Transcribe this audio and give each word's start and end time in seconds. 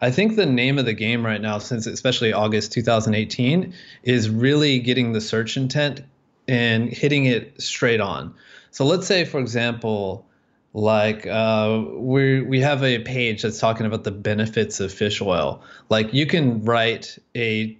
I 0.00 0.10
think 0.10 0.36
the 0.36 0.46
name 0.46 0.78
of 0.78 0.86
the 0.86 0.94
game 0.94 1.24
right 1.24 1.40
now, 1.40 1.58
since 1.58 1.86
especially 1.86 2.32
August 2.32 2.72
2018, 2.72 3.74
is 4.02 4.30
really 4.30 4.78
getting 4.78 5.12
the 5.12 5.20
search 5.20 5.56
intent 5.56 6.02
and 6.48 6.88
hitting 6.88 7.26
it 7.26 7.60
straight 7.60 8.00
on. 8.00 8.34
So 8.70 8.84
let's 8.84 9.06
say, 9.06 9.24
for 9.24 9.38
example, 9.40 10.26
like 10.72 11.26
uh, 11.26 11.84
we 11.94 12.42
we 12.42 12.60
have 12.60 12.84
a 12.84 13.00
page 13.00 13.42
that's 13.42 13.58
talking 13.58 13.86
about 13.86 14.04
the 14.04 14.12
benefits 14.12 14.78
of 14.80 14.92
fish 14.92 15.20
oil. 15.20 15.62
Like 15.88 16.14
you 16.14 16.26
can 16.26 16.64
write 16.64 17.18
a 17.34 17.76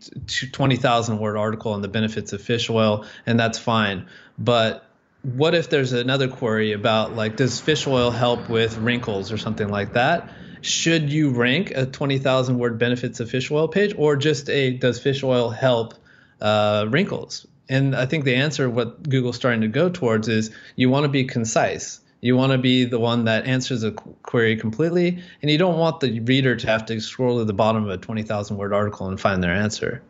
twenty 0.53 0.77
thousand 0.77 1.21
word 1.21 1.37
article 1.37 1.73
on 1.73 1.83
the 1.83 1.89
benefits 1.89 2.33
of 2.33 2.43
fish 2.43 2.69
oil, 2.69 3.07
and 3.27 3.39
that's 3.39 3.59
fine. 3.59 4.07
But 4.39 4.85
what 5.23 5.55
if 5.55 5.71
there's 5.71 5.93
another 5.93 6.27
query 6.29 6.73
about 6.73 7.15
like 7.15 7.37
does 7.37 7.61
fish 7.61 7.87
oil 7.87 8.11
help 8.11 8.49
with 8.49 8.77
wrinkles 8.79 9.31
or 9.31 9.39
something 9.39 9.69
like 9.69 9.93
that? 9.93 10.29
Should 10.63 11.11
you 11.11 11.31
rank 11.31 11.73
a 11.75 11.87
twenty 11.87 12.19
thousand 12.19 12.59
word 12.59 12.79
benefits 12.79 13.21
of 13.21 13.31
fish 13.31 13.51
oil 13.51 13.69
page, 13.69 13.95
or 13.97 14.17
just 14.17 14.49
a 14.51 14.73
does 14.73 15.01
fish 15.01 15.23
oil 15.23 15.51
help 15.51 15.95
uh, 16.41 16.87
wrinkles? 16.89 17.47
And 17.69 17.95
I 17.95 18.07
think 18.07 18.25
the 18.25 18.35
answer, 18.35 18.69
what 18.69 19.09
Google's 19.09 19.37
starting 19.37 19.61
to 19.61 19.69
go 19.69 19.89
towards, 19.89 20.29
is 20.29 20.51
you 20.77 20.91
want 20.91 21.05
to 21.05 21.09
be 21.09 21.25
concise 21.25 22.01
you 22.23 22.37
want 22.37 22.53
to 22.53 22.59
be 22.59 22.85
the 22.85 23.01
one 23.01 23.25
that 23.25 23.47
answers 23.47 23.83
a 23.83 23.93
query 23.93 24.57
completely, 24.57 25.23
and 25.41 25.51
you 25.51 25.57
don't 25.57 25.79
want 25.79 26.01
the 26.01 26.21
reader 26.21 26.55
to 26.55 26.67
have 26.67 26.85
to 26.87 27.01
scroll 27.01 27.39
to 27.39 27.45
the 27.45 27.55
bottom 27.55 27.85
of 27.85 27.91
a 27.91 27.97
20,000 27.97 28.57
word 28.57 28.75
article 28.75 29.09
and 29.09 29.19
find 29.19 29.43
their 29.43 29.55
answer. 29.55 30.03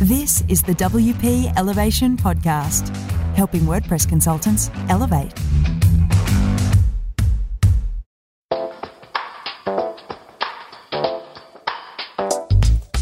This 0.00 0.42
is 0.48 0.62
the 0.62 0.72
WP 0.72 1.56
Elevation 1.56 2.16
Podcast, 2.16 2.94
helping 3.36 3.60
WordPress 3.62 4.08
consultants 4.08 4.70
elevate. 4.88 5.32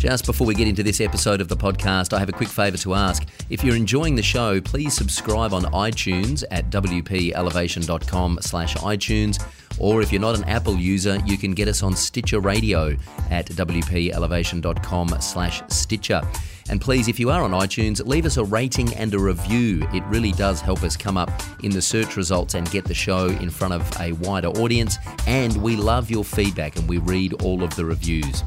Just 0.03 0.27
before 0.27 0.49
we 0.49 0.57
get 0.57 0.67
into 0.67 0.83
this 0.83 1.01
episode 1.01 1.41
of 1.41 1.47
the 1.47 1.57
podcast, 1.57 2.13
I 2.13 2.19
have 2.19 2.29
a 2.29 2.33
quick 2.33 2.49
favour 2.49 2.77
to 2.79 2.95
ask. 2.95 3.25
If 3.51 3.63
you're 3.63 3.77
enjoying 3.77 4.17
the 4.17 4.23
show, 4.23 4.61
please 4.61 4.95
subscribe 4.95 5.55
on 5.55 5.63
iTunes 5.67 6.43
at 6.51 6.71
wpelevation.com 6.71 8.39
slash 8.43 8.75
iTunes. 8.79 9.41
Or 9.79 10.03
if 10.03 10.11
you're 10.11 10.21
not 10.21 10.37
an 10.37 10.43
Apple 10.49 10.75
user, 10.75 11.21
you 11.25 11.39
can 11.39 11.53
get 11.53 11.69
us 11.69 11.85
on 11.85 11.95
Stitcher 11.95 12.41
Radio 12.41 12.97
at 13.31 13.47
wpelevation.com 13.47 15.09
slash 15.21 15.63
Stitcher. 15.69 16.21
And 16.69 16.81
please, 16.81 17.07
if 17.07 17.21
you 17.21 17.31
are 17.31 17.45
on 17.45 17.53
iTunes, 17.53 18.05
leave 18.05 18.27
us 18.27 18.39
a 18.39 18.45
rating 18.45 18.93
and 18.97 19.15
a 19.15 19.21
review. 19.21 19.87
It 19.93 20.03
really 20.07 20.33
does 20.33 20.61
help 20.61 20.83
us 20.83 20.97
come 20.97 21.17
up 21.17 21.31
in 21.63 21.71
the 21.71 21.83
search 21.83 22.17
results 22.17 22.55
and 22.55 22.69
get 22.73 22.87
the 22.87 22.95
show 22.95 23.27
in 23.29 23.51
front 23.51 23.75
of 23.75 24.01
a 24.01 24.15
wider 24.15 24.49
audience. 24.49 24.99
And 25.29 25.57
we 25.63 25.77
love 25.77 26.11
your 26.11 26.25
feedback 26.25 26.75
and 26.75 26.89
we 26.89 26.99
read 26.99 27.41
all 27.45 27.63
of 27.63 27.77
the 27.77 27.85
reviews. 27.85 28.43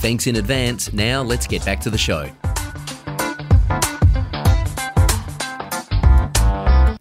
Thanks 0.00 0.28
in 0.28 0.36
advance. 0.36 0.92
Now 0.92 1.22
let's 1.22 1.46
get 1.46 1.64
back 1.64 1.80
to 1.80 1.90
the 1.90 1.98
show. 1.98 2.30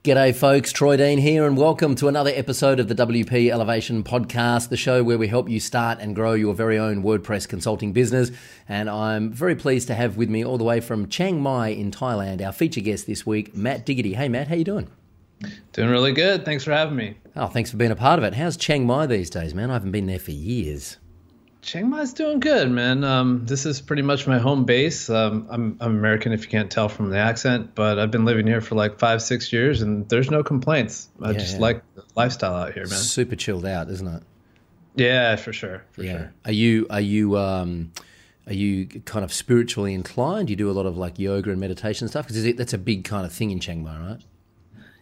G'day, 0.03 0.33
folks. 0.33 0.71
Troy 0.71 0.95
Dean 0.97 1.19
here, 1.19 1.45
and 1.45 1.57
welcome 1.57 1.93
to 1.95 2.07
another 2.07 2.31
episode 2.33 2.79
of 2.79 2.87
the 2.87 2.95
WP 2.95 3.51
Elevation 3.51 4.03
Podcast, 4.03 4.69
the 4.69 4.77
show 4.77 5.03
where 5.03 5.17
we 5.17 5.27
help 5.27 5.49
you 5.49 5.59
start 5.59 5.99
and 5.99 6.15
grow 6.15 6.31
your 6.31 6.55
very 6.55 6.79
own 6.79 7.03
WordPress 7.03 7.47
consulting 7.47 7.91
business. 7.91 8.31
And 8.69 8.89
I'm 8.89 9.31
very 9.31 9.55
pleased 9.55 9.87
to 9.87 9.93
have 9.95 10.15
with 10.15 10.29
me, 10.29 10.45
all 10.45 10.57
the 10.57 10.63
way 10.63 10.79
from 10.79 11.07
Chiang 11.07 11.41
Mai 11.41 11.67
in 11.67 11.91
Thailand, 11.91 12.43
our 12.43 12.53
feature 12.53 12.81
guest 12.81 13.05
this 13.05 13.25
week, 13.25 13.53
Matt 13.53 13.85
Diggity. 13.85 14.13
Hey, 14.13 14.29
Matt, 14.29 14.47
how 14.47 14.55
you 14.55 14.63
doing? 14.63 14.89
Doing 15.73 15.89
really 15.89 16.13
good. 16.13 16.45
Thanks 16.45 16.63
for 16.63 16.71
having 16.71 16.95
me. 16.95 17.17
Oh, 17.35 17.47
thanks 17.47 17.69
for 17.69 17.77
being 17.77 17.91
a 17.91 17.95
part 17.95 18.17
of 18.17 18.23
it. 18.23 18.33
How's 18.33 18.57
Chiang 18.57 18.87
Mai 18.87 19.05
these 19.05 19.29
days, 19.29 19.53
man? 19.53 19.69
I 19.69 19.73
haven't 19.73 19.91
been 19.91 20.07
there 20.07 20.19
for 20.19 20.31
years. 20.31 20.97
Chiang 21.67 21.89
Mai's 21.89 22.13
doing 22.13 22.39
good, 22.39 22.71
man. 22.71 23.03
Um, 23.03 23.45
this 23.45 23.65
is 23.65 23.81
pretty 23.81 24.01
much 24.01 24.25
my 24.25 24.39
home 24.39 24.63
base. 24.63 25.09
Um, 25.09 25.47
I'm, 25.49 25.77
I'm 25.81 25.97
American, 25.97 26.31
if 26.31 26.43
you 26.43 26.47
can't 26.47 26.71
tell 26.71 26.87
from 26.87 27.09
the 27.09 27.17
accent, 27.17 27.75
but 27.75 27.99
I've 27.99 28.09
been 28.09 28.23
living 28.23 28.47
here 28.47 28.61
for 28.61 28.75
like 28.75 28.99
five, 28.99 29.21
six 29.21 29.51
years, 29.51 29.81
and 29.81 30.07
there's 30.07 30.31
no 30.31 30.43
complaints. 30.43 31.09
I 31.21 31.31
yeah, 31.31 31.37
just 31.37 31.55
yeah. 31.55 31.59
like 31.59 31.83
the 31.95 32.03
lifestyle 32.15 32.55
out 32.55 32.73
here, 32.73 32.83
man. 32.85 32.97
Super 32.97 33.35
chilled 33.35 33.65
out, 33.65 33.89
isn't 33.89 34.07
it? 34.07 34.23
Yeah, 34.95 35.35
for 35.35 35.51
sure. 35.51 35.83
For 35.91 36.03
yeah. 36.03 36.17
Sure. 36.17 36.33
Are 36.45 36.51
you 36.53 36.87
are 36.89 37.01
you 37.01 37.37
um, 37.37 37.91
are 38.47 38.53
you 38.53 38.85
kind 39.03 39.25
of 39.25 39.33
spiritually 39.33 39.93
inclined? 39.93 40.49
You 40.49 40.55
do 40.55 40.71
a 40.71 40.73
lot 40.73 40.85
of 40.85 40.97
like 40.97 41.19
yoga 41.19 41.51
and 41.51 41.59
meditation 41.59 42.07
stuff 42.07 42.29
because 42.29 42.55
that's 42.55 42.73
a 42.73 42.77
big 42.77 43.03
kind 43.03 43.25
of 43.25 43.33
thing 43.33 43.51
in 43.51 43.59
Chiang 43.59 43.83
Mai, 43.83 43.97
right? 43.97 44.21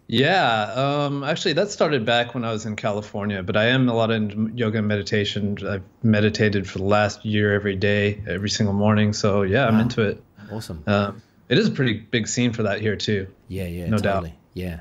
Yeah, 0.08 0.72
um, 0.74 1.24
actually, 1.24 1.54
that 1.54 1.72
started 1.72 2.06
back 2.06 2.36
when 2.36 2.46
I 2.46 2.52
was 2.52 2.66
in 2.66 2.76
California, 2.76 3.42
but 3.42 3.58
I 3.58 3.66
am 3.66 3.90
a 3.90 3.94
lot 3.94 4.12
in 4.12 4.56
yoga 4.56 4.78
and 4.78 4.88
meditation. 4.88 5.58
I've 5.68 5.84
meditated 6.04 6.70
for 6.70 6.78
the 6.78 6.86
last 6.86 7.26
year 7.26 7.54
every 7.54 7.76
day, 7.76 8.22
every 8.28 8.50
single 8.50 8.76
morning. 8.76 9.14
So, 9.14 9.42
yeah, 9.42 9.66
I'm 9.66 9.80
into 9.80 10.04
it. 10.04 10.24
Awesome. 10.52 10.84
Um, 10.86 11.24
it 11.50 11.58
is 11.58 11.68
a 11.68 11.72
pretty 11.72 11.94
big 11.94 12.28
scene 12.28 12.54
for 12.54 12.64
that 12.64 12.82
here, 12.82 12.96
too. 12.96 13.28
Yeah, 13.48 13.66
yeah, 13.66 13.88
no 13.88 13.98
totally. 13.98 14.30
doubt. 14.30 14.38
Yeah. 14.54 14.80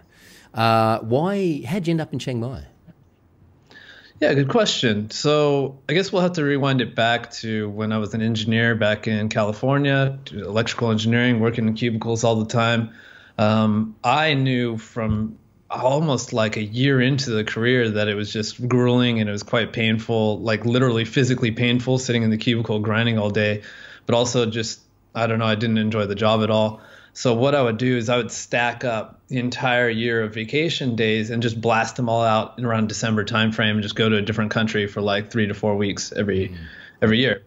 Uh, 0.52 0.98
why, 1.00 1.62
how'd 1.66 1.86
you 1.86 1.92
end 1.92 2.02
up 2.02 2.12
in 2.12 2.18
Chiang 2.18 2.40
Mai? 2.40 2.66
Yeah, 4.20 4.32
good 4.34 4.48
question. 4.48 5.10
So 5.10 5.78
I 5.88 5.92
guess 5.92 6.12
we'll 6.12 6.22
have 6.22 6.34
to 6.34 6.44
rewind 6.44 6.80
it 6.80 6.94
back 6.94 7.30
to 7.32 7.68
when 7.70 7.92
I 7.92 7.98
was 7.98 8.14
an 8.14 8.22
engineer 8.22 8.74
back 8.74 9.08
in 9.08 9.28
California, 9.28 10.18
electrical 10.32 10.90
engineering, 10.90 11.40
working 11.40 11.66
in 11.66 11.74
cubicles 11.74 12.24
all 12.24 12.36
the 12.36 12.46
time. 12.46 12.94
Um, 13.38 13.96
I 14.04 14.34
knew 14.34 14.76
from 14.76 15.38
almost 15.70 16.32
like 16.32 16.56
a 16.56 16.62
year 16.62 17.00
into 17.00 17.30
the 17.30 17.44
career 17.44 17.90
that 17.90 18.08
it 18.08 18.14
was 18.14 18.32
just 18.32 18.68
grueling 18.68 19.20
and 19.20 19.28
it 19.28 19.32
was 19.32 19.42
quite 19.42 19.72
painful, 19.72 20.38
like 20.40 20.64
literally 20.64 21.04
physically 21.04 21.50
painful, 21.50 21.98
sitting 21.98 22.22
in 22.22 22.30
the 22.30 22.36
cubicle 22.36 22.78
grinding 22.78 23.18
all 23.18 23.30
day, 23.30 23.62
but 24.06 24.14
also 24.14 24.46
just 24.46 24.80
I 25.14 25.26
don't 25.26 25.38
know, 25.38 25.46
I 25.46 25.54
didn't 25.54 25.78
enjoy 25.78 26.06
the 26.06 26.16
job 26.16 26.42
at 26.42 26.50
all. 26.50 26.80
So 27.12 27.34
what 27.34 27.54
I 27.54 27.62
would 27.62 27.78
do 27.78 27.96
is 27.96 28.08
I 28.08 28.16
would 28.16 28.32
stack 28.32 28.82
up 28.84 29.20
the 29.28 29.38
entire 29.38 29.88
year 29.88 30.24
of 30.24 30.34
vacation 30.34 30.96
days 30.96 31.30
and 31.30 31.40
just 31.40 31.60
blast 31.60 31.94
them 31.94 32.08
all 32.08 32.22
out 32.22 32.58
in 32.58 32.64
around 32.64 32.88
December 32.88 33.24
timeframe 33.24 33.72
and 33.72 33.82
just 33.82 33.94
go 33.94 34.08
to 34.08 34.16
a 34.16 34.22
different 34.22 34.50
country 34.50 34.88
for 34.88 35.00
like 35.00 35.30
three 35.30 35.46
to 35.46 35.54
four 35.54 35.76
weeks 35.76 36.12
every 36.12 36.48
mm. 36.48 36.56
every 37.00 37.20
year. 37.20 37.43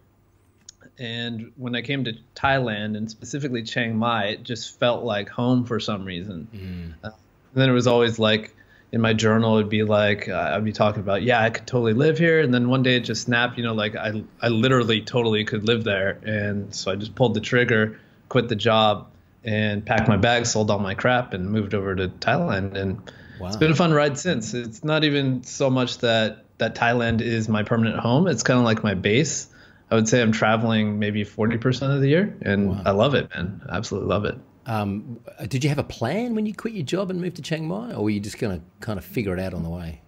And 0.98 1.52
when 1.56 1.76
I 1.76 1.82
came 1.82 2.04
to 2.04 2.14
Thailand 2.34 2.96
and 2.96 3.10
specifically 3.10 3.62
Chiang 3.62 3.96
Mai, 3.96 4.26
it 4.26 4.42
just 4.42 4.78
felt 4.80 5.04
like 5.04 5.28
home 5.28 5.64
for 5.64 5.78
some 5.78 6.04
reason. 6.04 6.48
Mm. 6.52 6.94
Uh, 7.08 7.14
then 7.54 7.68
it 7.70 7.72
was 7.72 7.86
always 7.86 8.18
like 8.18 8.54
in 8.90 9.00
my 9.00 9.12
journal, 9.12 9.58
it'd 9.58 9.68
be 9.68 9.82
like 9.82 10.28
uh, 10.28 10.52
I'd 10.54 10.64
be 10.64 10.72
talking 10.72 11.00
about, 11.00 11.22
yeah, 11.22 11.42
I 11.42 11.50
could 11.50 11.66
totally 11.66 11.92
live 11.92 12.18
here. 12.18 12.40
And 12.40 12.52
then 12.52 12.68
one 12.68 12.82
day 12.82 12.96
it 12.96 13.00
just 13.00 13.22
snapped, 13.22 13.58
you 13.58 13.64
know, 13.64 13.74
like 13.74 13.94
I 13.94 14.22
I 14.40 14.48
literally 14.48 15.02
totally 15.02 15.44
could 15.44 15.64
live 15.64 15.84
there. 15.84 16.18
And 16.22 16.74
so 16.74 16.90
I 16.90 16.96
just 16.96 17.14
pulled 17.14 17.34
the 17.34 17.40
trigger, 17.40 18.00
quit 18.28 18.48
the 18.48 18.56
job, 18.56 19.08
and 19.44 19.84
packed 19.84 20.08
my 20.08 20.16
bags, 20.16 20.50
sold 20.52 20.70
all 20.70 20.78
my 20.78 20.94
crap, 20.94 21.34
and 21.34 21.50
moved 21.50 21.74
over 21.74 21.94
to 21.94 22.08
Thailand. 22.08 22.76
And 22.76 23.12
wow. 23.40 23.48
it's 23.48 23.56
been 23.56 23.72
a 23.72 23.76
fun 23.76 23.92
ride 23.92 24.18
since. 24.18 24.54
It's 24.54 24.82
not 24.82 25.04
even 25.04 25.42
so 25.42 25.68
much 25.68 25.98
that 25.98 26.44
that 26.58 26.74
Thailand 26.74 27.20
is 27.20 27.48
my 27.48 27.62
permanent 27.62 28.00
home. 28.00 28.26
It's 28.26 28.42
kind 28.42 28.58
of 28.58 28.64
like 28.64 28.82
my 28.82 28.94
base. 28.94 29.48
I 29.90 29.94
would 29.94 30.08
say 30.08 30.20
I'm 30.20 30.32
traveling 30.32 30.98
maybe 30.98 31.24
40% 31.24 31.94
of 31.94 32.00
the 32.00 32.08
year, 32.08 32.36
and 32.42 32.70
wow. 32.70 32.82
I 32.84 32.90
love 32.90 33.14
it, 33.14 33.30
man. 33.34 33.62
absolutely 33.70 34.08
love 34.08 34.24
it. 34.24 34.38
Um, 34.66 35.20
did 35.48 35.64
you 35.64 35.70
have 35.70 35.78
a 35.78 35.84
plan 35.84 36.34
when 36.34 36.44
you 36.44 36.54
quit 36.54 36.74
your 36.74 36.84
job 36.84 37.10
and 37.10 37.20
moved 37.20 37.36
to 37.36 37.42
Chiang 37.42 37.66
Mai, 37.66 37.94
or 37.94 38.04
were 38.04 38.10
you 38.10 38.20
just 38.20 38.38
going 38.38 38.60
to 38.60 38.64
kind 38.80 38.98
of 38.98 39.04
figure 39.04 39.32
it 39.32 39.40
out 39.40 39.54
on 39.54 39.62
the 39.62 39.70
way? 39.70 40.02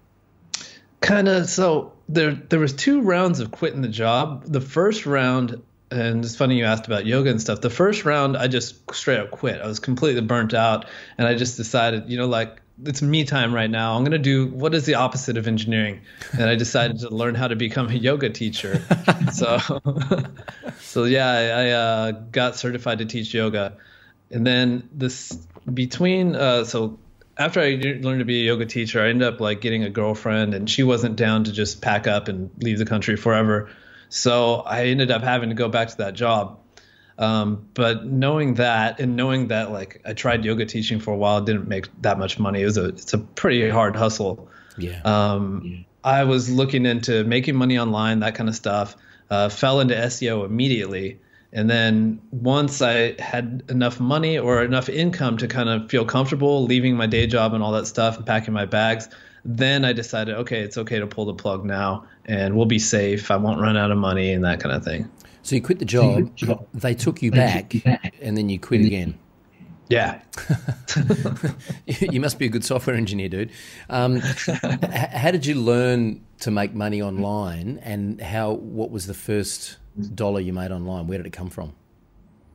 Kind 1.00 1.28
of. 1.28 1.48
So 1.48 1.94
there, 2.10 2.32
there 2.32 2.58
was 2.58 2.74
two 2.74 3.00
rounds 3.00 3.40
of 3.40 3.50
quitting 3.50 3.80
the 3.80 3.88
job. 3.88 4.44
The 4.44 4.60
first 4.60 5.06
round, 5.06 5.62
and 5.90 6.22
it's 6.22 6.36
funny 6.36 6.58
you 6.58 6.66
asked 6.66 6.86
about 6.86 7.06
yoga 7.06 7.30
and 7.30 7.40
stuff. 7.40 7.62
The 7.62 7.70
first 7.70 8.04
round, 8.04 8.36
I 8.36 8.48
just 8.48 8.92
straight 8.94 9.18
up 9.18 9.30
quit. 9.30 9.62
I 9.62 9.66
was 9.66 9.80
completely 9.80 10.20
burnt 10.20 10.52
out, 10.52 10.84
and 11.16 11.26
I 11.26 11.36
just 11.36 11.56
decided, 11.56 12.10
you 12.10 12.18
know, 12.18 12.26
like 12.26 12.60
it's 12.84 13.02
me 13.02 13.24
time 13.24 13.54
right 13.54 13.70
now. 13.70 13.96
I'm 13.96 14.02
going 14.02 14.12
to 14.12 14.18
do 14.18 14.46
what 14.48 14.74
is 14.74 14.86
the 14.86 14.94
opposite 14.94 15.36
of 15.36 15.46
engineering, 15.46 16.00
and 16.32 16.44
I 16.44 16.54
decided 16.54 17.00
to 17.00 17.10
learn 17.10 17.34
how 17.34 17.48
to 17.48 17.56
become 17.56 17.88
a 17.88 17.94
yoga 17.94 18.30
teacher. 18.30 18.82
so, 19.32 19.58
so 20.80 21.04
yeah, 21.04 21.28
I, 21.28 21.42
I 21.42 21.70
uh, 21.70 22.10
got 22.12 22.56
certified 22.56 22.98
to 22.98 23.06
teach 23.06 23.34
yoga, 23.34 23.76
and 24.30 24.46
then 24.46 24.88
this 24.92 25.32
between 25.72 26.34
uh, 26.36 26.64
so 26.64 26.98
after 27.36 27.60
I 27.60 27.80
learned 28.00 28.18
to 28.18 28.24
be 28.24 28.42
a 28.42 28.44
yoga 28.46 28.66
teacher, 28.66 29.02
I 29.02 29.08
ended 29.08 29.26
up 29.26 29.40
like 29.40 29.60
getting 29.60 29.84
a 29.84 29.90
girlfriend, 29.90 30.54
and 30.54 30.68
she 30.68 30.82
wasn't 30.82 31.16
down 31.16 31.44
to 31.44 31.52
just 31.52 31.80
pack 31.80 32.06
up 32.06 32.28
and 32.28 32.50
leave 32.58 32.78
the 32.78 32.86
country 32.86 33.16
forever. 33.16 33.70
So 34.10 34.56
I 34.56 34.86
ended 34.86 35.10
up 35.10 35.22
having 35.22 35.48
to 35.50 35.54
go 35.54 35.68
back 35.68 35.88
to 35.88 35.96
that 35.98 36.14
job. 36.14 36.58
Um, 37.20 37.68
but 37.74 38.06
knowing 38.06 38.54
that 38.54 38.98
and 38.98 39.14
knowing 39.14 39.48
that 39.48 39.70
like 39.70 40.00
I 40.06 40.14
tried 40.14 40.42
yoga 40.44 40.64
teaching 40.64 40.98
for 40.98 41.12
a 41.12 41.16
while, 41.16 41.42
didn't 41.42 41.68
make 41.68 41.86
that 42.00 42.18
much 42.18 42.38
money. 42.38 42.62
It 42.62 42.64
was 42.64 42.78
a 42.78 42.86
it's 42.86 43.12
a 43.12 43.18
pretty 43.18 43.68
hard 43.68 43.94
hustle. 43.94 44.48
Yeah. 44.78 45.02
Um, 45.04 45.62
yeah. 45.64 45.78
I 46.02 46.24
was 46.24 46.50
looking 46.50 46.86
into 46.86 47.22
making 47.24 47.56
money 47.56 47.78
online, 47.78 48.20
that 48.20 48.34
kind 48.34 48.48
of 48.48 48.56
stuff. 48.56 48.96
Uh, 49.28 49.50
fell 49.50 49.80
into 49.80 49.94
SEO 49.94 50.46
immediately. 50.46 51.20
And 51.52 51.68
then 51.68 52.20
once 52.30 52.80
I 52.80 53.20
had 53.20 53.64
enough 53.68 54.00
money 54.00 54.38
or 54.38 54.62
enough 54.62 54.88
income 54.88 55.36
to 55.38 55.46
kind 55.46 55.68
of 55.68 55.90
feel 55.90 56.04
comfortable 56.04 56.64
leaving 56.64 56.96
my 56.96 57.06
day 57.06 57.26
job 57.26 57.54
and 57.54 57.62
all 57.62 57.72
that 57.72 57.86
stuff 57.86 58.16
and 58.16 58.24
packing 58.24 58.54
my 58.54 58.64
bags, 58.64 59.08
then 59.44 59.84
I 59.84 59.92
decided, 59.92 60.36
okay, 60.36 60.60
it's 60.60 60.78
okay 60.78 60.98
to 61.00 61.06
pull 61.06 61.26
the 61.26 61.34
plug 61.34 61.64
now, 61.64 62.06
and 62.24 62.56
we'll 62.56 62.66
be 62.66 62.78
safe. 62.78 63.30
I 63.30 63.36
won't 63.36 63.60
run 63.60 63.76
out 63.76 63.90
of 63.90 63.98
money 63.98 64.32
and 64.32 64.44
that 64.44 64.60
kind 64.60 64.74
of 64.74 64.84
thing. 64.84 65.10
So 65.42 65.54
you 65.54 65.62
quit 65.62 65.78
the 65.78 65.84
job. 65.84 66.36
They 66.74 66.94
took 66.94 67.22
you 67.22 67.30
back, 67.30 67.74
and 68.20 68.36
then 68.36 68.48
you 68.48 68.58
quit 68.58 68.82
again. 68.82 69.18
Yeah. 69.88 70.22
you 71.86 72.20
must 72.20 72.38
be 72.38 72.46
a 72.46 72.48
good 72.48 72.64
software 72.64 72.94
engineer, 72.94 73.28
dude. 73.28 73.50
Um, 73.88 74.20
how 74.20 75.32
did 75.32 75.44
you 75.44 75.56
learn 75.56 76.24
to 76.40 76.52
make 76.52 76.74
money 76.74 77.02
online, 77.02 77.78
and 77.82 78.20
how? 78.20 78.52
What 78.52 78.92
was 78.92 79.06
the 79.06 79.14
first 79.14 79.78
dollar 80.14 80.40
you 80.40 80.52
made 80.52 80.70
online? 80.70 81.08
Where 81.08 81.18
did 81.18 81.26
it 81.26 81.32
come 81.32 81.50
from? 81.50 81.74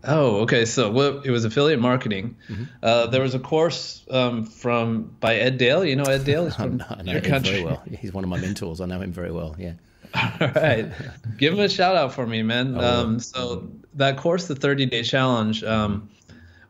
Oh, 0.08 0.42
okay. 0.42 0.66
So 0.66 0.92
well, 0.92 1.20
it 1.22 1.31
was 1.31 1.46
affiliate 1.46 1.80
marketing. 1.80 2.38
Mm-hmm. 2.48 2.64
Uh, 2.81 3.08
there 3.08 3.22
was 3.22 3.36
a 3.36 3.40
course 3.40 4.06
um, 4.10 4.46
from 4.46 5.16
by 5.20 5.36
Ed 5.36 5.58
Dale. 5.58 5.84
You 5.84 5.96
know 5.96 6.04
Ed 6.04 6.24
Dale? 6.24 6.46
He's 6.46 6.56
from 6.56 6.84
I 6.90 7.02
know 7.02 7.14
your 7.14 7.22
country. 7.22 7.54
very 7.54 7.66
well. 7.66 7.84
He's 8.00 8.14
one 8.14 8.24
of 8.24 8.30
my 8.30 8.40
mentors. 8.40 8.81
I 8.81 8.86
know 8.86 9.02
him 9.02 9.12
very 9.12 9.31
well. 9.31 9.56
Yeah. 9.58 9.74
All 10.42 10.48
right. 10.48 10.92
Give 11.38 11.54
him 11.54 11.60
a 11.60 11.70
shout 11.70 11.96
out 11.96 12.14
for 12.14 12.26
me, 12.26 12.44
man. 12.44 12.80
Um, 12.80 13.20
so 13.20 13.70
that 13.96 14.18
course, 14.18 14.48
the 14.48 14.56
30 14.56 14.86
day 14.86 15.04
challenge, 15.04 15.64
um, 15.64 16.10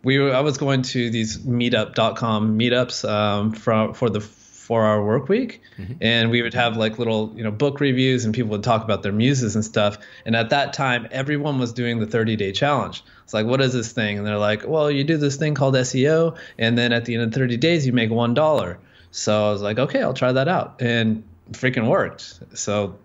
we 0.03 0.19
were, 0.19 0.33
I 0.33 0.41
was 0.41 0.57
going 0.57 0.83
to 0.83 1.09
these 1.09 1.39
meetup.com 1.39 2.57
meetups 2.57 3.09
um, 3.09 3.51
for, 3.51 3.93
for 3.93 4.09
the 4.09 4.21
four 4.21 4.83
hour 4.83 5.03
work 5.05 5.29
week. 5.29 5.61
Mm-hmm. 5.77 5.93
And 6.01 6.31
we 6.31 6.41
would 6.41 6.55
have 6.55 6.75
like 6.75 6.97
little, 6.97 7.31
you 7.35 7.43
know, 7.43 7.51
book 7.51 7.79
reviews 7.79 8.25
and 8.25 8.33
people 8.33 8.51
would 8.51 8.63
talk 8.63 8.83
about 8.83 9.03
their 9.03 9.11
muses 9.11 9.55
and 9.55 9.63
stuff. 9.63 9.97
And 10.25 10.35
at 10.35 10.49
that 10.49 10.73
time, 10.73 11.07
everyone 11.11 11.59
was 11.59 11.71
doing 11.71 11.99
the 11.99 12.07
30 12.07 12.35
day 12.35 12.51
challenge. 12.51 13.03
It's 13.23 13.33
like, 13.33 13.45
what 13.45 13.61
is 13.61 13.73
this 13.73 13.91
thing? 13.91 14.17
And 14.17 14.25
they're 14.25 14.37
like, 14.37 14.67
well, 14.67 14.89
you 14.89 15.03
do 15.03 15.17
this 15.17 15.35
thing 15.35 15.53
called 15.53 15.75
SEO. 15.75 16.37
And 16.57 16.77
then 16.77 16.93
at 16.93 17.05
the 17.05 17.13
end 17.15 17.23
of 17.23 17.33
30 17.33 17.57
days, 17.57 17.85
you 17.85 17.93
make 17.93 18.09
$1. 18.09 18.77
So 19.11 19.47
I 19.47 19.51
was 19.51 19.61
like, 19.61 19.77
okay, 19.79 20.01
I'll 20.01 20.13
try 20.13 20.31
that 20.31 20.47
out. 20.47 20.81
And 20.81 21.23
freaking 21.51 21.87
worked. 21.87 22.39
So 22.55 22.97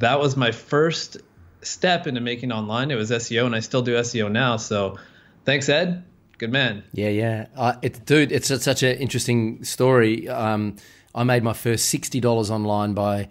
that 0.00 0.20
was 0.20 0.36
my 0.36 0.52
first 0.52 1.18
step 1.62 2.06
into 2.06 2.20
making 2.20 2.52
online. 2.52 2.90
It 2.90 2.96
was 2.96 3.10
SEO, 3.10 3.46
and 3.46 3.54
I 3.54 3.60
still 3.60 3.82
do 3.82 3.94
SEO 3.94 4.30
now. 4.30 4.56
So 4.56 4.98
thanks, 5.44 5.68
Ed. 5.68 6.04
Good 6.38 6.52
man. 6.52 6.82
Yeah, 6.92 7.10
yeah. 7.10 7.46
Uh, 7.56 7.72
dude, 8.04 8.32
it's 8.32 8.48
such 8.48 8.82
an 8.82 8.96
interesting 8.98 9.62
story. 9.64 10.28
Um, 10.28 10.76
I 11.14 11.22
made 11.24 11.42
my 11.44 11.52
first 11.52 11.88
sixty 11.88 12.20
dollars 12.20 12.50
online 12.50 12.94
by 12.94 13.28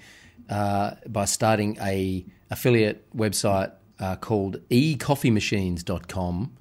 uh, 0.50 0.92
by 1.07 1.25
starting 1.25 1.77
a 1.81 2.25
affiliate 2.50 3.06
website 3.15 3.74
uh, 4.00 4.15
called 4.15 4.57
ecoffeemachines.com, 4.69 6.57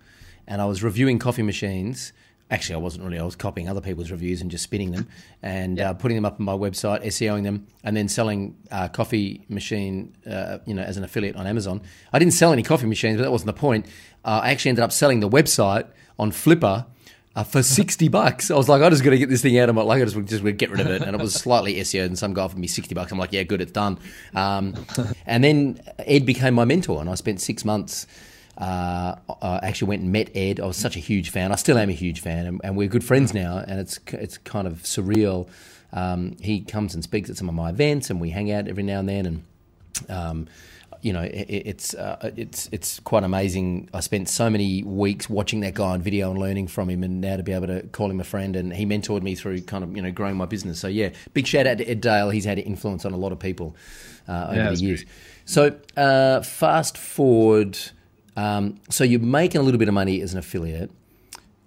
and 0.47 0.63
I 0.63 0.65
was 0.65 0.83
reviewing 0.83 1.19
coffee 1.19 1.43
machines 1.43 2.13
actually, 2.53 2.75
I 2.75 2.79
wasn't 2.79 3.05
really. 3.05 3.19
I 3.19 3.25
was 3.25 3.35
copying 3.35 3.69
other 3.69 3.81
people's 3.81 4.11
reviews 4.11 4.43
and 4.43 4.51
just 4.51 4.63
spinning 4.63 4.93
them 4.93 5.09
and 5.43 5.79
yeah. 5.79 5.91
uh, 5.91 5.95
putting 5.95 6.17
them 6.17 6.25
up 6.25 6.39
on 6.39 6.45
my 6.45 6.53
website, 6.53 7.05
SEOing 7.05 7.43
them, 7.43 7.67
and 7.83 7.97
then 7.97 8.09
selling 8.09 8.57
uh, 8.71 8.89
coffee 8.89 9.45
machine, 9.49 10.15
uh, 10.31 10.59
you 10.67 10.75
know, 10.75 10.83
as 10.83 10.97
an 10.99 11.03
affiliate 11.03 11.35
on 11.35 11.47
Amazon. 11.47 11.81
I 12.13 12.19
didn't 12.19 12.35
sell 12.35 12.53
any 12.53 12.63
coffee 12.63 12.87
machines, 12.87 13.17
but 13.17 13.23
that 13.23 13.33
wasn't 13.33 13.47
the 13.47 13.61
point. 13.61 13.87
Uh, 14.25 14.41
I 14.45 14.51
actually 14.51 14.69
ended 14.69 14.85
up 14.85 14.93
selling 14.93 15.21
the 15.21 15.29
website 15.29 15.87
on 16.19 16.31
Flippa. 16.31 16.87
Uh, 17.35 17.43
for 17.43 17.63
sixty 17.63 18.09
bucks, 18.09 18.51
I 18.51 18.57
was 18.57 18.69
like, 18.69 18.83
I 18.83 18.91
just 18.91 19.03
got 19.03 19.09
to 19.09 19.17
get 19.17 19.31
this 19.31 19.41
thing 19.41 19.59
out 19.59 19.71
of 19.71 19.75
my 19.75 19.81
like, 19.81 20.03
I 20.03 20.05
just 20.05 20.23
just 20.27 20.45
get 20.59 20.71
rid 20.71 20.81
of 20.81 20.89
it, 20.89 21.01
and 21.01 21.17
it 21.17 21.23
was 21.23 21.33
slightly 21.33 21.77
SEO. 21.77 22.05
And 22.05 22.19
some 22.19 22.35
guy 22.35 22.43
offered 22.43 22.59
me 22.59 22.67
sixty 22.67 22.95
bucks. 22.95 23.11
I'm 23.11 23.17
like, 23.17 23.33
yeah, 23.33 23.43
good, 23.43 23.63
it's 23.63 23.73
done. 23.73 23.99
Um, 24.35 24.75
and 25.25 25.43
then 25.43 25.81
Ed 26.01 26.27
became 26.27 26.53
my 26.53 26.67
mentor, 26.67 27.01
and 27.01 27.09
I 27.09 27.15
spent 27.15 27.41
six 27.41 27.65
months 27.65 28.07
uh, 28.59 29.17
I 29.41 29.61
actually 29.63 29.89
went 29.89 30.03
and 30.03 30.13
met 30.13 30.31
Ed. 30.37 30.61
I 30.61 30.67
was 30.67 30.77
such 30.77 30.97
a 30.97 31.01
huge 31.01 31.31
fan. 31.31 31.53
I 31.53 31.57
still 31.57 31.79
am 31.79 31.89
a 31.89 31.95
huge 31.95 32.21
fan, 32.21 32.47
and, 32.47 32.61
and 32.63 32.77
we're 32.77 32.89
good 32.89 33.05
friends 33.05 33.33
now. 33.33 33.59
And 33.67 33.81
it's 33.81 33.99
it's 34.09 34.39
kind 34.39 34.67
of 34.67 34.83
surreal. 34.83 35.49
Um, 35.93 36.37
he 36.41 36.61
comes 36.61 36.95
and 36.95 37.03
speaks 37.03 37.31
at 37.31 37.37
some 37.37 37.49
of 37.49 37.55
my 37.55 37.71
events, 37.71 38.11
and 38.11 38.21
we 38.21 38.31
hang 38.31 38.53
out 38.53 38.69
every 38.69 38.83
now 38.83 38.99
and 38.99 39.09
then. 39.09 39.27
And 39.27 40.11
um, 40.11 40.49
you 41.01 41.15
know, 41.15 41.23
it, 41.23 41.47
it's 41.49 41.95
uh, 41.95 42.31
it's 42.37 42.69
it's 42.73 43.01
quite 43.01 43.25
amazing. 43.25 43.89
I 43.95 44.01
spent 44.01 44.29
so 44.29 44.51
many 44.51 44.83
weeks 44.83 45.31
watching 45.31 45.61
that 45.61 45.73
guy 45.73 45.89
on 45.89 46.03
video 46.03 46.31
and 46.31 46.39
learning 46.39 46.69
from 46.69 46.91
him, 46.91 47.03
and 47.03 47.23
now 47.23 47.39
to 47.39 47.43
be 47.43 47.53
able 47.53 47.69
to 47.69 47.83
call 47.89 48.11
him 48.11 48.21
a 48.21 48.25
friend, 48.25 48.55
and 48.55 48.73
he 48.73 48.85
mentored 48.85 49.23
me 49.23 49.35
through 49.35 49.63
kind 49.63 49.83
of 49.83 49.97
you 49.97 50.03
know 50.03 50.13
growing 50.13 50.37
my 50.37 50.47
business. 50.47 50.79
So 50.79 50.89
yeah, 50.89 51.11
big 51.33 51.47
shout 51.47 51.67
out 51.67 51.79
to 51.79 51.89
Ed 51.89 52.03
Dale. 52.03 52.29
He's 52.29 52.45
had 52.45 52.59
an 52.59 52.65
influence 52.65 53.07
on 53.07 53.13
a 53.15 53.17
lot 53.17 53.33
of 53.33 53.39
people 53.39 53.75
uh, 54.29 54.49
over 54.51 54.57
yeah, 54.57 54.71
the 54.71 54.77
years. 54.77 55.05
Great. 55.05 55.15
So 55.47 55.77
uh, 55.97 56.43
fast 56.43 56.99
forward 56.99 57.79
um, 58.37 58.81
so 58.91 59.05
you're 59.05 59.21
making 59.21 59.61
a 59.61 59.65
little 59.65 59.79
bit 59.79 59.89
of 59.89 59.95
money 59.95 60.21
as 60.21 60.33
an 60.33 60.39
affiliate, 60.39 60.91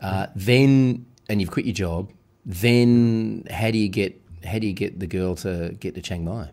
uh, 0.01 0.27
then 0.35 1.05
and 1.29 1.41
you've 1.41 1.51
quit 1.51 1.65
your 1.65 1.73
job. 1.73 2.11
Then 2.45 3.45
how 3.49 3.71
do 3.71 3.77
you 3.77 3.89
get 3.89 4.19
how 4.45 4.59
do 4.59 4.67
you 4.67 4.73
get 4.73 4.99
the 4.99 5.07
girl 5.07 5.35
to 5.37 5.75
get 5.79 5.95
to 5.95 6.01
Chiang 6.01 6.23
Mai? 6.23 6.51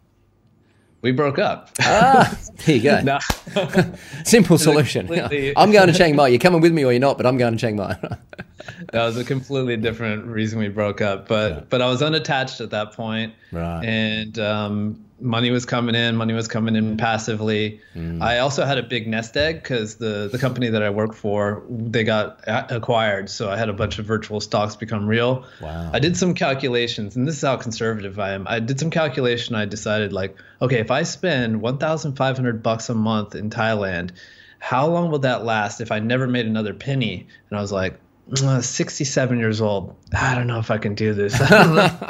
We 1.03 1.11
broke 1.11 1.41
up. 1.41 1.71
ah, 1.81 2.39
there 2.65 2.77
you 2.77 2.83
go. 2.83 3.01
no. 3.05 3.19
Simple 4.25 4.57
solution. 4.57 5.11
I'm 5.57 5.73
going 5.73 5.89
to 5.89 5.93
Chiang 5.93 6.15
Mai. 6.15 6.29
You're 6.29 6.39
coming 6.39 6.61
with 6.61 6.73
me 6.73 6.85
or 6.85 6.93
you're 6.93 7.01
not, 7.01 7.17
but 7.17 7.27
I'm 7.27 7.37
going 7.37 7.55
to 7.55 7.59
Chiang 7.59 7.75
Mai. 7.75 7.97
that 8.93 9.05
was 9.05 9.17
a 9.17 9.25
completely 9.25 9.77
different 9.77 10.27
reason 10.27 10.61
we 10.61 10.69
broke 10.69 11.01
up. 11.01 11.27
But 11.27 11.53
yeah. 11.53 11.61
but 11.69 11.83
I 11.83 11.89
was 11.89 12.03
unattached 12.03 12.61
at 12.61 12.71
that 12.71 12.93
point. 12.93 13.35
Right. 13.51 13.85
And 13.85 14.39
um, 14.39 15.05
money 15.23 15.51
was 15.51 15.65
coming 15.65 15.95
in, 15.95 16.17
money 16.17 16.35
was 16.35 16.49
coming 16.49 16.77
in 16.77 16.97
passively. 16.97 17.81
Mm. 17.95 18.21
I 18.21 18.39
also 18.39 18.65
had 18.65 18.79
a 18.79 18.83
big 18.83 19.07
nest 19.07 19.37
egg 19.37 19.63
because 19.63 19.97
the 19.97 20.29
the 20.31 20.39
company 20.39 20.69
that 20.71 20.83
I 20.83 20.91
work 20.91 21.15
for 21.15 21.63
they 21.71 22.05
got 22.05 22.41
acquired, 22.47 23.31
so 23.31 23.49
I 23.49 23.57
had 23.57 23.69
a 23.69 23.73
bunch 23.73 23.99
of 23.99 24.05
virtual 24.05 24.41
stocks 24.41 24.77
become 24.77 25.07
real. 25.07 25.47
Wow. 25.61 25.91
I 25.93 25.99
did 26.01 26.17
some 26.17 26.35
calculations, 26.35 27.17
and 27.17 27.27
this 27.27 27.37
is 27.37 27.43
how 27.43 27.57
conservative 27.57 28.19
I 28.19 28.33
am. 28.33 28.47
I 28.49 28.59
did 28.59 28.81
some 28.81 28.91
calculation. 28.91 29.55
I 29.55 29.65
decided 29.65 30.13
like, 30.13 30.37
okay, 30.61 30.81
if 30.81 30.91
I 30.91 31.05
spend 31.05 31.63
one 31.63 31.79
thousand 31.79 32.17
five 32.17 32.37
hundred 32.37 32.63
bucks 32.63 32.89
a 32.89 32.95
month 32.95 33.35
in 33.35 33.51
Thailand, 33.51 34.11
how 34.59 34.87
long 34.89 35.11
will 35.11 35.21
that 35.21 35.45
last 35.45 35.81
if 35.81 35.93
I 35.93 36.01
never 36.01 36.27
made 36.27 36.47
another 36.47 36.75
penny? 36.75 37.27
And 37.49 37.59
I 37.59 37.63
was 37.63 37.73
like, 37.73 37.99
uh, 38.41 38.63
67 38.63 39.39
years 39.39 39.61
old. 39.61 39.97
I 40.17 40.35
don't 40.35 40.47
know 40.47 40.59
if 40.59 40.71
I 40.71 40.79
can 40.79 40.95
do 40.95 41.13
this. 41.13 41.39
but 41.49 42.01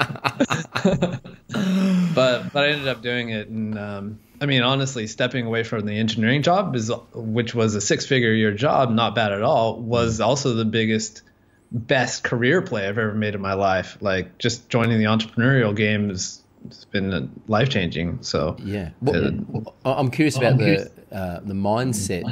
but 2.53 2.65
I 2.65 2.69
ended 2.69 2.89
up 2.89 3.03
doing 3.03 3.31
it, 3.31 3.49
and 3.49 3.79
um, 3.79 4.21
I 4.41 4.47
mean, 4.47 4.63
honestly, 4.63 5.07
stepping 5.07 5.47
away 5.47 5.65
from 5.65 5.87
the 5.87 5.99
engineering 5.99 6.43
job 6.43 6.77
is, 6.77 6.91
which 7.15 7.55
was 7.55 7.75
a 7.75 7.81
six-figure 7.81 8.33
year 8.33 8.53
job, 8.53 8.91
not 8.91 9.15
bad 9.15 9.33
at 9.33 9.43
all, 9.43 9.81
was 9.81 10.21
also 10.21 10.55
the 10.55 10.65
biggest, 10.65 11.23
best 11.71 12.25
career 12.25 12.63
play 12.63 12.89
I've 12.89 12.99
ever 12.99 13.15
made 13.15 13.35
in 13.35 13.41
my 13.41 13.55
life. 13.55 13.99
Like 14.01 14.39
just 14.39 14.69
joining 14.69 14.99
the 14.99 15.07
entrepreneurial 15.07 15.75
game 15.75 16.09
has 16.09 16.43
it's 16.67 16.85
been 16.85 17.41
life 17.49 17.69
changing. 17.69 18.23
So 18.23 18.57
yeah, 18.61 18.91
well, 19.01 19.75
I'm 19.85 20.11
curious 20.11 20.37
about 20.37 20.59
the 20.59 20.91
uh, 21.11 21.41
the 21.41 21.55
mindset 21.55 22.25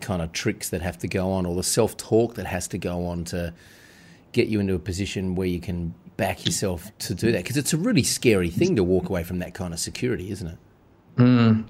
kind 0.00 0.22
of 0.22 0.32
tricks 0.32 0.68
that 0.70 0.82
have 0.82 0.98
to 0.98 1.08
go 1.08 1.30
on, 1.30 1.46
or 1.46 1.54
the 1.54 1.62
self 1.62 1.96
talk 1.96 2.34
that 2.34 2.46
has 2.46 2.68
to 2.68 2.78
go 2.78 3.06
on 3.06 3.24
to 3.26 3.52
get 4.32 4.48
you 4.48 4.60
into 4.60 4.74
a 4.74 4.78
position 4.78 5.34
where 5.34 5.46
you 5.46 5.60
can 5.60 5.94
back 6.16 6.44
yourself 6.44 6.96
to 6.98 7.14
do 7.14 7.32
that? 7.32 7.42
Because 7.42 7.56
it's 7.56 7.72
a 7.72 7.76
really 7.76 8.02
scary 8.02 8.50
thing 8.50 8.76
to 8.76 8.84
walk 8.84 9.08
away 9.08 9.24
from 9.24 9.38
that 9.38 9.54
kind 9.54 9.72
of 9.72 9.80
security, 9.80 10.30
isn't 10.30 10.46
it? 10.46 10.58
Mm. 11.16 11.64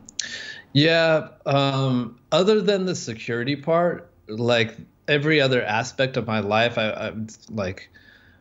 Yeah. 0.73 1.29
Um, 1.47 2.19
other 2.33 2.61
than 2.61 2.85
the 2.85 2.95
security 2.95 3.57
part, 3.57 4.11
like 4.29 4.77
every 5.09 5.41
other 5.41 5.63
aspect 5.63 6.17
of 6.17 6.27
my 6.27 6.41
life, 6.41 6.79
I, 6.79 6.91
I 6.91 7.13
like 7.51 7.91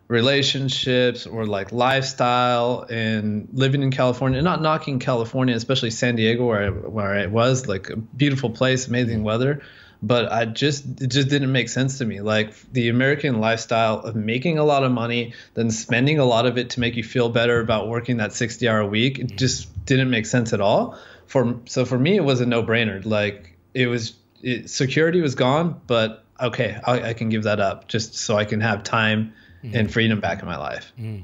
relationships 0.10 1.26
or 1.26 1.46
like 1.46 1.72
lifestyle 1.72 2.86
and 2.90 3.48
living 3.54 3.82
in 3.82 3.92
California. 3.92 4.42
Not 4.42 4.62
knocking 4.62 5.00
California, 5.00 5.56
especially 5.56 5.92
San 5.92 6.18
Diego, 6.18 6.46
where 6.46 6.64
I, 6.66 6.70
where 6.70 7.14
I 7.14 7.28
was, 7.28 7.68
like 7.68 7.90
a 7.90 7.96
beautiful 7.96 8.50
place, 8.50 8.88
amazing 8.88 9.24
weather 9.24 9.62
but 10.02 10.32
I 10.32 10.46
just 10.46 11.02
it 11.02 11.08
just 11.08 11.28
didn't 11.28 11.52
make 11.52 11.70
sense 11.70 11.98
to 11.98 12.06
me. 12.06 12.22
Like 12.22 12.54
the 12.72 12.90
American 12.90 13.40
lifestyle 13.40 14.00
of 14.00 14.16
making 14.16 14.58
a 14.58 14.64
lot 14.64 14.84
of 14.84 14.92
money, 14.92 15.34
then 15.56 15.72
spending 15.72 16.20
a 16.20 16.26
lot 16.26 16.46
of 16.46 16.58
it 16.58 16.72
to 16.72 16.80
make 16.80 16.96
you 16.96 17.04
feel 17.04 17.30
better 17.30 17.60
about 17.60 17.90
working 17.90 18.18
that 18.18 18.34
60 18.34 18.68
hour 18.68 18.86
week, 18.86 19.20
it 19.20 19.28
mm-hmm. 19.28 19.38
just 19.38 19.86
didn't 19.86 20.10
make 20.10 20.26
sense 20.26 20.54
at 20.54 20.62
all. 20.62 20.98
For 21.28 21.60
so 21.66 21.86
for 21.86 22.00
me, 22.00 22.16
it 22.16 22.24
was 22.24 22.40
a 22.42 22.46
no 22.46 22.64
brainer. 22.64 23.06
Like 23.06 23.58
it 23.74 23.88
was 23.88 24.14
it, 24.42 24.70
security 24.70 25.22
was 25.22 25.36
gone, 25.36 25.82
but 25.86 26.24
okay, 26.40 26.80
I, 26.86 27.10
I, 27.10 27.14
can 27.14 27.28
give 27.28 27.44
that 27.44 27.60
up 27.60 27.90
just 27.90 28.16
so 28.16 28.38
I 28.38 28.46
can 28.46 28.62
have 28.62 28.84
time 28.84 29.34
mm. 29.64 29.76
and 29.76 29.92
freedom 29.92 30.20
back 30.20 30.40
in 30.42 30.46
my 30.46 30.58
life. 30.58 30.92
Mm. 31.00 31.24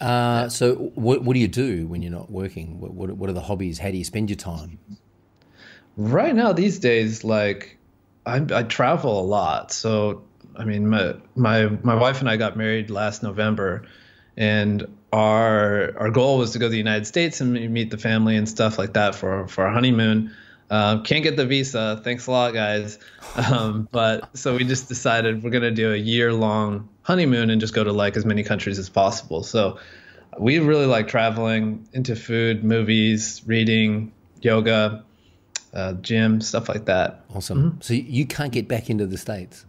Uh, 0.00 0.48
so 0.48 0.74
what, 0.94 1.22
what 1.22 1.34
do 1.34 1.40
you 1.40 1.48
do 1.48 1.86
when 1.86 2.02
you're 2.02 2.12
not 2.12 2.30
working? 2.30 2.80
What, 2.80 2.92
what, 2.92 3.10
what 3.12 3.30
are 3.30 3.32
the 3.32 3.40
hobbies? 3.40 3.78
How 3.78 3.90
do 3.90 3.96
you 3.96 4.04
spend 4.04 4.28
your 4.28 4.36
time? 4.36 4.78
Right 5.96 6.34
now, 6.34 6.52
these 6.52 6.78
days, 6.78 7.22
like 7.22 7.78
I, 8.26 8.44
I 8.52 8.62
travel 8.64 9.20
a 9.20 9.22
lot. 9.22 9.72
So 9.72 10.24
I 10.56 10.64
mean, 10.64 10.88
my 10.88 11.14
my 11.34 11.66
my 11.82 11.94
wife 11.94 12.20
and 12.20 12.28
I 12.28 12.36
got 12.36 12.56
married 12.56 12.90
last 12.90 13.22
November, 13.22 13.86
and 14.36 14.86
our 15.12 15.96
our 15.98 16.10
goal 16.10 16.38
was 16.38 16.52
to 16.52 16.58
go 16.58 16.66
to 16.66 16.70
the 16.70 16.78
United 16.78 17.06
States 17.06 17.40
and 17.40 17.52
meet 17.72 17.90
the 17.90 17.98
family 17.98 18.36
and 18.36 18.48
stuff 18.48 18.78
like 18.78 18.94
that 18.94 19.14
for 19.14 19.46
for 19.48 19.64
our 19.66 19.72
honeymoon. 19.72 20.34
Uh, 20.70 21.00
can't 21.02 21.22
get 21.22 21.36
the 21.36 21.46
visa. 21.46 22.00
Thanks 22.02 22.26
a 22.26 22.30
lot, 22.30 22.54
guys. 22.54 22.98
Um, 23.36 23.88
but 23.90 24.36
so 24.36 24.54
we 24.54 24.62
just 24.62 24.86
decided 24.86 25.42
we're 25.42 25.50
gonna 25.50 25.72
do 25.72 25.92
a 25.92 25.96
year 25.96 26.32
long 26.32 26.88
honeymoon 27.04 27.50
and 27.50 27.60
just 27.60 27.74
go 27.74 27.84
to 27.84 27.92
like 27.92 28.16
as 28.16 28.24
many 28.24 28.42
countries 28.42 28.78
as 28.78 28.88
possible. 28.88 29.42
So 29.42 29.78
we 30.38 30.58
really 30.58 30.86
like 30.86 31.06
traveling 31.06 31.86
into 31.92 32.16
food, 32.16 32.64
movies, 32.64 33.42
reading, 33.46 34.12
yoga, 34.40 35.04
uh, 35.72 35.92
gym, 35.94 36.40
stuff 36.40 36.68
like 36.68 36.86
that. 36.86 37.24
Awesome. 37.34 37.58
Mm-hmm. 37.58 37.80
So 37.80 37.94
you 37.94 38.26
can't 38.26 38.52
get 38.52 38.66
back 38.66 38.90
into 38.90 39.06
the 39.06 39.18
states. 39.18 39.64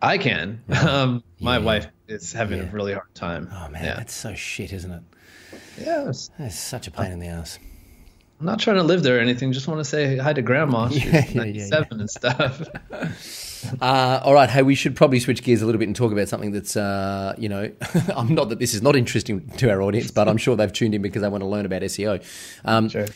I 0.00 0.18
can. 0.18 0.62
Um, 0.86 1.22
my 1.40 1.58
yeah. 1.58 1.64
wife 1.64 1.86
is 2.08 2.32
having 2.32 2.58
yeah. 2.58 2.68
a 2.68 2.72
really 2.72 2.92
hard 2.92 3.12
time. 3.14 3.48
Oh 3.52 3.68
man, 3.68 3.84
yeah. 3.84 3.94
that's 3.96 4.14
so 4.14 4.34
shit, 4.34 4.72
isn't 4.72 4.90
it? 4.90 5.02
Yes. 5.78 6.30
It's 6.38 6.58
such 6.58 6.86
a 6.86 6.90
pain 6.90 7.12
in 7.12 7.18
the 7.18 7.26
ass. 7.26 7.58
I'm 8.38 8.46
not 8.46 8.58
trying 8.58 8.76
to 8.76 8.82
live 8.82 9.02
there 9.02 9.16
or 9.18 9.20
anything. 9.20 9.52
Just 9.52 9.68
want 9.68 9.80
to 9.80 9.84
say 9.84 10.16
hi 10.16 10.32
to 10.32 10.42
grandma. 10.42 10.88
She's 10.90 11.04
yeah, 11.04 11.24
97 11.32 12.00
and 12.00 12.10
stuff. 12.10 12.62
Uh, 13.80 14.20
all 14.24 14.34
right, 14.34 14.50
hey, 14.50 14.62
we 14.62 14.74
should 14.74 14.96
probably 14.96 15.20
switch 15.20 15.42
gears 15.42 15.62
a 15.62 15.66
little 15.66 15.78
bit 15.78 15.88
and 15.88 15.96
talk 15.96 16.12
about 16.12 16.28
something 16.28 16.52
that's, 16.52 16.76
uh, 16.76 17.34
you 17.38 17.48
know, 17.48 17.70
I'm 18.16 18.34
not 18.34 18.48
that 18.48 18.58
this 18.58 18.74
is 18.74 18.82
not 18.82 18.96
interesting 18.96 19.48
to 19.58 19.70
our 19.70 19.82
audience, 19.82 20.10
but 20.10 20.28
I'm 20.28 20.36
sure 20.36 20.56
they've 20.56 20.72
tuned 20.72 20.94
in 20.94 21.02
because 21.02 21.22
they 21.22 21.28
want 21.28 21.42
to 21.42 21.48
learn 21.48 21.66
about 21.66 21.82
SEO. 21.82 22.24
Um, 22.64 22.88
sure. 22.88 23.06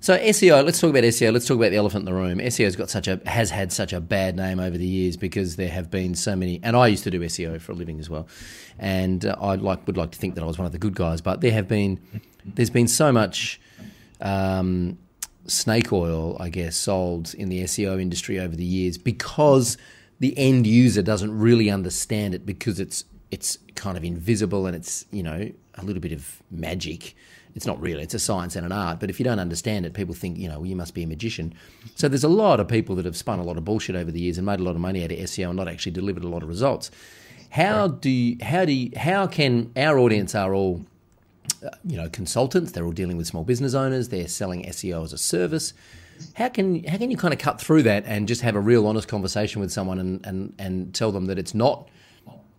So 0.00 0.18
SEO, 0.18 0.64
let's 0.64 0.80
talk 0.80 0.90
about 0.90 1.04
SEO. 1.04 1.32
Let's 1.32 1.46
talk 1.46 1.56
about 1.56 1.70
the 1.70 1.76
elephant 1.76 2.02
in 2.02 2.06
the 2.06 2.14
room. 2.14 2.38
SEO's 2.38 2.74
got 2.74 2.90
such 2.90 3.06
a 3.06 3.20
has 3.26 3.50
had 3.50 3.72
such 3.72 3.92
a 3.92 4.00
bad 4.00 4.36
name 4.36 4.58
over 4.58 4.76
the 4.76 4.86
years 4.86 5.16
because 5.16 5.56
there 5.56 5.68
have 5.68 5.90
been 5.90 6.14
so 6.14 6.34
many, 6.34 6.60
and 6.62 6.76
I 6.76 6.88
used 6.88 7.04
to 7.04 7.10
do 7.10 7.20
SEO 7.20 7.60
for 7.60 7.72
a 7.72 7.74
living 7.74 8.00
as 8.00 8.10
well, 8.10 8.26
and 8.78 9.24
uh, 9.24 9.36
I 9.40 9.54
like 9.54 9.86
would 9.86 9.96
like 9.96 10.10
to 10.12 10.18
think 10.18 10.34
that 10.34 10.42
I 10.42 10.46
was 10.46 10.58
one 10.58 10.66
of 10.66 10.72
the 10.72 10.78
good 10.78 10.94
guys, 10.94 11.20
but 11.20 11.40
there 11.40 11.52
have 11.52 11.68
been, 11.68 12.00
there's 12.44 12.70
been 12.70 12.88
so 12.88 13.12
much. 13.12 13.60
Um, 14.20 14.98
snake 15.46 15.92
oil, 15.92 16.36
I 16.38 16.50
guess, 16.50 16.76
sold 16.76 17.34
in 17.34 17.48
the 17.48 17.62
SEO 17.64 18.00
industry 18.00 18.38
over 18.38 18.54
the 18.54 18.64
years 18.64 18.98
because 18.98 19.78
the 20.20 20.36
end 20.36 20.66
user 20.66 21.02
doesn't 21.02 21.36
really 21.36 21.70
understand 21.70 22.34
it 22.34 22.44
because 22.44 22.80
it's 22.80 23.04
it's 23.30 23.58
kind 23.74 23.96
of 23.96 24.04
invisible 24.04 24.66
and 24.66 24.74
it's 24.74 25.04
you 25.10 25.22
know 25.22 25.50
a 25.74 25.84
little 25.84 26.00
bit 26.00 26.12
of 26.12 26.42
magic. 26.50 27.14
It's 27.54 27.66
not 27.66 27.80
really. 27.80 28.02
It's 28.02 28.14
a 28.14 28.18
science 28.18 28.56
and 28.56 28.64
an 28.64 28.72
art. 28.72 29.00
But 29.00 29.10
if 29.10 29.18
you 29.18 29.24
don't 29.24 29.40
understand 29.40 29.84
it, 29.86 29.94
people 29.94 30.14
think 30.14 30.38
you 30.38 30.48
know 30.48 30.60
well, 30.60 30.66
you 30.66 30.76
must 30.76 30.94
be 30.94 31.02
a 31.02 31.06
magician. 31.06 31.54
So 31.94 32.08
there's 32.08 32.24
a 32.24 32.28
lot 32.28 32.60
of 32.60 32.68
people 32.68 32.96
that 32.96 33.04
have 33.04 33.16
spun 33.16 33.38
a 33.38 33.44
lot 33.44 33.56
of 33.56 33.64
bullshit 33.64 33.96
over 33.96 34.10
the 34.10 34.20
years 34.20 34.38
and 34.38 34.46
made 34.46 34.60
a 34.60 34.62
lot 34.62 34.74
of 34.74 34.80
money 34.80 35.04
out 35.04 35.12
of 35.12 35.18
SEO 35.18 35.48
and 35.48 35.56
not 35.56 35.68
actually 35.68 35.92
delivered 35.92 36.24
a 36.24 36.28
lot 36.28 36.42
of 36.42 36.48
results. 36.48 36.90
How 37.50 37.86
right. 37.86 38.00
do 38.00 38.10
you, 38.10 38.36
how 38.42 38.64
do 38.66 38.72
you, 38.72 38.90
how 38.96 39.26
can 39.26 39.72
our 39.74 39.98
audience 39.98 40.34
are 40.34 40.52
all 40.52 40.84
uh, 41.64 41.70
you 41.84 41.96
know 41.96 42.08
consultants? 42.08 42.72
They're 42.72 42.84
all 42.84 42.92
dealing 42.92 43.16
with 43.16 43.26
small 43.26 43.44
business 43.44 43.74
owners. 43.74 44.08
They're 44.08 44.28
selling 44.28 44.64
SEO 44.64 45.04
as 45.04 45.12
a 45.12 45.18
service 45.18 45.72
how 46.34 46.48
can 46.48 46.84
how 46.84 46.96
can 46.98 47.10
you 47.10 47.16
kind 47.16 47.34
of 47.34 47.40
cut 47.40 47.60
through 47.60 47.82
that 47.84 48.04
and 48.06 48.28
just 48.28 48.42
have 48.42 48.54
a 48.54 48.60
real 48.60 48.86
honest 48.86 49.08
conversation 49.08 49.60
with 49.60 49.72
someone 49.72 49.98
and, 49.98 50.24
and, 50.26 50.54
and 50.58 50.94
tell 50.94 51.12
them 51.12 51.26
that 51.26 51.38
it's 51.38 51.54
not 51.54 51.88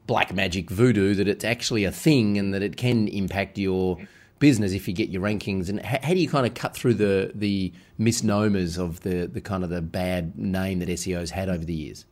black 0.07 0.33
magic 0.33 0.69
voodoo, 0.69 1.13
that 1.15 1.27
it's 1.27 1.45
actually 1.45 1.83
a 1.83 1.91
thing 1.91 2.37
and 2.37 2.53
that 2.53 2.63
it 2.63 2.77
can 2.77 3.07
impact 3.07 3.57
your 3.57 3.97
business 4.39 4.71
if 4.71 4.87
you 4.87 4.93
get 4.93 5.09
your 5.09 5.21
rankings 5.21 5.69
and 5.69 5.81
how, 5.81 5.99
how 6.01 6.13
do 6.13 6.19
you 6.19 6.29
kind 6.29 6.47
of 6.47 6.53
cut 6.53 6.73
through 6.73 6.93
the 6.93 7.31
the 7.35 7.71
misnomers 7.97 8.77
of 8.77 9.01
the 9.01 9.27
the 9.27 9.41
kind 9.41 9.63
of 9.63 9.69
the 9.69 9.81
bad 9.81 10.37
name 10.37 10.79
that 10.79 10.89
SEO's 10.89 11.31
had 11.31 11.49
over 11.49 11.63
the 11.63 11.73
years? 11.73 12.05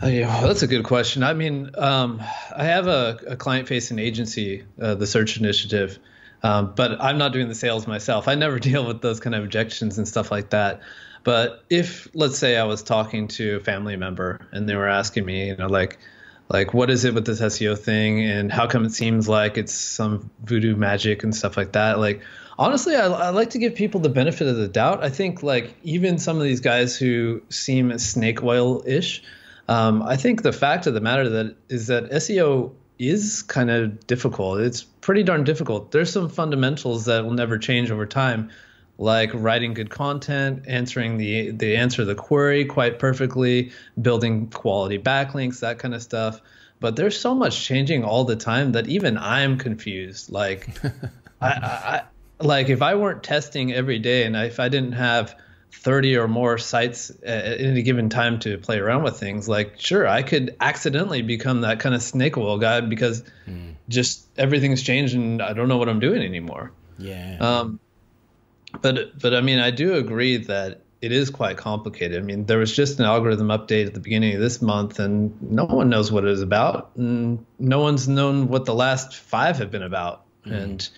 Oh, 0.00 0.06
yeah, 0.06 0.28
well, 0.28 0.46
that's 0.46 0.62
a 0.62 0.68
good 0.68 0.84
question. 0.84 1.24
I 1.24 1.34
mean, 1.34 1.70
um, 1.76 2.22
I 2.56 2.64
have 2.64 2.86
a, 2.86 3.18
a 3.26 3.36
client-facing 3.36 3.98
agency, 3.98 4.62
uh, 4.80 4.94
the 4.94 5.08
Search 5.08 5.38
Initiative, 5.38 5.98
um, 6.42 6.72
but 6.74 7.00
I'm 7.00 7.18
not 7.18 7.32
doing 7.32 7.48
the 7.48 7.54
sales 7.54 7.86
myself. 7.86 8.28
I 8.28 8.34
never 8.34 8.58
deal 8.70 8.86
with 8.86 9.00
those 9.00 9.20
kind 9.20 9.34
of 9.34 9.44
objections 9.44 9.98
and 9.98 10.06
stuff 10.06 10.30
like 10.30 10.50
that. 10.50 10.80
But 11.24 11.64
if, 11.68 12.08
let's 12.14 12.38
say, 12.38 12.56
I 12.56 12.64
was 12.64 12.82
talking 12.82 13.28
to 13.28 13.56
a 13.56 13.60
family 13.60 13.96
member 13.96 14.46
and 14.52 14.68
they 14.68 14.76
were 14.76 14.88
asking 14.88 15.26
me, 15.26 15.48
you 15.48 15.56
know, 15.56 15.66
like, 15.66 15.98
like 16.48 16.72
what 16.72 16.90
is 16.90 17.04
it 17.04 17.12
with 17.12 17.26
this 17.26 17.40
SEO 17.40 17.78
thing, 17.78 18.24
and 18.24 18.50
how 18.50 18.66
come 18.66 18.86
it 18.86 18.92
seems 18.92 19.28
like 19.28 19.58
it's 19.58 19.74
some 19.74 20.30
voodoo 20.44 20.76
magic 20.76 21.22
and 21.22 21.34
stuff 21.34 21.56
like 21.56 21.72
that? 21.72 21.98
Like, 21.98 22.22
honestly, 22.58 22.96
I, 22.96 23.06
I 23.06 23.28
like 23.30 23.50
to 23.50 23.58
give 23.58 23.74
people 23.74 24.00
the 24.00 24.08
benefit 24.08 24.46
of 24.46 24.56
the 24.56 24.68
doubt. 24.68 25.04
I 25.04 25.10
think, 25.10 25.42
like, 25.42 25.74
even 25.82 26.18
some 26.18 26.38
of 26.38 26.44
these 26.44 26.60
guys 26.60 26.96
who 26.96 27.42
seem 27.50 27.98
snake 27.98 28.42
oil 28.42 28.82
ish, 28.86 29.22
um, 29.68 30.02
I 30.02 30.16
think 30.16 30.42
the 30.42 30.52
fact 30.52 30.86
of 30.86 30.94
the 30.94 31.00
matter 31.02 31.28
that 31.28 31.56
is 31.68 31.88
that 31.88 32.10
SEO 32.10 32.72
is 32.98 33.42
kind 33.42 33.70
of 33.70 34.06
difficult. 34.06 34.60
It's 34.60 34.82
pretty 34.82 35.22
darn 35.22 35.44
difficult. 35.44 35.92
There's 35.92 36.12
some 36.12 36.28
fundamentals 36.28 37.04
that 37.06 37.24
will 37.24 37.32
never 37.32 37.58
change 37.58 37.90
over 37.90 38.06
time, 38.06 38.50
like 38.98 39.30
writing 39.32 39.74
good 39.74 39.90
content, 39.90 40.64
answering 40.66 41.16
the 41.16 41.52
the 41.52 41.76
answer 41.76 42.04
the 42.04 42.14
query 42.14 42.64
quite 42.64 42.98
perfectly, 42.98 43.72
building 44.00 44.48
quality 44.50 44.98
backlinks, 44.98 45.60
that 45.60 45.78
kind 45.78 45.94
of 45.94 46.02
stuff. 46.02 46.40
But 46.80 46.96
there's 46.96 47.18
so 47.18 47.34
much 47.34 47.64
changing 47.64 48.04
all 48.04 48.24
the 48.24 48.36
time 48.36 48.72
that 48.72 48.88
even 48.88 49.18
I'm 49.18 49.58
confused. 49.58 50.30
Like, 50.30 50.68
I, 51.40 51.48
I, 51.48 52.02
like 52.40 52.68
if 52.68 52.82
I 52.82 52.94
weren't 52.94 53.22
testing 53.22 53.72
every 53.72 53.98
day 53.98 54.24
and 54.24 54.36
I, 54.36 54.44
if 54.44 54.60
I 54.60 54.68
didn't 54.68 54.92
have 54.92 55.34
30 55.72 56.16
or 56.16 56.28
more 56.28 56.58
sites 56.58 57.10
at 57.22 57.60
any 57.60 57.82
given 57.82 58.08
time 58.08 58.38
to 58.40 58.58
play 58.58 58.78
around 58.78 59.02
with 59.02 59.18
things 59.18 59.48
like 59.48 59.78
sure 59.78 60.06
i 60.06 60.22
could 60.22 60.56
accidentally 60.60 61.22
become 61.22 61.60
that 61.60 61.78
kind 61.78 61.94
of 61.94 62.02
snake 62.02 62.36
oil 62.36 62.58
guy 62.58 62.80
because 62.80 63.22
mm. 63.46 63.74
just 63.88 64.26
everything's 64.38 64.82
changed 64.82 65.14
and 65.14 65.42
i 65.42 65.52
don't 65.52 65.68
know 65.68 65.76
what 65.76 65.88
i'm 65.88 66.00
doing 66.00 66.22
anymore 66.22 66.72
yeah 66.98 67.36
um 67.40 67.78
but 68.80 69.18
but 69.18 69.34
i 69.34 69.40
mean 69.40 69.58
i 69.58 69.70
do 69.70 69.94
agree 69.94 70.38
that 70.38 70.80
it 71.00 71.12
is 71.12 71.30
quite 71.30 71.56
complicated 71.56 72.18
i 72.18 72.22
mean 72.22 72.46
there 72.46 72.58
was 72.58 72.74
just 72.74 72.98
an 72.98 73.04
algorithm 73.04 73.48
update 73.48 73.86
at 73.86 73.94
the 73.94 74.00
beginning 74.00 74.34
of 74.34 74.40
this 74.40 74.62
month 74.62 74.98
and 74.98 75.40
no 75.42 75.64
one 75.64 75.88
knows 75.88 76.10
what 76.10 76.24
it 76.24 76.30
is 76.30 76.42
about 76.42 76.90
and 76.96 77.44
no 77.58 77.80
one's 77.80 78.08
known 78.08 78.48
what 78.48 78.64
the 78.64 78.74
last 78.74 79.14
five 79.14 79.58
have 79.58 79.70
been 79.70 79.82
about 79.82 80.24
mm. 80.46 80.52
and 80.52 80.88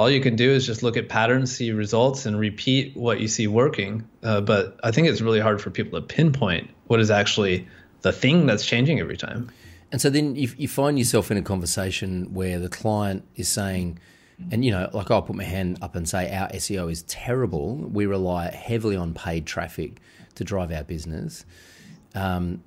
all 0.00 0.08
you 0.08 0.22
can 0.22 0.34
do 0.34 0.50
is 0.50 0.64
just 0.64 0.82
look 0.82 0.96
at 0.96 1.10
patterns, 1.10 1.54
see 1.54 1.72
results, 1.72 2.24
and 2.24 2.40
repeat 2.40 2.96
what 2.96 3.20
you 3.20 3.28
see 3.28 3.46
working. 3.46 4.08
Uh, 4.22 4.40
but 4.40 4.80
I 4.82 4.92
think 4.92 5.08
it's 5.08 5.20
really 5.20 5.40
hard 5.40 5.60
for 5.60 5.68
people 5.68 6.00
to 6.00 6.06
pinpoint 6.06 6.70
what 6.86 7.00
is 7.00 7.10
actually 7.10 7.68
the 8.00 8.10
thing 8.10 8.46
that's 8.46 8.64
changing 8.64 8.98
every 8.98 9.18
time. 9.18 9.50
And 9.92 10.00
so 10.00 10.08
then 10.08 10.36
you, 10.36 10.48
you 10.56 10.68
find 10.68 10.98
yourself 10.98 11.30
in 11.30 11.36
a 11.36 11.42
conversation 11.42 12.32
where 12.32 12.58
the 12.58 12.70
client 12.70 13.28
is 13.36 13.50
saying, 13.50 13.98
and 14.50 14.64
you 14.64 14.70
know, 14.70 14.88
like 14.94 15.10
I'll 15.10 15.20
put 15.20 15.36
my 15.36 15.44
hand 15.44 15.76
up 15.82 15.94
and 15.94 16.08
say 16.08 16.34
our 16.34 16.48
SEO 16.48 16.90
is 16.90 17.02
terrible. 17.02 17.76
We 17.76 18.06
rely 18.06 18.50
heavily 18.52 18.96
on 18.96 19.12
paid 19.12 19.44
traffic 19.44 20.00
to 20.36 20.44
drive 20.44 20.72
our 20.72 20.82
business. 20.82 21.44
Um, 22.14 22.62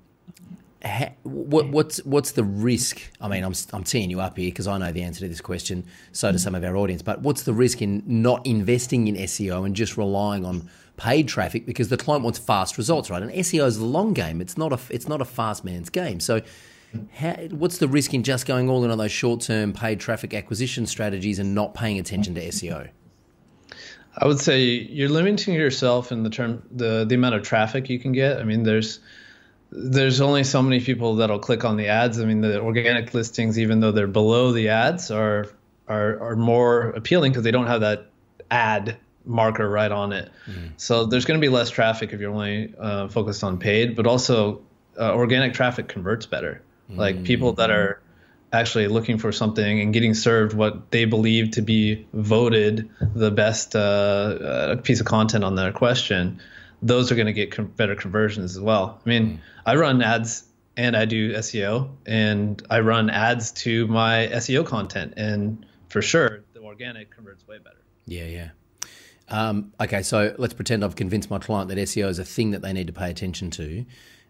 what, 1.24 1.70
what's 1.70 2.04
what's 2.06 2.32
the 2.32 2.44
risk? 2.44 3.02
I 3.22 3.28
mean, 3.28 3.44
I'm 3.44 3.54
I'm 3.72 3.84
teeing 3.84 4.10
you 4.10 4.20
up 4.20 4.38
here 4.38 4.48
because 4.48 4.68
I 4.68 4.78
know 4.78 4.92
the 4.92 5.04
answer 5.04 5.22
to 5.22 5.30
this 5.30 5.42
question. 5.42 5.86
So 6.12 6.32
do 6.32 6.38
some 6.38 6.56
of 6.56 6.63
our 6.63 6.75
audience. 6.75 7.02
But 7.02 7.22
what's 7.22 7.44
the 7.44 7.54
risk 7.54 7.82
in 7.82 8.04
not 8.06 8.46
investing 8.46 9.08
in 9.08 9.16
SEO 9.16 9.66
and 9.66 9.75
just 9.75 9.98
relying 9.98 10.46
on 10.46 10.70
paid 10.98 11.28
traffic 11.28 11.66
because 11.66 11.88
the 11.88 11.98
client 11.98 12.24
wants 12.24 12.38
fast 12.38 12.78
results, 12.78 13.10
right? 13.10 13.22
And 13.22 13.32
SEO 13.32 13.66
is 13.66 13.78
a 13.78 13.86
long 13.86 14.13
game. 14.13 14.42
It's 14.42 14.58
not 14.58 14.74
a 14.74 14.80
it's 14.94 15.08
not 15.08 15.22
a 15.22 15.25
fast 15.25 15.63
man's 15.63 15.90
game. 15.90 16.20
So. 16.20 16.42
How, 17.16 17.34
what's 17.50 17.80
the 17.80 17.88
risk 17.88 18.13
in 18.13 18.22
just 18.22 18.46
going 18.46 18.70
all 18.70 18.84
in 18.86 18.92
on 18.92 19.00
those 19.00 19.12
short-term 19.12 19.74
paid 19.74 20.00
traffic 20.00 20.36
acquisition 20.36 20.86
strategies 20.86 21.40
and 21.40 21.56
not 21.56 21.74
paying 21.74 21.98
attention 21.98 22.36
to 22.36 22.42
SEO? 22.50 22.88
I 24.16 24.28
would 24.28 24.40
say 24.40 24.63
you're 24.63 25.10
limiting 25.10 25.56
yourself 25.56 26.12
in 26.12 26.22
the 26.22 26.30
term 26.30 26.62
the 26.70 27.04
the 27.04 27.16
amount 27.16 27.34
of 27.34 27.42
traffic 27.42 27.90
you 27.90 27.98
can 27.98 28.12
get. 28.12 28.38
I 28.38 28.44
mean, 28.44 28.62
there's 28.62 29.00
there's 29.75 30.22
only 30.22 30.44
so 30.44 30.62
many 30.62 30.80
people 30.80 31.15
that'll 31.15 31.39
click 31.39 31.65
on 31.65 31.77
the 31.77 31.88
ads. 31.88 32.20
I 32.20 32.25
mean, 32.25 32.42
the 32.42 32.62
organic 32.62 33.13
listings, 33.13 33.58
even 33.58 33.80
though 33.80 33.92
they're 33.92 34.08
below 34.08 34.51
the 34.51 34.70
ads, 34.70 35.10
are 35.10 35.48
are 35.88 36.22
are 36.22 36.36
more 36.36 36.89
appealing 36.89 37.32
because 37.32 37.44
they 37.44 37.51
don't 37.51 37.68
have 37.68 37.82
that 37.82 38.06
ad 38.51 38.98
marker 39.25 39.68
right 39.68 39.92
on 39.92 40.13
it. 40.13 40.30
Mm. 40.48 40.72
So 40.77 41.06
there's 41.06 41.25
going 41.25 41.39
to 41.39 41.46
be 41.46 41.50
less 41.50 41.70
traffic 41.70 42.13
if 42.13 42.20
you're 42.20 42.32
only 42.32 42.74
uh, 42.77 43.08
focused 43.08 43.44
on 43.44 43.58
paid, 43.58 43.96
but 43.96 44.06
also 44.06 44.62
uh, 45.00 45.13
organic 45.13 45.53
traffic 45.53 45.88
converts 45.88 46.25
better. 46.25 46.62
Mm. 46.92 46.98
Like 46.98 47.24
people 47.24 47.53
that 47.53 47.72
are 47.72 48.00
actually 48.51 48.88
looking 48.88 49.18
for 49.18 49.32
something 49.32 49.82
and 49.82 49.92
getting 49.94 50.13
served 50.13 50.53
what 50.56 50.92
they 50.92 51.06
believe 51.06 51.51
to 51.51 51.63
be 51.63 52.06
voted 52.13 52.88
the 53.15 53.32
best 53.32 53.75
uh, 53.75 53.80
uh 53.80 54.75
piece 54.75 55.00
of 55.00 55.08
content 55.08 55.44
on 55.44 55.56
their 55.56 55.72
question 55.72 56.39
those 56.84 57.12
are 57.12 57.16
going 57.16 57.28
to 57.28 57.34
get 57.34 57.52
com- 57.52 57.68
better 57.68 57.96
conversions 57.96 58.56
as 58.56 58.62
well. 58.62 59.02
I 59.04 59.10
mean, 59.10 59.28
mm. 59.28 59.40
I 59.66 59.75
run 59.75 60.02
ads 60.02 60.44
and 60.75 60.96
I 60.96 61.06
do 61.06 61.34
SEO 61.34 61.90
and 62.06 62.62
I 62.70 62.82
run 62.82 63.10
ads 63.10 63.52
to 63.63 63.88
my 63.88 64.30
SEO 64.34 64.66
content, 64.66 65.13
and 65.18 65.66
for 65.90 66.02
sure, 66.02 66.44
the 66.54 66.62
organic 66.62 67.10
converts 67.16 67.48
way 67.48 67.58
better. 67.60 67.78
Yeah, 68.06 68.25
yeah. 68.25 68.50
Um, 69.30 69.72
okay, 69.80 70.04
so 70.04 70.36
let's 70.38 70.54
pretend 70.54 70.84
I've 70.84 70.96
convinced 70.96 71.30
my 71.30 71.40
client 71.40 71.70
that 71.70 71.78
SEO 71.78 72.10
is 72.10 72.20
a 72.20 72.25
thing 72.25 72.52
that 72.52 72.62
they 72.62 72.74
need 72.74 72.88
to 72.88 72.94
pay 72.94 73.10
attention 73.10 73.50
to. 73.52 73.86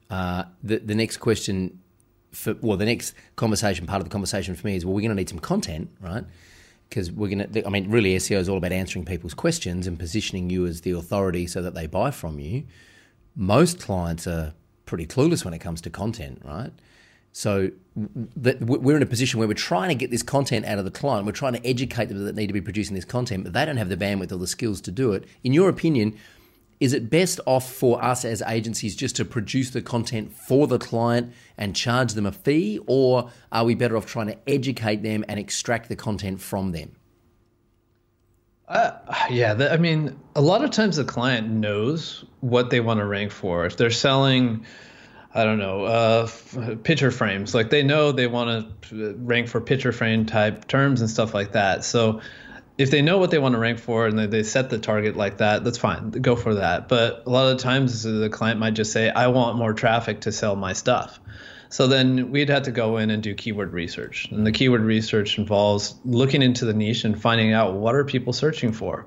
Uh, 0.10 0.44
the, 0.62 0.78
the 0.78 0.96
next 0.96 1.18
question, 1.18 1.80
for, 2.32 2.56
well, 2.62 2.78
the 2.78 2.86
next 2.86 3.16
conversation, 3.36 3.88
part 3.88 4.02
of 4.02 4.06
the 4.06 4.12
conversation 4.12 4.54
for 4.56 4.68
me 4.68 4.76
is, 4.76 4.86
well, 4.86 4.94
we're 4.94 5.02
going 5.02 5.10
to 5.10 5.16
need 5.16 5.30
some 5.30 5.40
content, 5.40 5.90
right? 6.00 6.24
Because 6.94 7.12
we're 7.12 7.28
going 7.28 7.52
to, 7.52 7.66
I 7.66 7.72
mean, 7.72 7.90
really, 7.90 8.16
SEO 8.18 8.38
is 8.38 8.48
all 8.48 8.58
about 8.58 8.72
answering 8.72 9.04
people's 9.04 9.34
questions 9.34 9.88
and 9.88 9.98
positioning 9.98 10.52
you 10.52 10.68
as 10.68 10.82
the 10.82 10.92
authority 10.92 11.48
so 11.48 11.60
that 11.64 11.74
they 11.74 11.88
buy 11.88 12.12
from 12.12 12.38
you. 12.38 12.66
Most 13.36 13.80
clients 13.80 14.28
are 14.28 14.54
pretty 14.86 15.08
clueless 15.08 15.44
when 15.44 15.56
it 15.56 15.60
comes 15.60 15.82
to 15.82 15.90
content, 15.90 16.44
right? 16.46 16.72
So 17.32 17.72
we're 17.96 18.96
in 18.96 19.02
a 19.02 19.08
position 19.08 19.40
where 19.40 19.48
we're 19.48 19.56
trying 19.56 19.90
to 19.90 19.96
get 19.96 20.12
this 20.12 20.22
content 20.22 20.68
out 20.68 20.78
of 20.78 20.86
the 20.86 20.92
client. 20.92 21.26
We're 21.26 21.32
trying 21.32 21.54
to 21.54 21.68
educate 21.68 22.10
them 22.10 22.24
that 22.26 22.36
need 22.36 22.46
to 22.46 22.54
be 22.54 22.62
producing 22.62 22.94
this 22.94 23.06
content, 23.06 23.44
but 23.44 23.54
they 23.54 23.66
don't 23.66 23.78
have 23.78 23.90
the 23.90 23.98
bandwidth 23.98 24.32
or 24.32 24.38
the 24.38 24.46
skills 24.46 24.80
to 24.82 24.92
do 24.92 25.14
it. 25.14 25.24
In 25.44 25.52
your 25.52 25.70
opinion, 25.70 26.16
is 26.84 26.92
it 26.92 27.10
best 27.10 27.40
off 27.46 27.72
for 27.72 28.04
us 28.04 28.26
as 28.26 28.42
agencies 28.46 28.94
just 28.94 29.16
to 29.16 29.24
produce 29.24 29.70
the 29.70 29.82
content 29.82 30.34
for 30.34 30.68
the 30.68 30.78
client 30.78 31.32
and 31.58 31.74
charge 31.74 32.12
them 32.12 32.26
a 32.26 32.32
fee, 32.34 32.78
or 32.88 33.32
are 33.54 33.64
we 33.64 33.74
better 33.74 33.96
off 33.96 34.06
trying 34.06 34.28
to 34.28 34.38
educate 34.46 35.02
them 35.02 35.24
and 35.30 35.40
extract 35.40 35.88
the 35.88 35.96
content 35.96 36.42
from 36.42 36.74
them? 36.74 36.92
Uh, 38.68 38.92
yeah, 39.30 39.54
the, 39.54 39.72
I 39.72 39.78
mean, 39.78 40.20
a 40.36 40.42
lot 40.42 40.62
of 40.62 40.72
times 40.72 40.98
the 40.98 41.06
client 41.06 41.50
knows 41.50 42.26
what 42.42 42.70
they 42.70 42.82
want 42.82 43.00
to 43.00 43.06
rank 43.06 43.32
for. 43.32 43.66
If 43.66 43.78
they're 43.78 43.90
selling, 43.90 44.66
I 45.34 45.46
don't 45.46 45.60
know, 45.60 45.86
uh, 45.86 46.28
picture 46.84 47.12
frames, 47.12 47.56
like 47.56 47.70
they 47.70 47.84
know 47.84 48.12
they 48.12 48.28
want 48.28 48.82
to 48.90 49.16
rank 49.20 49.48
for 49.48 49.62
picture 49.62 49.94
frame 49.94 50.26
type 50.26 50.68
terms 50.68 51.00
and 51.00 51.10
stuff 51.10 51.34
like 51.34 51.54
that. 51.54 51.86
So 51.86 52.20
if 52.78 52.90
they 52.90 53.02
know 53.02 53.18
what 53.18 53.32
they 53.32 53.38
want 53.38 53.54
to 53.54 53.60
rank 53.60 53.80
for 53.80 54.08
and 54.08 54.18
they, 54.18 54.26
they 54.26 54.44
set 54.44 54.70
the 54.70 54.80
target 54.80 55.16
like 55.16 55.38
that, 55.38 55.64
that's 55.64 55.78
fine. 55.78 56.10
Go 56.12 56.36
for 56.36 56.56
that. 56.56 56.88
But 56.88 57.24
a 57.26 57.30
lot 57.30 57.52
of 57.52 57.60
times 57.60 58.04
the 58.04 58.30
client 58.30 58.60
might 58.60 58.74
just 58.74 58.92
say, 58.92 59.10
I 59.10 59.28
want 59.28 59.58
more 59.58 59.74
traffic 59.74 60.22
to 60.22 60.32
sell 60.32 60.56
my 60.56 60.74
stuff. 60.74 61.20
So 61.70 61.88
then 61.88 62.32
we'd 62.32 62.50
have 62.50 62.64
to 62.64 62.72
go 62.72 62.98
in 62.98 63.10
and 63.10 63.22
do 63.22 63.34
keyword 63.34 63.74
research. 63.74 64.28
And 64.32 64.46
the 64.46 64.52
keyword 64.52 64.82
research 64.82 65.38
involves 65.38 65.96
looking 66.06 66.42
into 66.42 66.66
the 66.66 66.74
niche 66.74 67.04
and 67.04 67.20
finding 67.20 67.54
out 67.54 67.74
what 67.74 67.96
are 67.96 68.06
people 68.06 68.32
searching 68.34 68.72
for. 68.72 69.06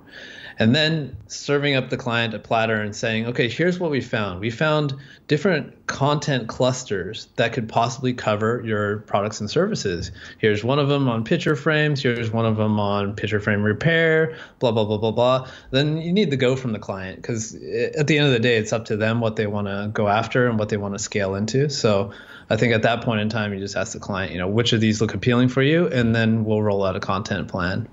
And 0.58 0.74
then 0.74 1.16
serving 1.26 1.74
up 1.74 1.90
the 1.90 1.96
client 1.98 2.32
a 2.32 2.38
platter 2.38 2.80
and 2.80 2.96
saying, 2.96 3.26
okay, 3.26 3.48
here's 3.48 3.78
what 3.78 3.90
we 3.90 4.00
found. 4.00 4.40
We 4.40 4.50
found 4.50 4.94
different 5.28 5.86
content 5.86 6.48
clusters 6.48 7.28
that 7.36 7.52
could 7.52 7.68
possibly 7.68 8.14
cover 8.14 8.62
your 8.64 9.00
products 9.00 9.40
and 9.40 9.50
services. 9.50 10.12
Here's 10.38 10.64
one 10.64 10.78
of 10.78 10.88
them 10.88 11.08
on 11.08 11.24
picture 11.24 11.56
frames. 11.56 12.02
Here's 12.02 12.30
one 12.30 12.46
of 12.46 12.56
them 12.56 12.80
on 12.80 13.14
picture 13.14 13.38
frame 13.38 13.62
repair, 13.62 14.36
blah, 14.58 14.72
blah, 14.72 14.84
blah, 14.84 14.96
blah, 14.96 15.10
blah. 15.10 15.48
Then 15.72 15.98
you 15.98 16.12
need 16.12 16.30
to 16.30 16.36
go 16.36 16.56
from 16.56 16.72
the 16.72 16.78
client 16.78 17.20
because 17.20 17.54
at 17.54 18.06
the 18.06 18.16
end 18.16 18.26
of 18.26 18.32
the 18.32 18.40
day, 18.40 18.56
it's 18.56 18.72
up 18.72 18.86
to 18.86 18.96
them 18.96 19.20
what 19.20 19.36
they 19.36 19.46
want 19.46 19.66
to 19.66 19.90
go 19.92 20.08
after 20.08 20.48
and 20.48 20.58
what 20.58 20.70
they 20.70 20.78
want 20.78 20.94
to 20.94 20.98
scale 20.98 21.34
into. 21.34 21.68
So 21.68 22.12
I 22.48 22.56
think 22.56 22.72
at 22.72 22.82
that 22.82 23.02
point 23.02 23.20
in 23.20 23.28
time, 23.28 23.52
you 23.52 23.60
just 23.60 23.76
ask 23.76 23.92
the 23.92 24.00
client, 24.00 24.32
you 24.32 24.38
know, 24.38 24.48
which 24.48 24.72
of 24.72 24.80
these 24.80 25.02
look 25.02 25.12
appealing 25.12 25.48
for 25.48 25.62
you, 25.62 25.88
and 25.88 26.14
then 26.14 26.44
we'll 26.44 26.62
roll 26.62 26.84
out 26.84 26.96
a 26.96 27.00
content 27.00 27.48
plan. 27.48 27.88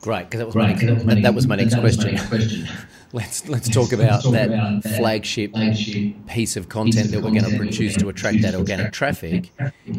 Great, 0.00 0.30
because 0.30 0.38
that 0.38 0.46
was 0.46 0.54
my 0.54 0.72
next, 0.72 1.06
that, 1.06 1.22
that 1.22 1.34
was 1.34 1.46
my 1.46 1.56
next 1.56 1.74
question. 1.74 2.68
let's 3.12 3.48
let's 3.48 3.68
talk 3.68 3.92
about 3.92 4.24
let's 4.24 4.30
that, 4.30 4.48
about 4.48 4.82
that 4.82 4.96
flagship, 4.96 5.52
flagship, 5.52 6.14
piece 6.28 6.56
of 6.56 6.68
content 6.68 7.06
piece 7.06 7.10
that 7.12 7.22
we're 7.22 7.30
going 7.30 7.50
to 7.50 7.56
produce 7.56 7.96
to 7.96 8.08
attract 8.08 8.42
that 8.42 8.54
organic 8.54 8.92
traffic. 8.92 9.50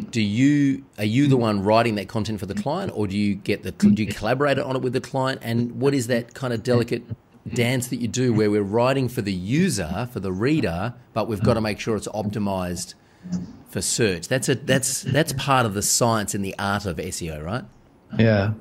Do 0.09 0.21
you 0.21 0.85
are 0.97 1.05
you 1.05 1.27
the 1.27 1.37
one 1.37 1.63
writing 1.63 1.95
that 1.95 2.07
content 2.07 2.39
for 2.39 2.45
the 2.45 2.55
client, 2.55 2.91
or 2.95 3.07
do 3.07 3.17
you 3.17 3.35
get 3.35 3.63
the 3.63 3.71
do 3.71 4.03
you 4.03 4.11
collaborate 4.11 4.57
on 4.59 4.75
it 4.75 4.81
with 4.81 4.93
the 4.93 5.01
client? 5.01 5.41
And 5.43 5.81
what 5.81 5.93
is 5.93 6.07
that 6.07 6.33
kind 6.33 6.53
of 6.53 6.63
delicate 6.63 7.03
dance 7.53 7.87
that 7.87 7.97
you 7.97 8.07
do 8.07 8.33
where 8.33 8.49
we're 8.49 8.61
writing 8.61 9.09
for 9.09 9.21
the 9.21 9.33
user, 9.33 10.07
for 10.11 10.19
the 10.19 10.31
reader, 10.31 10.93
but 11.13 11.27
we've 11.27 11.43
got 11.43 11.55
to 11.55 11.61
make 11.61 11.79
sure 11.79 11.95
it's 11.95 12.07
optimized 12.09 12.93
for 13.69 13.81
search. 13.81 14.27
That's 14.27 14.49
a 14.49 14.55
that's 14.55 15.03
that's 15.03 15.33
part 15.33 15.65
of 15.65 15.73
the 15.73 15.81
science 15.81 16.33
and 16.33 16.43
the 16.43 16.55
art 16.57 16.85
of 16.85 16.97
SEO, 16.97 17.43
right? 17.43 17.63
Yeah. 18.17 18.53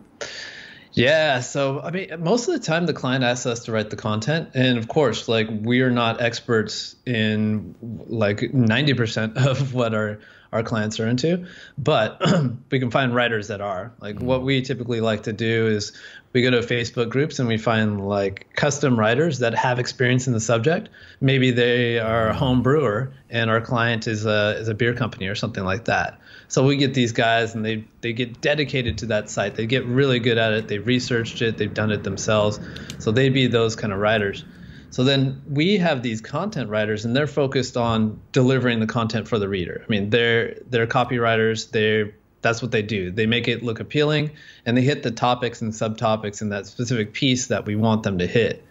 Yeah, 0.92 1.40
so 1.40 1.80
I 1.80 1.90
mean, 1.90 2.08
most 2.18 2.48
of 2.48 2.54
the 2.54 2.60
time 2.60 2.86
the 2.86 2.94
client 2.94 3.24
asks 3.24 3.46
us 3.46 3.64
to 3.64 3.72
write 3.72 3.90
the 3.90 3.96
content, 3.96 4.50
and 4.54 4.78
of 4.78 4.88
course, 4.88 5.28
like 5.28 5.48
we 5.50 5.82
are 5.82 5.90
not 5.90 6.20
experts 6.20 6.96
in 7.06 7.74
like 7.80 8.52
ninety 8.52 8.94
percent 8.94 9.36
of 9.36 9.74
what 9.74 9.94
our 9.94 10.18
our 10.52 10.62
clients 10.62 10.98
are 10.98 11.06
into, 11.06 11.46
but 11.76 12.22
we 12.70 12.80
can 12.80 12.90
find 12.90 13.14
writers 13.14 13.48
that 13.48 13.60
are. 13.60 13.92
Like 14.00 14.16
mm-hmm. 14.16 14.26
what 14.26 14.42
we 14.42 14.62
typically 14.62 15.00
like 15.00 15.24
to 15.24 15.32
do 15.32 15.66
is 15.66 15.92
we 16.32 16.42
go 16.42 16.50
to 16.50 16.60
Facebook 16.60 17.10
groups 17.10 17.38
and 17.38 17.48
we 17.48 17.58
find 17.58 18.06
like 18.06 18.54
custom 18.54 18.98
writers 18.98 19.40
that 19.40 19.54
have 19.54 19.78
experience 19.78 20.26
in 20.26 20.32
the 20.32 20.40
subject. 20.40 20.88
Maybe 21.20 21.50
they 21.50 21.98
are 21.98 22.28
a 22.28 22.34
home 22.34 22.62
brewer 22.62 23.12
and 23.30 23.50
our 23.50 23.60
client 23.60 24.06
is 24.06 24.24
a 24.24 24.56
is 24.58 24.68
a 24.68 24.74
beer 24.74 24.94
company 24.94 25.28
or 25.28 25.34
something 25.34 25.64
like 25.64 25.86
that. 25.86 26.18
So 26.48 26.64
we 26.64 26.76
get 26.76 26.94
these 26.94 27.12
guys 27.12 27.54
and 27.54 27.64
they 27.64 27.84
they 28.00 28.14
get 28.14 28.40
dedicated 28.40 28.98
to 28.98 29.06
that 29.06 29.28
site. 29.28 29.54
They 29.54 29.66
get 29.66 29.84
really 29.84 30.18
good 30.18 30.38
at 30.38 30.54
it. 30.54 30.68
They've 30.68 30.84
researched 30.84 31.42
it. 31.42 31.58
They've 31.58 31.72
done 31.72 31.92
it 31.92 32.02
themselves. 32.02 32.58
So 32.98 33.12
they'd 33.12 33.34
be 33.34 33.46
those 33.46 33.76
kind 33.76 33.92
of 33.92 33.98
writers. 33.98 34.44
So 34.90 35.04
then 35.04 35.42
we 35.48 35.76
have 35.76 36.02
these 36.02 36.22
content 36.22 36.70
writers 36.70 37.04
and 37.04 37.14
they're 37.14 37.26
focused 37.26 37.76
on 37.76 38.18
delivering 38.32 38.80
the 38.80 38.86
content 38.86 39.28
for 39.28 39.38
the 39.38 39.48
reader. 39.48 39.82
I 39.84 39.90
mean, 39.90 40.08
they're 40.08 40.58
they're 40.70 40.86
copywriters. 40.86 41.70
They're 41.70 42.14
that's 42.40 42.62
what 42.62 42.70
they 42.70 42.82
do. 42.82 43.10
They 43.10 43.26
make 43.26 43.46
it 43.46 43.62
look 43.62 43.80
appealing 43.80 44.30
and 44.64 44.76
they 44.76 44.82
hit 44.82 45.02
the 45.02 45.10
topics 45.10 45.60
and 45.60 45.72
subtopics 45.72 46.40
in 46.40 46.48
that 46.50 46.66
specific 46.66 47.12
piece 47.12 47.48
that 47.48 47.66
we 47.66 47.76
want 47.76 48.04
them 48.04 48.18
to 48.18 48.26
hit. 48.26 48.64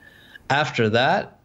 After 0.50 0.90
that, 0.92 1.40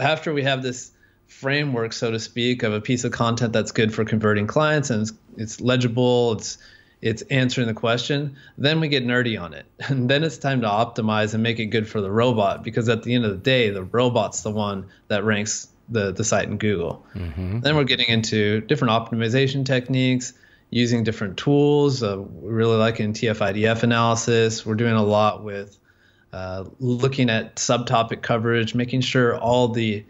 after 0.00 0.32
we 0.32 0.44
have 0.44 0.62
this 0.62 0.92
framework, 1.26 1.92
so 1.92 2.10
to 2.10 2.18
speak, 2.18 2.62
of 2.62 2.72
a 2.72 2.80
piece 2.80 3.04
of 3.04 3.12
content 3.12 3.52
that's 3.52 3.72
good 3.72 3.94
for 3.94 4.04
converting 4.04 4.46
clients 4.46 4.90
and 4.90 5.02
it's, 5.02 5.12
it's 5.36 5.60
legible, 5.60 6.32
it's 6.32 6.58
it's 7.02 7.22
answering 7.22 7.66
the 7.66 7.74
question, 7.74 8.36
then 8.56 8.80
we 8.80 8.88
get 8.88 9.04
nerdy 9.04 9.40
on 9.40 9.52
it. 9.52 9.66
And 9.88 10.08
then 10.08 10.24
it's 10.24 10.38
time 10.38 10.62
to 10.62 10.66
optimize 10.66 11.34
and 11.34 11.42
make 11.42 11.58
it 11.58 11.66
good 11.66 11.88
for 11.88 12.00
the 12.00 12.10
robot 12.10 12.64
because 12.64 12.88
at 12.88 13.02
the 13.02 13.14
end 13.14 13.24
of 13.24 13.30
the 13.30 13.36
day, 13.36 13.70
the 13.70 13.84
robot's 13.84 14.42
the 14.42 14.50
one 14.50 14.86
that 15.08 15.22
ranks 15.22 15.68
the, 15.88 16.12
the 16.12 16.24
site 16.24 16.48
in 16.48 16.58
Google. 16.58 17.04
Mm-hmm. 17.14 17.60
Then 17.60 17.76
we're 17.76 17.84
getting 17.84 18.08
into 18.08 18.62
different 18.62 18.92
optimization 18.92 19.64
techniques, 19.64 20.32
using 20.70 21.04
different 21.04 21.36
tools. 21.36 22.02
Uh, 22.02 22.18
we 22.18 22.52
really 22.52 22.76
like 22.76 22.98
in 22.98 23.12
TF-IDF 23.12 23.82
analysis. 23.82 24.66
We're 24.66 24.74
doing 24.74 24.94
a 24.94 25.04
lot 25.04 25.44
with 25.44 25.78
uh, 26.32 26.64
looking 26.80 27.30
at 27.30 27.56
subtopic 27.56 28.22
coverage, 28.22 28.74
making 28.74 29.02
sure 29.02 29.36
all 29.38 29.68
the 29.68 30.04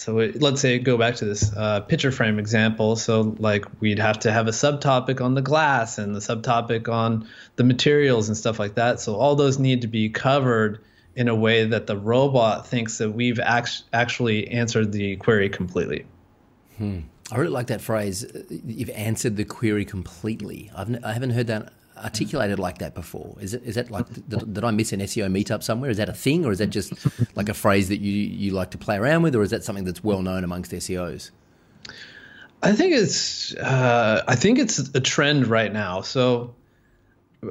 so 0.00 0.18
it, 0.18 0.40
let's 0.40 0.62
say 0.62 0.78
go 0.78 0.96
back 0.96 1.16
to 1.16 1.26
this 1.26 1.54
uh, 1.54 1.80
picture 1.80 2.10
frame 2.10 2.38
example. 2.38 2.96
So 2.96 3.36
like 3.38 3.66
we'd 3.80 3.98
have 3.98 4.18
to 4.20 4.32
have 4.32 4.48
a 4.48 4.50
subtopic 4.50 5.20
on 5.20 5.34
the 5.34 5.42
glass 5.42 5.98
and 5.98 6.16
the 6.16 6.20
subtopic 6.20 6.88
on 6.88 7.28
the 7.56 7.64
materials 7.64 8.28
and 8.28 8.36
stuff 8.36 8.58
like 8.58 8.76
that. 8.76 8.98
So 9.00 9.16
all 9.16 9.36
those 9.36 9.58
need 9.58 9.82
to 9.82 9.88
be 9.88 10.08
covered 10.08 10.82
in 11.14 11.28
a 11.28 11.34
way 11.34 11.66
that 11.66 11.86
the 11.86 11.98
robot 11.98 12.66
thinks 12.66 12.96
that 12.96 13.10
we've 13.10 13.38
act- 13.38 13.82
actually 13.92 14.48
answered 14.48 14.90
the 14.92 15.16
query 15.16 15.50
completely. 15.50 16.06
Hmm. 16.78 17.00
I 17.30 17.36
really 17.36 17.50
like 17.50 17.66
that 17.66 17.82
phrase. 17.82 18.24
You've 18.48 18.90
answered 18.90 19.36
the 19.36 19.44
query 19.44 19.84
completely. 19.84 20.70
I've 20.74 20.88
n- 20.88 21.04
I 21.04 21.12
haven't 21.12 21.30
heard 21.30 21.48
that 21.48 21.74
articulated 22.02 22.58
like 22.58 22.78
that 22.78 22.94
before. 22.94 23.36
Is 23.40 23.54
it? 23.54 23.62
Is 23.64 23.74
that 23.76 23.90
like 23.90 24.06
did, 24.28 24.54
did, 24.54 24.64
I 24.64 24.70
miss 24.70 24.92
an 24.92 25.00
SEO 25.00 25.30
meetup 25.30 25.62
somewhere? 25.62 25.90
Is 25.90 25.96
that 25.98 26.08
a 26.08 26.14
thing, 26.14 26.44
or 26.44 26.52
is 26.52 26.58
that 26.58 26.68
just 26.68 26.92
like 27.36 27.48
a 27.48 27.54
phrase 27.54 27.88
that 27.88 28.00
you 28.00 28.12
you 28.12 28.52
like 28.52 28.70
to 28.72 28.78
play 28.78 28.96
around 28.96 29.22
with, 29.22 29.34
or 29.34 29.42
is 29.42 29.50
that 29.50 29.64
something 29.64 29.84
that's 29.84 30.02
well 30.02 30.22
known 30.22 30.44
amongst 30.44 30.72
SEOs? 30.72 31.30
I 32.62 32.72
think 32.72 32.94
it's 32.94 33.54
uh, 33.54 34.22
I 34.26 34.34
think 34.34 34.58
it's 34.58 34.78
a 34.78 35.00
trend 35.00 35.46
right 35.46 35.72
now. 35.72 36.02
So 36.02 36.54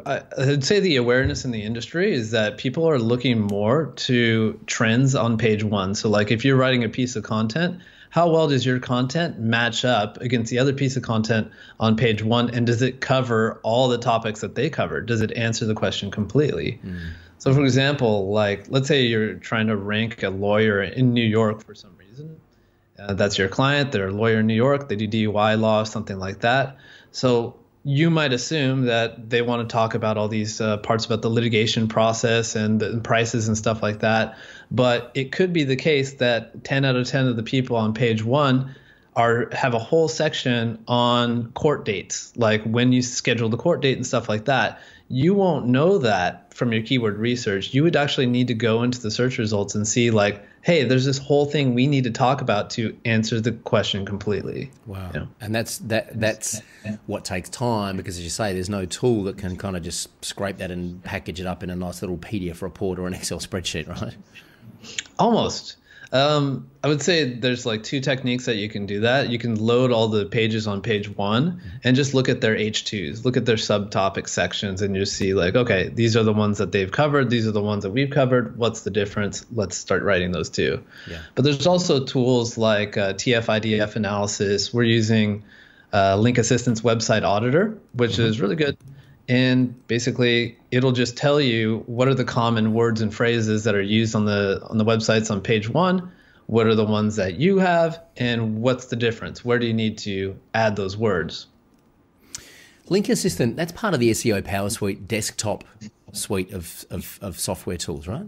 I, 0.05 0.21
I'd 0.38 0.63
say 0.63 0.79
the 0.79 0.97
awareness 0.97 1.45
in 1.45 1.51
the 1.51 1.63
industry 1.63 2.13
is 2.13 2.31
that 2.31 2.57
people 2.57 2.88
are 2.88 2.99
looking 2.99 3.41
more 3.41 3.88
to 3.95 4.59
trends 4.67 5.15
on 5.15 5.38
page 5.38 5.63
one. 5.63 5.95
So 5.95 6.09
like 6.09 6.31
if 6.31 6.45
you're 6.45 6.57
writing 6.57 6.83
a 6.83 6.89
piece 6.89 7.15
of 7.15 7.23
content 7.23 7.81
how 8.09 8.29
well 8.29 8.47
does 8.47 8.65
your 8.65 8.79
content 8.79 9.39
match 9.39 9.85
up 9.85 10.17
against 10.17 10.49
the 10.49 10.59
other 10.59 10.73
piece 10.73 10.97
of 10.97 11.03
content 11.03 11.51
on 11.79 11.95
page 11.95 12.23
one? 12.23 12.49
And 12.49 12.65
does 12.65 12.81
it 12.81 13.01
cover 13.01 13.59
all 13.63 13.87
the 13.87 13.99
topics 13.99 14.41
that 14.41 14.55
they 14.55 14.69
cover? 14.69 15.01
Does 15.01 15.21
it 15.21 15.31
answer 15.33 15.65
the 15.65 15.75
question 15.75 16.09
completely? 16.09 16.79
Mm. 16.83 17.11
So, 17.37 17.53
for 17.53 17.63
example, 17.63 18.31
like 18.31 18.65
let's 18.69 18.87
say 18.87 19.03
you're 19.03 19.35
trying 19.35 19.67
to 19.67 19.77
rank 19.77 20.23
a 20.23 20.29
lawyer 20.29 20.81
in 20.81 21.13
New 21.13 21.23
York 21.23 21.63
for 21.63 21.75
some 21.75 21.95
reason. 21.97 22.39
Uh, 22.97 23.13
that's 23.13 23.37
your 23.37 23.47
client. 23.47 23.91
They're 23.91 24.09
a 24.09 24.11
lawyer 24.11 24.39
in 24.39 24.47
New 24.47 24.55
York. 24.55 24.89
They 24.89 24.95
do 24.95 25.07
DUI 25.07 25.59
law, 25.59 25.83
something 25.83 26.19
like 26.19 26.41
that. 26.41 26.77
So 27.11 27.55
you 27.83 28.09
might 28.09 28.33
assume 28.33 28.85
that 28.85 29.29
they 29.29 29.41
want 29.41 29.67
to 29.67 29.71
talk 29.71 29.93
about 29.93 30.17
all 30.17 30.27
these 30.27 30.59
uh, 30.59 30.77
parts 30.77 31.05
about 31.05 31.21
the 31.21 31.29
litigation 31.29 31.87
process 31.87 32.55
and 32.55 32.79
the 32.79 32.99
prices 32.99 33.47
and 33.47 33.57
stuff 33.57 33.81
like 33.81 33.99
that. 33.99 34.37
But 34.69 35.11
it 35.13 35.31
could 35.31 35.53
be 35.53 35.63
the 35.63 35.77
case 35.77 36.13
that 36.15 36.63
10 36.63 36.83
out 36.83 36.95
of 36.95 37.07
10 37.07 37.27
of 37.27 37.35
the 37.35 37.43
people 37.43 37.77
on 37.77 37.93
page 37.93 38.23
one 38.23 38.75
are 39.15 39.49
have 39.53 39.73
a 39.73 39.79
whole 39.79 40.07
section 40.07 40.83
on 40.87 41.51
court 41.53 41.85
dates, 41.85 42.33
like 42.35 42.63
when 42.63 42.91
you 42.91 43.01
schedule 43.01 43.49
the 43.49 43.57
court 43.57 43.81
date 43.81 43.95
and 43.95 44.05
stuff 44.05 44.29
like 44.29 44.45
that. 44.45 44.79
You 45.07 45.33
won't 45.33 45.65
know 45.65 45.97
that 45.99 46.53
from 46.53 46.71
your 46.71 46.83
keyword 46.83 47.17
research. 47.17 47.73
You 47.73 47.83
would 47.83 47.95
actually 47.95 48.27
need 48.27 48.47
to 48.47 48.53
go 48.53 48.83
into 48.83 49.01
the 49.01 49.09
search 49.09 49.39
results 49.39 49.73
and 49.73 49.87
see 49.87 50.11
like 50.11 50.43
hey, 50.61 50.83
there's 50.83 51.05
this 51.05 51.17
whole 51.17 51.45
thing 51.45 51.73
we 51.73 51.87
need 51.87 52.03
to 52.03 52.11
talk 52.11 52.41
about 52.41 52.69
to 52.71 52.95
answer 53.05 53.39
the 53.39 53.51
question 53.51 54.05
completely. 54.05 54.71
Wow. 54.85 55.11
You 55.13 55.19
know? 55.21 55.27
And 55.41 55.55
that's 55.55 55.79
that 55.79 56.19
that's 56.19 56.61
what 57.05 57.25
takes 57.25 57.49
time 57.49 57.97
because 57.97 58.17
as 58.17 58.23
you 58.23 58.29
say, 58.29 58.53
there's 58.53 58.69
no 58.69 58.85
tool 58.85 59.23
that 59.23 59.37
can 59.37 59.55
kind 59.55 59.77
of 59.77 59.83
just 59.83 60.09
scrape 60.23 60.57
that 60.57 60.71
and 60.71 61.03
package 61.03 61.39
it 61.39 61.47
up 61.47 61.63
in 61.63 61.69
a 61.69 61.75
nice 61.75 62.01
little 62.01 62.17
PDF 62.17 62.61
report 62.61 62.99
or 62.99 63.07
an 63.07 63.13
Excel 63.13 63.39
spreadsheet, 63.39 63.87
right? 63.87 64.15
Almost. 65.17 65.77
Um, 66.11 66.69
I 66.83 66.87
would 66.87 67.01
say 67.01 67.35
there's 67.35 67.65
like 67.65 67.83
two 67.83 67.99
techniques 67.99 68.45
that 68.45 68.55
you 68.55 68.67
can 68.67 68.85
do 68.85 69.01
that. 69.01 69.29
You 69.29 69.37
can 69.37 69.55
load 69.55 69.91
all 69.91 70.07
the 70.07 70.25
pages 70.25 70.65
on 70.65 70.81
page 70.81 71.15
one 71.15 71.61
and 71.83 71.95
just 71.95 72.13
look 72.13 72.29
at 72.29 72.41
their 72.41 72.55
H2s, 72.55 73.25
look 73.25 73.37
at 73.37 73.45
their 73.45 73.57
subtopic 73.57 74.27
sections, 74.27 74.81
and 74.81 74.95
you 74.95 75.05
see 75.05 75.33
like, 75.33 75.55
okay, 75.55 75.89
these 75.89 76.15
are 76.15 76.23
the 76.23 76.33
ones 76.33 76.57
that 76.57 76.71
they've 76.71 76.91
covered. 76.91 77.29
These 77.29 77.47
are 77.47 77.51
the 77.51 77.61
ones 77.61 77.83
that 77.83 77.91
we've 77.91 78.09
covered. 78.09 78.57
What's 78.57 78.81
the 78.81 78.89
difference? 78.89 79.45
Let's 79.53 79.77
start 79.77 80.03
writing 80.03 80.31
those 80.31 80.49
too. 80.49 80.83
Yeah. 81.09 81.19
But 81.35 81.43
there's 81.43 81.67
also 81.67 82.03
tools 82.03 82.57
like 82.57 82.97
uh, 82.97 83.13
TF-IDF 83.13 83.95
analysis. 83.95 84.73
We're 84.73 84.83
using 84.83 85.43
uh, 85.93 86.17
Link-Assistant's 86.17 86.81
Website 86.81 87.23
Auditor, 87.23 87.77
which 87.93 88.13
mm-hmm. 88.13 88.23
is 88.23 88.41
really 88.41 88.55
good 88.55 88.77
and 89.29 89.87
basically 89.87 90.57
it'll 90.71 90.91
just 90.91 91.15
tell 91.15 91.39
you 91.39 91.83
what 91.85 92.09
are 92.09 92.13
the 92.13 92.25
common 92.25 92.73
words 92.73 92.99
and 92.99 93.13
phrases 93.13 93.63
that 93.63 93.75
are 93.75 93.81
used 93.81 94.15
on 94.15 94.25
the 94.25 94.61
on 94.69 94.77
the 94.77 94.85
websites 94.85 95.31
on 95.31 95.39
page 95.39 95.69
one 95.69 96.11
what 96.49 96.65
are 96.65 96.73
the 96.73 96.83
ones 96.83 97.15
that 97.15 97.35
you 97.35 97.59
have 97.59 98.01
and 98.17 98.59
what's 98.59 98.85
the 98.85 98.95
difference? 98.95 99.45
Where 99.45 99.59
do 99.59 99.67
you 99.67 99.73
need 99.73 99.99
to 99.99 100.35
add 100.55 100.75
those 100.75 100.97
words? 100.97 101.45
Link 102.87 103.07
assistant 103.07 103.55
that's 103.55 103.71
part 103.71 103.93
of 103.93 103.99
the 103.99 104.09
seo 104.09 104.43
power 104.43 104.71
suite 104.71 105.07
desktop 105.07 105.63
suite 106.11 106.51
of, 106.51 106.85
of, 106.89 107.19
of 107.21 107.39
software 107.39 107.77
tools 107.77 108.07
right 108.07 108.27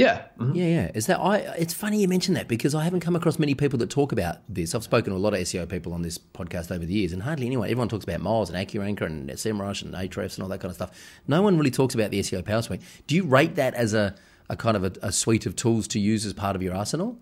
yeah. 0.00 0.22
Mm-hmm. 0.38 0.54
Yeah, 0.54 0.64
yeah. 0.64 0.90
Is 0.94 1.06
that 1.06 1.20
I? 1.20 1.36
It's 1.58 1.74
funny 1.74 2.00
you 2.00 2.08
mention 2.08 2.32
that 2.34 2.48
because 2.48 2.74
I 2.74 2.84
haven't 2.84 3.00
come 3.00 3.14
across 3.14 3.38
many 3.38 3.54
people 3.54 3.78
that 3.80 3.90
talk 3.90 4.12
about 4.12 4.38
this. 4.48 4.74
I've 4.74 4.82
spoken 4.82 5.12
to 5.12 5.18
a 5.18 5.20
lot 5.20 5.34
of 5.34 5.40
SEO 5.40 5.68
people 5.68 5.92
on 5.92 6.00
this 6.00 6.16
podcast 6.16 6.74
over 6.74 6.86
the 6.86 6.94
years, 6.94 7.12
and 7.12 7.22
hardly 7.22 7.44
anyone. 7.44 7.66
Everyone 7.66 7.88
talks 7.88 8.04
about 8.04 8.20
Moz 8.20 8.48
and 8.48 8.56
AccuRanker 8.56 9.02
and 9.02 9.28
SEMrush 9.28 9.82
and 9.82 9.92
Ahrefs 9.92 10.36
and 10.36 10.42
all 10.42 10.48
that 10.48 10.60
kind 10.60 10.70
of 10.70 10.76
stuff. 10.76 10.90
No 11.28 11.42
one 11.42 11.58
really 11.58 11.70
talks 11.70 11.94
about 11.94 12.10
the 12.10 12.20
SEO 12.20 12.42
Power 12.42 12.62
Suite. 12.62 12.80
Do 13.06 13.14
you 13.14 13.24
rate 13.24 13.56
that 13.56 13.74
as 13.74 13.92
a, 13.92 14.14
a 14.48 14.56
kind 14.56 14.74
of 14.74 14.84
a, 14.84 14.92
a 15.02 15.12
suite 15.12 15.44
of 15.44 15.54
tools 15.54 15.86
to 15.88 16.00
use 16.00 16.24
as 16.24 16.32
part 16.32 16.56
of 16.56 16.62
your 16.62 16.74
arsenal? 16.74 17.18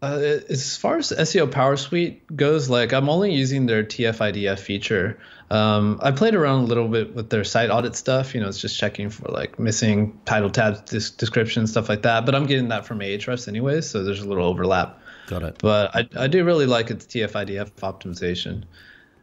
Uh, 0.00 0.38
as 0.48 0.76
far 0.76 0.96
as 0.98 1.10
SEO 1.10 1.50
Power 1.50 1.76
Suite 1.76 2.36
goes, 2.36 2.70
like 2.70 2.92
I'm 2.92 3.08
only 3.08 3.32
using 3.32 3.66
their 3.66 3.82
TF-IDF 3.82 4.60
feature. 4.60 5.18
Um, 5.50 5.98
I 6.00 6.12
played 6.12 6.36
around 6.36 6.60
a 6.60 6.66
little 6.66 6.86
bit 6.86 7.16
with 7.16 7.30
their 7.30 7.42
site 7.42 7.68
audit 7.70 7.96
stuff. 7.96 8.32
You 8.32 8.40
know, 8.40 8.48
it's 8.48 8.60
just 8.60 8.78
checking 8.78 9.10
for 9.10 9.28
like 9.32 9.58
missing 9.58 10.20
title 10.24 10.50
tags, 10.50 10.80
dis- 10.82 11.10
description, 11.10 11.66
stuff 11.66 11.88
like 11.88 12.02
that. 12.02 12.26
But 12.26 12.36
I'm 12.36 12.46
getting 12.46 12.68
that 12.68 12.86
from 12.86 13.00
Ahrefs 13.00 13.48
anyway, 13.48 13.80
so 13.80 14.04
there's 14.04 14.20
a 14.20 14.28
little 14.28 14.44
overlap. 14.44 15.00
Got 15.26 15.42
it. 15.42 15.56
But 15.58 15.94
I, 15.96 16.08
I 16.16 16.26
do 16.28 16.44
really 16.44 16.66
like 16.66 16.90
its 16.90 17.04
TF-IDF 17.06 17.70
optimization. 17.80 18.64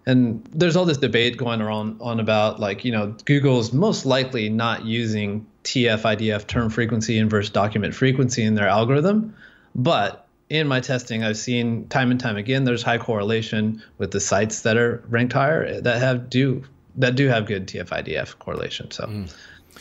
And 0.05 0.45
there's 0.51 0.75
all 0.75 0.85
this 0.85 0.97
debate 0.97 1.37
going 1.37 1.61
around 1.61 1.99
on 2.01 2.19
about 2.19 2.59
like 2.59 2.85
you 2.85 2.91
know 2.91 3.15
Google's 3.25 3.71
most 3.73 4.05
likely 4.05 4.49
not 4.49 4.85
using 4.85 5.47
TF-IDF 5.63 6.45
term 6.47 6.69
frequency 6.69 7.17
inverse 7.17 7.49
document 7.49 7.95
frequency 7.95 8.43
in 8.43 8.55
their 8.55 8.67
algorithm, 8.67 9.35
but 9.73 10.24
in 10.49 10.67
my 10.67 10.79
testing, 10.79 11.23
I've 11.23 11.37
seen 11.37 11.87
time 11.87 12.11
and 12.11 12.19
time 12.19 12.37
again 12.37 12.65
there's 12.65 12.83
high 12.83 12.97
correlation 12.97 13.81
with 13.97 14.11
the 14.11 14.19
sites 14.19 14.61
that 14.61 14.77
are 14.77 15.03
ranked 15.09 15.33
higher 15.33 15.81
that 15.81 15.99
have 15.99 16.29
do 16.29 16.63
that 16.97 17.15
do 17.15 17.27
have 17.27 17.45
good 17.45 17.67
TF-IDF 17.67 18.39
correlation. 18.39 18.89
So 18.91 19.05
mm. 19.05 19.35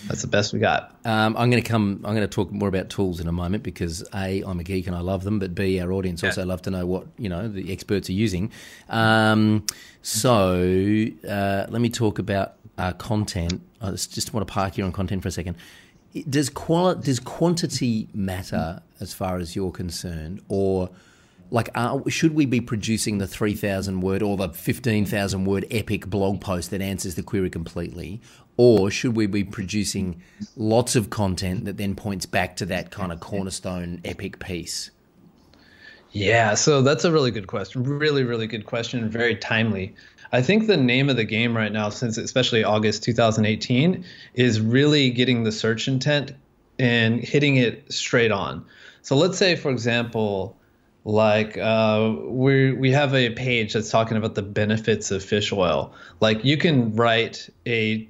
that's 0.08 0.22
the 0.22 0.26
best 0.26 0.52
we 0.52 0.58
got. 0.58 0.96
Um, 1.04 1.36
I'm 1.36 1.50
going 1.50 1.62
to 1.62 1.68
come. 1.68 2.00
I'm 2.04 2.14
going 2.14 2.26
to 2.26 2.28
talk 2.28 2.50
more 2.50 2.68
about 2.68 2.88
tools 2.88 3.20
in 3.20 3.28
a 3.28 3.32
moment 3.32 3.62
because 3.62 4.02
a 4.14 4.42
I'm 4.42 4.58
a 4.58 4.64
geek 4.64 4.86
and 4.86 4.96
I 4.96 5.00
love 5.00 5.22
them, 5.24 5.38
but 5.38 5.54
b 5.54 5.80
our 5.80 5.92
audience 5.92 6.22
yeah. 6.22 6.30
also 6.30 6.44
love 6.46 6.62
to 6.62 6.70
know 6.70 6.86
what 6.86 7.06
you 7.18 7.28
know 7.28 7.46
the 7.46 7.70
experts 7.70 8.08
are 8.08 8.14
using. 8.14 8.50
Um, 8.88 9.66
so 10.00 11.06
uh, 11.28 11.66
let 11.68 11.80
me 11.80 11.90
talk 11.90 12.18
about 12.18 12.54
uh, 12.78 12.92
content. 12.92 13.60
I 13.82 13.90
just 13.90 14.32
want 14.32 14.46
to 14.46 14.52
park 14.52 14.74
here 14.74 14.86
on 14.86 14.92
content 14.92 15.22
for 15.22 15.28
a 15.28 15.32
second 15.32 15.56
does 16.28 16.48
quali- 16.48 17.00
does 17.02 17.20
quantity 17.20 18.08
matter 18.14 18.82
as 19.00 19.12
far 19.12 19.38
as 19.38 19.56
you're 19.56 19.72
concerned, 19.72 20.40
or 20.48 20.90
like 21.50 21.68
are, 21.74 22.08
should 22.08 22.34
we 22.34 22.46
be 22.46 22.60
producing 22.60 23.18
the 23.18 23.26
three 23.26 23.54
thousand 23.54 24.00
word 24.00 24.22
or 24.22 24.36
the 24.36 24.48
fifteen 24.50 25.04
thousand 25.04 25.44
word 25.44 25.66
epic 25.70 26.06
blog 26.06 26.40
post 26.40 26.70
that 26.70 26.80
answers 26.80 27.16
the 27.16 27.22
query 27.22 27.50
completely, 27.50 28.20
or 28.56 28.90
should 28.90 29.16
we 29.16 29.26
be 29.26 29.44
producing 29.44 30.22
lots 30.56 30.96
of 30.96 31.10
content 31.10 31.64
that 31.64 31.76
then 31.76 31.94
points 31.94 32.26
back 32.26 32.56
to 32.56 32.66
that 32.66 32.90
kind 32.90 33.12
of 33.12 33.20
cornerstone 33.20 34.00
epic 34.04 34.38
piece? 34.38 34.90
Yeah, 36.12 36.54
so 36.54 36.80
that's 36.80 37.04
a 37.04 37.10
really 37.10 37.32
good 37.32 37.48
question. 37.48 37.82
Really, 37.82 38.22
really 38.22 38.46
good 38.46 38.66
question, 38.66 39.10
very 39.10 39.34
timely. 39.34 39.96
I 40.34 40.42
think 40.42 40.66
the 40.66 40.76
name 40.76 41.10
of 41.10 41.16
the 41.16 41.24
game 41.24 41.56
right 41.56 41.70
now, 41.70 41.90
since 41.90 42.18
especially 42.18 42.64
August 42.64 43.04
2018, 43.04 44.04
is 44.34 44.60
really 44.60 45.10
getting 45.10 45.44
the 45.44 45.52
search 45.52 45.86
intent 45.86 46.32
and 46.76 47.20
hitting 47.20 47.54
it 47.54 47.92
straight 47.92 48.32
on. 48.32 48.64
So 49.02 49.14
let's 49.14 49.38
say, 49.38 49.54
for 49.54 49.70
example, 49.70 50.56
like 51.04 51.56
uh, 51.56 52.16
we 52.22 52.72
we 52.72 52.90
have 52.90 53.14
a 53.14 53.30
page 53.30 53.74
that's 53.74 53.90
talking 53.90 54.16
about 54.16 54.34
the 54.34 54.42
benefits 54.42 55.12
of 55.12 55.22
fish 55.22 55.52
oil. 55.52 55.94
Like 56.18 56.44
you 56.44 56.56
can 56.56 56.96
write 56.96 57.48
a 57.64 58.08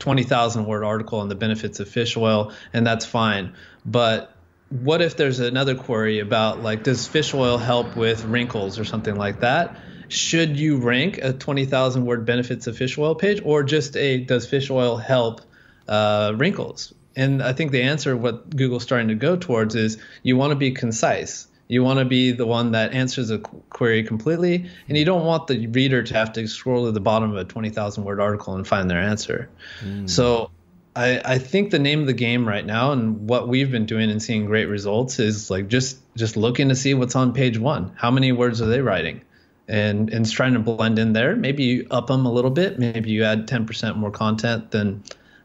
20,000 0.00 0.66
word 0.66 0.82
article 0.82 1.20
on 1.20 1.28
the 1.28 1.36
benefits 1.36 1.78
of 1.78 1.88
fish 1.88 2.16
oil, 2.16 2.52
and 2.72 2.84
that's 2.84 3.06
fine. 3.06 3.54
But 3.86 4.34
what 4.70 5.02
if 5.02 5.16
there's 5.16 5.38
another 5.38 5.76
query 5.76 6.18
about 6.18 6.64
like 6.64 6.82
does 6.82 7.06
fish 7.06 7.32
oil 7.32 7.58
help 7.58 7.94
with 7.94 8.24
wrinkles 8.24 8.76
or 8.76 8.84
something 8.84 9.14
like 9.14 9.38
that? 9.38 9.76
Should 10.10 10.56
you 10.56 10.78
rank 10.78 11.18
a 11.22 11.32
20,000 11.32 12.04
word 12.04 12.24
benefits 12.24 12.66
of 12.66 12.76
fish 12.76 12.98
oil 12.98 13.14
page 13.14 13.40
or 13.44 13.62
just 13.62 13.96
a 13.96 14.18
does 14.18 14.46
fish 14.46 14.70
oil 14.70 14.96
help 14.96 15.40
uh, 15.88 16.32
wrinkles? 16.36 16.92
And 17.16 17.42
I 17.42 17.52
think 17.52 17.72
the 17.72 17.82
answer, 17.82 18.16
what 18.16 18.54
Google's 18.54 18.82
starting 18.82 19.08
to 19.08 19.14
go 19.14 19.36
towards, 19.36 19.74
is 19.74 19.98
you 20.22 20.36
want 20.36 20.50
to 20.50 20.56
be 20.56 20.70
concise. 20.72 21.46
You 21.68 21.84
want 21.84 22.00
to 22.00 22.04
be 22.04 22.32
the 22.32 22.46
one 22.46 22.72
that 22.72 22.94
answers 22.94 23.30
a 23.30 23.38
query 23.38 24.02
completely, 24.02 24.68
and 24.88 24.98
you 24.98 25.04
don't 25.04 25.24
want 25.24 25.46
the 25.46 25.68
reader 25.68 26.02
to 26.02 26.14
have 26.14 26.32
to 26.32 26.48
scroll 26.48 26.86
to 26.86 26.92
the 26.92 27.00
bottom 27.00 27.30
of 27.30 27.36
a 27.36 27.44
20,000 27.44 28.02
word 28.02 28.20
article 28.20 28.54
and 28.54 28.66
find 28.66 28.90
their 28.90 29.00
answer. 29.00 29.48
Mm. 29.80 30.10
So 30.10 30.50
I, 30.96 31.20
I 31.24 31.38
think 31.38 31.70
the 31.70 31.78
name 31.78 32.00
of 32.00 32.06
the 32.06 32.12
game 32.12 32.46
right 32.46 32.66
now 32.66 32.90
and 32.90 33.28
what 33.28 33.46
we've 33.46 33.70
been 33.70 33.86
doing 33.86 34.10
and 34.10 34.20
seeing 34.20 34.46
great 34.46 34.66
results 34.66 35.20
is 35.20 35.50
like 35.50 35.68
just 35.68 35.98
just 36.16 36.36
looking 36.36 36.68
to 36.70 36.74
see 36.74 36.94
what's 36.94 37.14
on 37.14 37.32
page 37.32 37.58
one. 37.58 37.92
How 37.96 38.10
many 38.10 38.32
words 38.32 38.60
are 38.60 38.66
they 38.66 38.80
writing? 38.80 39.22
And 39.70 40.10
and 40.10 40.28
trying 40.28 40.52
to 40.54 40.58
blend 40.58 40.98
in 40.98 41.12
there. 41.12 41.36
Maybe 41.36 41.62
you 41.62 41.86
up 41.90 42.08
them 42.08 42.26
a 42.26 42.32
little 42.32 42.50
bit. 42.50 42.78
Maybe 42.78 43.10
you 43.10 43.24
add 43.24 43.46
10% 43.46 43.96
more 43.96 44.10
content 44.10 44.72
than 44.72 45.02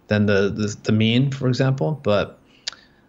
than 0.08 0.26
the 0.26 0.50
the, 0.50 0.76
the 0.84 0.92
mean, 0.92 1.32
for 1.32 1.48
example. 1.48 2.00
But 2.04 2.40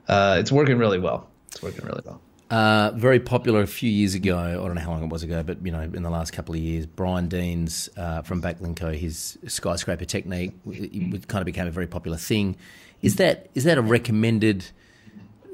uh, 0.09 0.37
it's 0.39 0.53
working 0.53 0.79
really 0.79 1.01
well. 1.01 1.29
It's 1.49 1.63
working 1.63 1.85
really 1.87 2.03
well. 2.05 2.21
Uh, 2.49 2.93
very 2.95 3.19
popular 3.19 3.63
a 3.63 3.67
few 3.67 3.91
years 3.91 4.15
ago. 4.15 4.39
I 4.39 4.53
don't 4.53 4.75
know 4.75 4.81
how 4.81 4.91
long 4.91 5.03
it 5.03 5.09
was 5.09 5.25
ago, 5.25 5.43
but 5.43 5.65
you 5.65 5.73
know, 5.73 5.81
in 5.81 6.03
the 6.03 6.11
last 6.11 6.33
couple 6.33 6.55
of 6.55 6.61
years, 6.61 6.87
Brian 6.87 7.29
Dean's 7.29 7.89
uh, 7.97 8.23
from 8.23 8.41
Backlinko, 8.41 8.95
his 8.95 9.37
skyscraper 9.49 10.05
technique, 10.05 10.53
it 10.67 11.27
kind 11.27 11.41
of 11.41 11.47
became 11.47 11.67
a 11.67 11.73
very 11.73 11.89
popular 11.89 12.19
thing. 12.19 12.57
Is 13.03 13.17
that 13.17 13.49
is 13.55 13.65
that 13.65 13.79
a 13.79 13.83
recommended? 13.83 14.67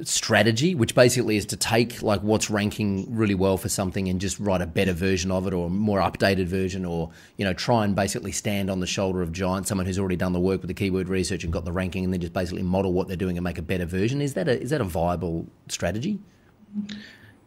Strategy, 0.02 0.74
which 0.74 0.94
basically 0.94 1.36
is 1.36 1.46
to 1.46 1.56
take 1.56 2.02
like 2.02 2.20
what's 2.22 2.50
ranking 2.50 3.06
really 3.14 3.34
well 3.34 3.56
for 3.56 3.68
something 3.68 4.08
and 4.08 4.20
just 4.20 4.38
write 4.38 4.60
a 4.60 4.66
better 4.66 4.92
version 4.92 5.30
of 5.30 5.46
it 5.46 5.52
or 5.52 5.66
a 5.66 5.70
more 5.70 6.00
updated 6.00 6.46
version, 6.46 6.84
or 6.84 7.10
you 7.36 7.44
know 7.44 7.52
try 7.52 7.84
and 7.84 7.94
basically 7.94 8.32
stand 8.32 8.70
on 8.70 8.80
the 8.80 8.86
shoulder 8.86 9.22
of 9.22 9.32
giants, 9.32 9.68
someone 9.68 9.86
who's 9.86 9.98
already 9.98 10.16
done 10.16 10.32
the 10.32 10.40
work 10.40 10.60
with 10.60 10.68
the 10.68 10.74
keyword 10.74 11.08
research 11.08 11.44
and 11.44 11.52
got 11.52 11.64
the 11.64 11.72
ranking, 11.72 12.04
and 12.04 12.12
then 12.12 12.20
just 12.20 12.32
basically 12.32 12.62
model 12.62 12.92
what 12.92 13.08
they're 13.08 13.16
doing 13.16 13.36
and 13.36 13.44
make 13.44 13.58
a 13.58 13.62
better 13.62 13.86
version. 13.86 14.20
Is 14.20 14.34
that 14.34 14.48
a 14.48 14.60
is 14.60 14.70
that 14.70 14.80
a 14.80 14.84
viable 14.84 15.46
strategy? 15.68 16.18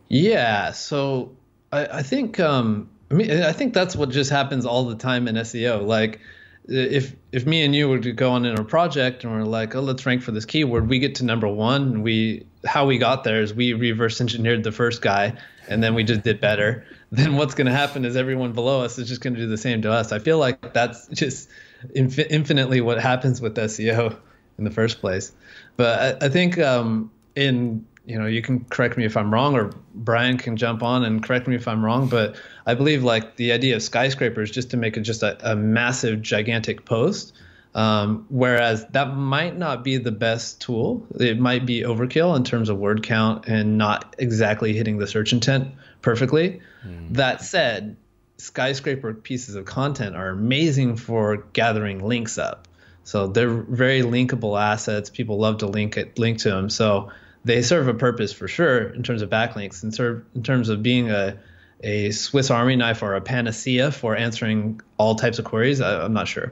Yeah. 0.08 0.72
So 0.72 1.36
I, 1.72 1.86
I 1.88 2.04
think 2.04 2.40
um, 2.40 2.90
I 3.12 3.14
mean 3.14 3.32
I 3.32 3.52
think 3.52 3.74
that's 3.74 3.96
what 3.96 4.10
just 4.10 4.32
happens 4.32 4.66
all 4.66 4.86
the 4.86 4.96
time 4.96 5.28
in 5.28 5.36
SEO. 5.36 5.86
Like 5.86 6.20
if 6.68 7.16
if 7.32 7.46
me 7.46 7.64
and 7.64 7.76
you 7.76 7.88
were 7.90 8.00
to 8.00 8.12
go 8.12 8.32
on 8.32 8.46
in 8.46 8.58
a 8.58 8.64
project 8.64 9.24
and 9.24 9.34
we're 9.34 9.44
like, 9.44 9.76
oh, 9.76 9.82
let's 9.82 10.06
rank 10.06 10.22
for 10.22 10.32
this 10.32 10.46
keyword, 10.46 10.90
we 10.90 11.00
get 11.00 11.16
to 11.16 11.26
number 11.26 11.48
one. 11.48 11.82
And 11.84 12.04
we 12.04 12.46
how 12.66 12.86
we 12.86 12.98
got 12.98 13.24
there 13.24 13.42
is 13.42 13.54
we 13.54 13.74
reverse 13.74 14.20
engineered 14.20 14.64
the 14.64 14.72
first 14.72 15.02
guy, 15.02 15.38
and 15.68 15.84
then 15.84 15.94
we 15.94 16.04
just 16.04 16.24
did 16.24 16.42
better. 16.42 16.86
Then 17.12 17.38
what's 17.38 17.54
going 17.56 17.68
to 17.68 17.72
happen 17.72 18.04
is 18.04 18.18
everyone 18.18 18.52
below 18.52 18.82
us 18.82 18.98
is 18.98 19.08
just 19.08 19.22
going 19.22 19.36
to 19.36 19.40
do 19.40 19.48
the 19.48 19.60
same 19.60 19.84
to 19.84 19.92
us. 19.92 20.12
I 20.12 20.20
feel 20.20 20.38
like 20.38 20.74
that's 20.74 21.08
just 21.10 21.50
inf- 21.94 22.20
infinitely 22.20 22.82
what 22.82 23.00
happens 23.00 23.40
with 23.40 23.56
SEO 23.56 24.18
in 24.58 24.64
the 24.66 24.72
first 24.72 25.00
place. 25.00 25.32
But 25.78 26.22
I, 26.22 26.26
I 26.26 26.30
think 26.30 26.58
um, 26.60 27.12
in 27.36 27.86
you 28.06 28.20
know, 28.20 28.26
you 28.26 28.42
can 28.42 28.64
correct 28.66 28.98
me 28.98 29.06
if 29.06 29.18
I'm 29.18 29.34
wrong, 29.34 29.56
or 29.56 29.72
Brian 29.94 30.38
can 30.38 30.58
jump 30.58 30.84
on 30.84 31.04
and 31.04 31.24
correct 31.24 31.48
me 31.48 31.56
if 31.56 31.68
I'm 31.68 31.84
wrong. 31.84 32.08
But 32.08 32.36
I 32.66 32.76
believe 32.76 33.04
like 33.04 33.36
the 33.36 33.52
idea 33.52 33.76
of 33.76 33.84
skyscrapers 33.84 34.52
just 34.52 34.72
to 34.72 34.78
make 34.78 34.98
it 34.98 35.02
just 35.02 35.24
a, 35.24 35.52
a 35.52 35.56
massive, 35.56 36.22
gigantic 36.22 36.86
post. 36.86 37.34
Um, 37.74 38.26
whereas 38.30 38.86
that 38.88 39.16
might 39.16 39.58
not 39.58 39.84
be 39.84 39.98
the 39.98 40.12
best 40.12 40.62
tool. 40.62 41.06
It 41.20 41.38
might 41.38 41.66
be 41.66 41.82
overkill 41.82 42.36
in 42.38 42.46
terms 42.46 42.70
of 42.70 42.78
word 42.78 43.04
count 43.04 43.48
and 43.48 43.78
not 43.78 44.16
exactly 44.18 44.74
hitting 44.74 44.98
the 44.98 45.08
search 45.08 45.34
intent 45.34 45.74
perfectly. 46.02 46.62
Mm. 46.88 47.16
That 47.16 47.42
said, 47.42 47.98
skyscraper 48.38 49.14
pieces 49.14 49.56
of 49.56 49.66
content 49.66 50.16
are 50.16 50.30
amazing 50.30 50.96
for 50.96 51.38
gathering 51.52 52.00
links 52.00 52.38
up. 52.38 52.68
So 53.04 53.28
they're 53.28 53.50
very 53.50 54.02
linkable 54.02 54.60
assets. 54.60 55.10
People 55.10 55.38
love 55.38 55.58
to 55.60 55.68
link 55.68 55.98
it, 55.98 56.18
link 56.18 56.40
to 56.40 56.50
them. 56.50 56.70
So 56.70 57.12
they 57.46 57.62
serve 57.62 57.88
a 57.88 57.94
purpose 57.94 58.34
for 58.34 58.48
sure 58.48 58.90
in 58.90 59.04
terms 59.04 59.22
of 59.22 59.30
backlinks 59.30 59.84
and 59.84 59.94
serve 59.94 60.26
in 60.36 60.44
terms 60.44 60.68
of 60.68 60.84
being 60.84 61.10
a 61.10 61.38
a 61.84 62.10
Swiss 62.12 62.50
Army 62.50 62.76
knife 62.76 63.04
or 63.04 63.14
a 63.14 63.22
panacea 63.22 63.92
for 63.92 64.16
answering 64.16 64.82
all 64.98 65.16
types 65.16 65.40
of 65.40 65.46
queries. 65.46 65.80
I, 65.80 66.04
I'm 66.04 66.14
not 66.14 66.28
sure. 66.28 66.52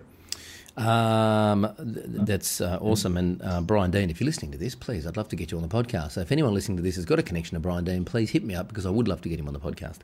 Um, 0.76 1.72
th- 1.78 2.06
that's 2.08 2.60
uh, 2.60 2.80
awesome. 2.82 3.18
And 3.18 3.42
uh, 3.44 3.62
Brian 3.62 3.92
Dean, 3.92 4.10
if 4.10 4.20
you're 4.20 4.26
listening 4.26 4.52
to 4.54 4.58
this, 4.58 4.74
please, 4.76 5.06
I'd 5.06 5.18
love 5.18 5.30
to 5.30 5.36
get 5.36 5.52
you 5.52 5.58
on 5.58 5.68
the 5.68 5.70
podcast. 5.70 6.14
So 6.14 6.22
if 6.22 6.32
anyone 6.32 6.54
listening 6.54 6.78
to 6.78 6.84
this 6.84 6.96
has 6.96 7.06
got 7.06 7.20
a 7.20 7.24
connection 7.24 7.56
to 7.56 7.60
Brian 7.60 7.84
Dean, 7.84 8.06
please 8.06 8.32
hit 8.32 8.44
me 8.44 8.56
up 8.56 8.68
because 8.68 8.86
I 8.86 8.90
would 8.90 9.08
love 9.08 9.22
to 9.22 9.30
get 9.30 9.40
him 9.40 9.48
on 9.48 9.54
the 9.54 9.60
podcast. 9.60 10.00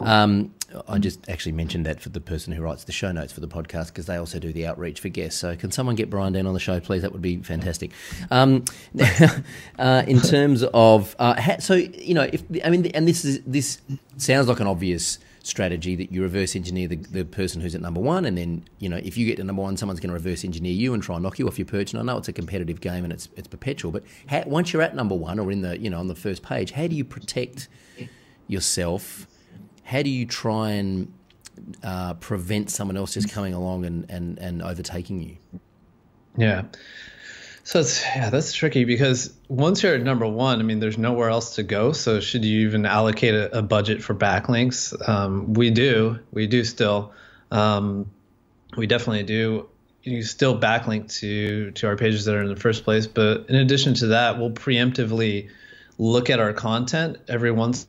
Um, 0.00 0.54
I 0.88 0.98
just 0.98 1.28
actually 1.28 1.52
mentioned 1.52 1.86
that 1.86 2.00
for 2.00 2.08
the 2.08 2.20
person 2.20 2.52
who 2.52 2.62
writes 2.62 2.84
the 2.84 2.92
show 2.92 3.12
notes 3.12 3.32
for 3.32 3.40
the 3.40 3.48
podcast 3.48 3.88
because 3.88 4.06
they 4.06 4.16
also 4.16 4.38
do 4.38 4.52
the 4.52 4.66
outreach 4.66 5.00
for 5.00 5.08
guests. 5.08 5.40
So 5.40 5.56
can 5.56 5.70
someone 5.72 5.96
get 5.96 6.10
Brian 6.10 6.32
Dean 6.32 6.46
on 6.46 6.54
the 6.54 6.60
show, 6.60 6.80
please? 6.80 7.02
That 7.02 7.12
would 7.12 7.22
be 7.22 7.38
fantastic. 7.38 7.90
Um, 8.30 8.64
uh, 9.78 10.04
in 10.06 10.20
terms 10.20 10.64
of, 10.74 11.16
uh, 11.18 11.40
ha- 11.40 11.58
so 11.58 11.74
you 11.74 12.14
know, 12.14 12.28
if 12.32 12.42
I 12.64 12.70
mean, 12.70 12.86
and 12.86 13.06
this 13.06 13.24
is 13.24 13.40
this 13.42 13.80
sounds 14.16 14.48
like 14.48 14.60
an 14.60 14.66
obvious 14.66 15.18
strategy 15.46 15.94
that 15.94 16.10
you 16.10 16.22
reverse 16.22 16.56
engineer 16.56 16.88
the, 16.88 16.96
the 16.96 17.24
person 17.24 17.60
who's 17.60 17.74
at 17.74 17.80
number 17.80 18.00
one, 18.00 18.24
and 18.24 18.36
then 18.36 18.64
you 18.78 18.88
know 18.88 18.96
if 18.96 19.16
you 19.16 19.26
get 19.26 19.36
to 19.36 19.44
number 19.44 19.62
one, 19.62 19.76
someone's 19.76 20.00
going 20.00 20.08
to 20.08 20.14
reverse 20.14 20.44
engineer 20.44 20.72
you 20.72 20.94
and 20.94 21.02
try 21.02 21.16
and 21.16 21.22
knock 21.22 21.38
you 21.38 21.46
off 21.46 21.58
your 21.58 21.66
perch. 21.66 21.92
And 21.92 22.00
I 22.00 22.04
know 22.04 22.18
it's 22.18 22.28
a 22.28 22.32
competitive 22.32 22.80
game 22.80 23.04
and 23.04 23.12
it's 23.12 23.28
it's 23.36 23.48
perpetual, 23.48 23.92
but 23.92 24.02
how, 24.26 24.42
once 24.46 24.72
you're 24.72 24.82
at 24.82 24.94
number 24.94 25.14
one 25.14 25.38
or 25.38 25.52
in 25.52 25.62
the 25.62 25.78
you 25.78 25.90
know 25.90 26.00
on 26.00 26.08
the 26.08 26.14
first 26.14 26.42
page, 26.42 26.72
how 26.72 26.86
do 26.86 26.96
you 26.96 27.04
protect 27.04 27.68
yourself? 28.48 29.26
How 29.84 30.02
do 30.02 30.10
you 30.10 30.26
try 30.26 30.70
and 30.70 31.12
uh, 31.82 32.14
prevent 32.14 32.70
someone 32.70 32.96
else 32.96 33.14
just 33.14 33.30
coming 33.30 33.54
along 33.54 33.84
and, 33.84 34.10
and, 34.10 34.38
and 34.38 34.62
overtaking 34.62 35.22
you? 35.22 35.60
Yeah. 36.36 36.62
So 37.66 37.80
it's 37.80 38.02
yeah, 38.04 38.28
that's 38.28 38.52
tricky 38.52 38.84
because 38.84 39.32
once 39.48 39.82
you're 39.82 39.94
at 39.94 40.02
number 40.02 40.26
one, 40.26 40.60
I 40.60 40.62
mean, 40.62 40.80
there's 40.80 40.98
nowhere 40.98 41.30
else 41.30 41.54
to 41.54 41.62
go. 41.62 41.92
So 41.92 42.20
should 42.20 42.44
you 42.44 42.68
even 42.68 42.84
allocate 42.84 43.34
a, 43.34 43.58
a 43.58 43.62
budget 43.62 44.02
for 44.02 44.14
backlinks? 44.14 44.96
Um, 45.08 45.54
we 45.54 45.70
do, 45.70 46.18
we 46.30 46.46
do 46.46 46.62
still, 46.62 47.12
um, 47.50 48.10
we 48.76 48.86
definitely 48.86 49.22
do. 49.22 49.68
You 50.02 50.22
still 50.22 50.60
backlink 50.60 51.10
to 51.20 51.70
to 51.70 51.86
our 51.86 51.96
pages 51.96 52.26
that 52.26 52.34
are 52.34 52.42
in 52.42 52.48
the 52.48 52.60
first 52.60 52.84
place, 52.84 53.06
but 53.06 53.48
in 53.48 53.56
addition 53.56 53.94
to 53.94 54.08
that, 54.08 54.38
we'll 54.38 54.50
preemptively 54.50 55.48
look 55.96 56.28
at 56.28 56.40
our 56.40 56.52
content 56.52 57.16
every 57.28 57.50
once 57.50 57.86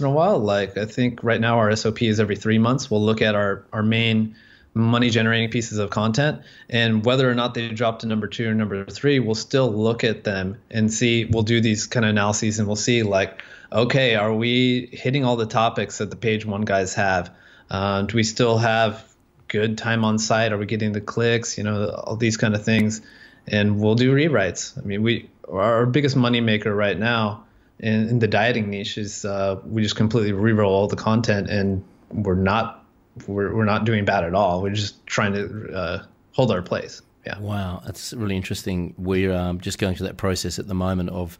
in 0.00 0.06
a 0.06 0.10
while. 0.10 0.38
Like 0.38 0.78
I 0.78 0.86
think 0.86 1.22
right 1.22 1.40
now 1.40 1.58
our 1.58 1.76
SOP 1.76 2.00
is 2.00 2.18
every 2.18 2.36
three 2.36 2.58
months. 2.58 2.90
We'll 2.90 3.04
look 3.04 3.20
at 3.20 3.34
our 3.34 3.66
our 3.74 3.82
main 3.82 4.36
money 4.76 5.08
generating 5.08 5.48
pieces 5.48 5.78
of 5.78 5.88
content 5.88 6.42
and 6.68 7.02
whether 7.06 7.30
or 7.30 7.34
not 7.34 7.54
they 7.54 7.66
drop 7.70 8.00
to 8.00 8.06
number 8.06 8.26
two 8.26 8.46
or 8.46 8.52
number 8.52 8.84
three 8.84 9.18
we'll 9.18 9.34
still 9.34 9.72
look 9.72 10.04
at 10.04 10.22
them 10.22 10.54
and 10.70 10.92
see 10.92 11.24
we'll 11.24 11.42
do 11.42 11.62
these 11.62 11.86
kind 11.86 12.04
of 12.04 12.10
analyses 12.10 12.58
and 12.58 12.68
we'll 12.68 12.76
see 12.76 13.02
like 13.02 13.42
okay 13.72 14.16
are 14.16 14.34
we 14.34 14.86
hitting 14.92 15.24
all 15.24 15.36
the 15.36 15.46
topics 15.46 15.96
that 15.96 16.10
the 16.10 16.16
page 16.16 16.44
one 16.44 16.60
guys 16.60 16.92
have? 16.92 17.34
Uh, 17.70 18.02
do 18.02 18.16
we 18.16 18.22
still 18.22 18.58
have 18.58 19.02
good 19.48 19.78
time 19.78 20.04
on 20.04 20.18
site? 20.18 20.52
Are 20.52 20.58
we 20.58 20.66
getting 20.66 20.92
the 20.92 21.00
clicks 21.00 21.56
you 21.56 21.64
know 21.64 21.88
all 21.88 22.16
these 22.16 22.36
kind 22.36 22.54
of 22.54 22.62
things? 22.62 23.00
And 23.46 23.80
we'll 23.80 23.94
do 23.94 24.14
rewrites. 24.14 24.76
I 24.76 24.84
mean 24.84 25.02
we 25.02 25.30
our 25.50 25.86
biggest 25.86 26.16
money 26.16 26.42
maker 26.42 26.74
right 26.74 26.98
now 26.98 27.44
in, 27.78 28.08
in 28.10 28.18
the 28.18 28.28
dieting 28.28 28.68
niche 28.68 28.98
is 28.98 29.24
uh, 29.24 29.58
we 29.64 29.82
just 29.82 29.96
completely 29.96 30.32
reroll 30.32 30.68
all 30.68 30.86
the 30.86 30.96
content 30.96 31.48
and 31.48 31.82
we're 32.10 32.34
not 32.34 32.85
we're, 33.26 33.54
we're 33.54 33.64
not 33.64 33.84
doing 33.84 34.04
bad 34.04 34.24
at 34.24 34.34
all. 34.34 34.62
We're 34.62 34.70
just 34.70 35.06
trying 35.06 35.32
to 35.32 35.72
uh, 35.72 36.04
hold 36.32 36.50
our 36.50 36.62
place. 36.62 37.02
Yeah. 37.26 37.38
Wow, 37.40 37.82
that's 37.84 38.12
really 38.12 38.36
interesting. 38.36 38.94
We're 38.98 39.32
um, 39.32 39.60
just 39.60 39.78
going 39.78 39.96
through 39.96 40.06
that 40.06 40.16
process 40.16 40.58
at 40.58 40.68
the 40.68 40.74
moment 40.74 41.10
of 41.10 41.38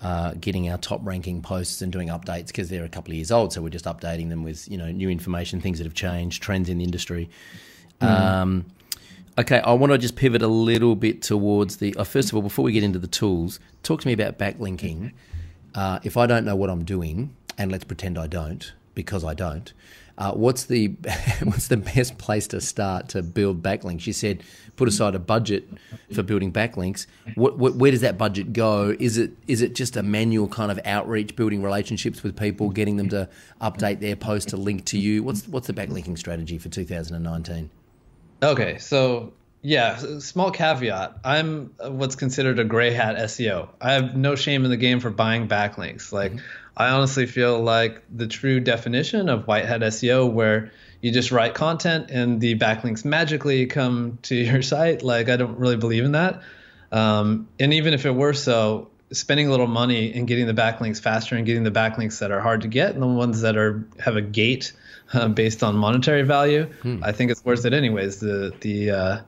uh, 0.00 0.34
getting 0.40 0.68
our 0.68 0.78
top 0.78 1.00
ranking 1.04 1.42
posts 1.42 1.80
and 1.80 1.92
doing 1.92 2.08
updates 2.08 2.48
because 2.48 2.68
they're 2.68 2.84
a 2.84 2.88
couple 2.88 3.12
of 3.12 3.16
years 3.16 3.30
old. 3.30 3.52
So 3.52 3.62
we're 3.62 3.68
just 3.68 3.84
updating 3.84 4.30
them 4.30 4.42
with 4.42 4.68
you 4.68 4.76
know 4.76 4.90
new 4.90 5.08
information, 5.08 5.60
things 5.60 5.78
that 5.78 5.84
have 5.84 5.94
changed, 5.94 6.42
trends 6.42 6.68
in 6.68 6.78
the 6.78 6.84
industry. 6.84 7.30
Mm. 8.00 8.08
Um, 8.08 8.66
okay, 9.38 9.60
I 9.60 9.72
want 9.74 9.92
to 9.92 9.98
just 9.98 10.16
pivot 10.16 10.42
a 10.42 10.48
little 10.48 10.96
bit 10.96 11.22
towards 11.22 11.76
the. 11.76 11.94
Uh, 11.94 12.02
first 12.04 12.30
of 12.30 12.34
all, 12.34 12.42
before 12.42 12.64
we 12.64 12.72
get 12.72 12.82
into 12.82 12.98
the 12.98 13.06
tools, 13.06 13.60
talk 13.84 14.00
to 14.00 14.08
me 14.08 14.12
about 14.12 14.38
backlinking. 14.38 15.12
Uh, 15.74 16.00
if 16.02 16.16
I 16.16 16.26
don't 16.26 16.44
know 16.44 16.56
what 16.56 16.68
I'm 16.68 16.84
doing, 16.84 17.36
and 17.56 17.70
let's 17.70 17.84
pretend 17.84 18.18
I 18.18 18.26
don't, 18.26 18.72
because 18.94 19.24
I 19.24 19.34
don't. 19.34 19.72
Uh, 20.18 20.32
what's 20.32 20.64
the 20.64 20.88
what's 21.42 21.68
the 21.68 21.76
best 21.76 22.18
place 22.18 22.46
to 22.48 22.60
start 22.60 23.08
to 23.10 23.22
build 23.22 23.62
backlinks? 23.62 24.06
You 24.06 24.12
said 24.12 24.42
put 24.76 24.88
aside 24.88 25.14
a 25.14 25.18
budget 25.18 25.68
for 26.14 26.22
building 26.22 26.52
backlinks. 26.52 27.06
What, 27.34 27.58
what, 27.58 27.76
where 27.76 27.90
does 27.90 28.00
that 28.00 28.18
budget 28.18 28.52
go? 28.52 28.94
Is 28.98 29.18
it 29.18 29.32
is 29.46 29.62
it 29.62 29.74
just 29.74 29.96
a 29.96 30.02
manual 30.02 30.48
kind 30.48 30.70
of 30.70 30.80
outreach, 30.84 31.36
building 31.36 31.62
relationships 31.62 32.22
with 32.22 32.36
people, 32.36 32.70
getting 32.70 32.96
them 32.96 33.08
to 33.10 33.28
update 33.60 34.00
their 34.00 34.16
post 34.16 34.48
to 34.48 34.56
link 34.56 34.84
to 34.86 34.98
you? 34.98 35.22
What's 35.22 35.46
what's 35.48 35.66
the 35.66 35.74
backlinking 35.74 36.18
strategy 36.18 36.58
for 36.58 36.68
2019? 36.68 37.70
Okay, 38.42 38.78
so 38.78 39.32
yeah, 39.62 39.96
small 40.18 40.50
caveat. 40.50 41.18
I'm 41.24 41.74
what's 41.78 42.16
considered 42.16 42.58
a 42.58 42.64
gray 42.64 42.92
hat 42.92 43.16
SEO. 43.16 43.68
I 43.80 43.92
have 43.92 44.16
no 44.16 44.34
shame 44.34 44.64
in 44.64 44.70
the 44.70 44.76
game 44.76 45.00
for 45.00 45.10
buying 45.10 45.48
backlinks. 45.48 46.12
Like. 46.12 46.32
Mm-hmm 46.32 46.58
I 46.76 46.88
honestly 46.90 47.26
feel 47.26 47.60
like 47.60 48.02
the 48.14 48.26
true 48.26 48.60
definition 48.60 49.28
of 49.28 49.46
white 49.46 49.66
hat 49.66 49.80
SEO, 49.82 50.30
where 50.30 50.72
you 51.00 51.12
just 51.12 51.32
write 51.32 51.54
content 51.54 52.10
and 52.10 52.40
the 52.40 52.58
backlinks 52.58 53.04
magically 53.04 53.66
come 53.66 54.18
to 54.22 54.34
your 54.34 54.62
site, 54.72 55.02
like 55.02 55.28
I 55.28 55.36
don't 55.36 55.58
really 55.58 55.76
believe 55.76 56.04
in 56.04 56.12
that. 56.12 56.42
Um, 56.90 57.48
and 57.58 57.74
even 57.74 57.94
if 57.94 58.06
it 58.06 58.14
were 58.14 58.34
so, 58.34 58.90
spending 59.12 59.46
a 59.46 59.50
little 59.50 59.66
money 59.66 60.12
and 60.14 60.26
getting 60.26 60.46
the 60.46 60.54
backlinks 60.54 61.00
faster 61.00 61.36
and 61.36 61.44
getting 61.44 61.64
the 61.64 61.70
backlinks 61.70 62.20
that 62.20 62.30
are 62.30 62.40
hard 62.40 62.62
to 62.62 62.68
get 62.68 62.94
and 62.94 63.02
the 63.02 63.06
ones 63.06 63.42
that 63.42 63.56
are 63.56 63.86
have 63.98 64.16
a 64.16 64.22
gate 64.22 64.72
uh, 65.12 65.28
based 65.28 65.62
on 65.62 65.76
monetary 65.76 66.22
value, 66.22 66.64
hmm. 66.82 67.02
I 67.02 67.12
think 67.12 67.30
it's 67.30 67.44
worth 67.44 67.64
it 67.66 67.74
anyways. 67.74 68.20
The 68.20 68.54
the 68.60 68.90
uh, 68.90 69.20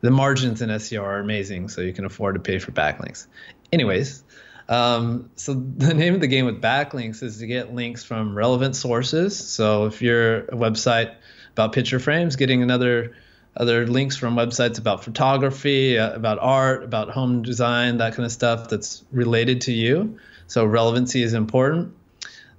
the 0.00 0.10
margins 0.10 0.62
in 0.62 0.70
SEO 0.70 1.02
are 1.02 1.18
amazing, 1.18 1.68
so 1.68 1.80
you 1.80 1.92
can 1.92 2.04
afford 2.04 2.36
to 2.36 2.40
pay 2.40 2.58
for 2.58 2.72
backlinks. 2.72 3.26
Anyways, 3.72 4.22
um, 4.68 5.30
so 5.36 5.54
the 5.76 5.94
name 5.94 6.14
of 6.14 6.20
the 6.20 6.26
game 6.26 6.46
with 6.46 6.60
backlinks 6.60 7.22
is 7.22 7.38
to 7.38 7.46
get 7.46 7.74
links 7.74 8.04
from 8.04 8.36
relevant 8.36 8.76
sources. 8.76 9.36
So 9.36 9.86
if 9.86 10.02
you're 10.02 10.38
a 10.40 10.56
website 10.56 11.14
about 11.52 11.72
picture 11.72 11.98
frames, 11.98 12.36
getting 12.36 12.62
another 12.62 13.16
other 13.56 13.88
links 13.88 14.16
from 14.16 14.36
websites 14.36 14.78
about 14.78 15.02
photography, 15.02 15.98
uh, 15.98 16.14
about 16.14 16.38
art, 16.40 16.84
about 16.84 17.10
home 17.10 17.42
design, 17.42 17.98
that 17.98 18.14
kind 18.14 18.24
of 18.24 18.30
stuff 18.30 18.68
that's 18.68 19.02
related 19.10 19.62
to 19.62 19.72
you. 19.72 20.16
So 20.46 20.64
relevancy 20.64 21.22
is 21.22 21.34
important. 21.34 21.92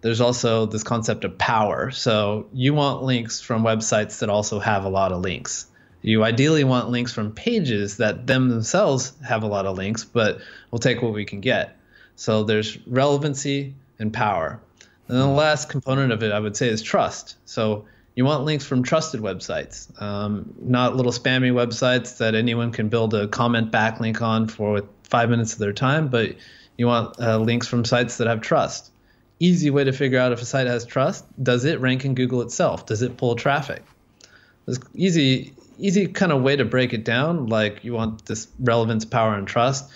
There's 0.02 0.20
also 0.20 0.66
this 0.66 0.84
concept 0.84 1.24
of 1.24 1.38
power. 1.38 1.92
So 1.92 2.48
you 2.54 2.74
want 2.74 3.04
links 3.04 3.40
from 3.40 3.64
websites 3.64 4.20
that 4.20 4.30
also 4.30 4.60
have 4.60 4.84
a 4.84 4.90
lot 4.90 5.14
of 5.14 5.22
links. 5.22 5.68
You 6.02 6.24
ideally 6.24 6.64
want 6.66 6.90
links 6.90 7.14
from 7.14 7.32
pages 7.32 7.98
that 7.98 8.28
them 8.28 8.50
themselves 8.50 9.14
have 9.26 9.44
a 9.44 9.48
lot 9.48 9.66
of 9.66 9.78
links, 9.78 10.04
but 10.04 10.40
we'll 10.70 10.80
take 10.80 11.02
what 11.02 11.14
we 11.14 11.24
can 11.24 11.40
get. 11.40 11.79
So 12.20 12.44
there's 12.44 12.78
relevancy 12.86 13.74
and 13.98 14.12
power. 14.12 14.60
And 15.08 15.18
then 15.18 15.26
the 15.26 15.34
last 15.34 15.70
component 15.70 16.12
of 16.12 16.22
it, 16.22 16.34
I 16.34 16.40
would 16.40 16.58
say, 16.58 16.68
is 16.68 16.82
trust. 16.82 17.38
So 17.46 17.86
you 18.14 18.26
want 18.26 18.44
links 18.44 18.66
from 18.66 18.84
trusted 18.84 19.22
websites, 19.22 19.90
um, 20.02 20.54
not 20.60 20.98
little 20.98 21.14
spammy 21.14 21.54
websites 21.54 22.18
that 22.18 22.36
anyone 22.36 22.74
can 22.74 22.90
build 22.90 23.14
a 23.14 23.30
comment 23.30 23.72
backlink 23.72 24.22
on 24.22 24.50
for 24.50 24.82
five 25.04 25.30
minutes 25.30 25.54
of 25.54 25.60
their 25.60 25.72
time, 25.72 26.10
but 26.10 26.36
you 26.78 26.88
want 26.88 27.18
uh, 27.22 27.38
links 27.38 27.68
from 27.68 27.86
sites 27.86 28.18
that 28.18 28.28
have 28.28 28.42
trust. 28.42 28.92
Easy 29.40 29.70
way 29.70 29.86
to 29.86 29.94
figure 29.94 30.20
out 30.20 30.34
if 30.34 30.42
a 30.42 30.46
site 30.46 30.68
has 30.68 30.86
trust: 30.86 31.24
does 31.42 31.64
it 31.64 31.80
rank 31.80 32.04
in 32.04 32.16
Google 32.16 32.42
itself? 32.42 32.86
Does 32.86 33.02
it 33.02 33.16
pull 33.16 33.38
traffic? 33.38 33.82
It's 34.68 34.78
easy, 34.94 35.54
easy 35.78 36.08
kind 36.08 36.34
of 36.34 36.42
way 36.42 36.58
to 36.58 36.66
break 36.66 36.92
it 36.92 37.06
down. 37.06 37.48
Like 37.48 37.86
you 37.86 37.94
want 37.94 38.26
this 38.26 38.50
relevance, 38.60 39.06
power, 39.06 39.36
and 39.36 39.48
trust. 39.48 39.90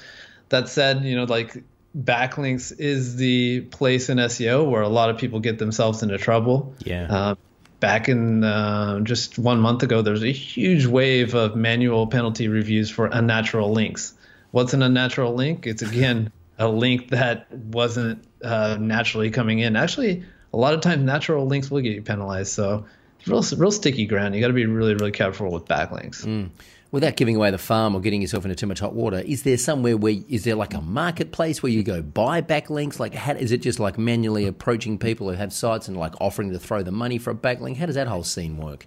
That 0.47 0.69
said, 0.69 1.03
you 1.03 1.17
know, 1.17 1.25
like 1.25 1.61
backlinks 1.97 2.77
is 2.77 3.15
the 3.15 3.61
place 3.61 4.09
in 4.09 4.17
SEO 4.17 4.69
where 4.69 4.81
a 4.81 4.89
lot 4.89 5.09
of 5.09 5.17
people 5.17 5.39
get 5.39 5.59
themselves 5.59 6.03
into 6.03 6.17
trouble. 6.17 6.73
Yeah. 6.83 7.07
Uh, 7.09 7.35
back 7.79 8.09
in 8.09 8.43
uh, 8.43 9.01
just 9.01 9.37
one 9.37 9.59
month 9.59 9.83
ago, 9.83 10.01
there 10.01 10.13
was 10.13 10.23
a 10.23 10.31
huge 10.31 10.85
wave 10.85 11.35
of 11.35 11.55
manual 11.55 12.07
penalty 12.07 12.47
reviews 12.47 12.89
for 12.89 13.05
unnatural 13.05 13.71
links. 13.71 14.13
What's 14.51 14.73
an 14.73 14.81
unnatural 14.81 15.33
link? 15.33 15.67
It's 15.67 15.81
again 15.81 16.31
a 16.57 16.67
link 16.67 17.09
that 17.09 17.51
wasn't 17.51 18.23
uh, 18.43 18.77
naturally 18.79 19.31
coming 19.31 19.59
in. 19.59 19.75
Actually, 19.75 20.23
a 20.51 20.57
lot 20.57 20.73
of 20.73 20.81
times 20.81 21.03
natural 21.03 21.45
links 21.45 21.69
will 21.69 21.81
get 21.81 21.93
you 21.93 22.01
penalized. 22.01 22.53
So 22.53 22.85
real, 23.27 23.43
real 23.57 23.71
sticky 23.71 24.05
ground. 24.05 24.35
You 24.35 24.41
got 24.41 24.47
to 24.47 24.53
be 24.53 24.65
really, 24.65 24.93
really 24.93 25.11
careful 25.11 25.51
with 25.51 25.65
backlinks. 25.65 26.25
Mm 26.25 26.49
without 26.93 27.15
giving 27.15 27.35
away 27.35 27.49
the 27.49 27.57
farm 27.57 27.95
or 27.95 27.99
getting 27.99 28.21
yourself 28.21 28.45
into 28.45 28.55
too 28.55 28.67
much 28.67 28.79
hot 28.79 28.93
water, 28.93 29.19
is 29.25 29.41
there 29.41 29.57
somewhere 29.57 29.97
where 29.97 30.15
is 30.29 30.43
there 30.43 30.53
like 30.53 30.75
a 30.75 30.81
marketplace 30.81 31.63
where 31.63 31.71
you 31.71 31.81
go 31.81 32.03
buy 32.03 32.39
backlinks? 32.39 32.99
Like, 32.99 33.15
how, 33.15 33.33
is 33.33 33.51
it 33.51 33.63
just 33.63 33.79
like 33.79 33.97
manually 33.97 34.45
approaching 34.45 34.99
people 34.99 35.27
who 35.27 35.35
have 35.35 35.51
sites 35.51 35.87
and 35.87 35.97
like 35.97 36.13
offering 36.21 36.51
to 36.51 36.59
throw 36.59 36.83
the 36.83 36.91
money 36.91 37.17
for 37.17 37.31
a 37.31 37.35
backlink? 37.35 37.77
How 37.77 37.87
does 37.87 37.95
that 37.95 38.07
whole 38.07 38.23
scene 38.23 38.57
work? 38.57 38.85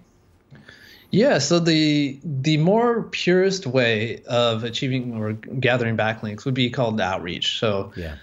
Yeah, 1.11 1.37
so 1.39 1.59
the 1.59 2.17
the 2.23 2.57
more 2.57 3.03
purest 3.03 3.67
way 3.67 4.23
of 4.23 4.63
achieving 4.63 5.15
or 5.15 5.33
gathering 5.33 5.97
backlinks 5.97 6.45
would 6.45 6.53
be 6.53 6.69
called 6.69 6.99
outreach. 7.01 7.59
So 7.59 7.91
yeah. 7.97 8.15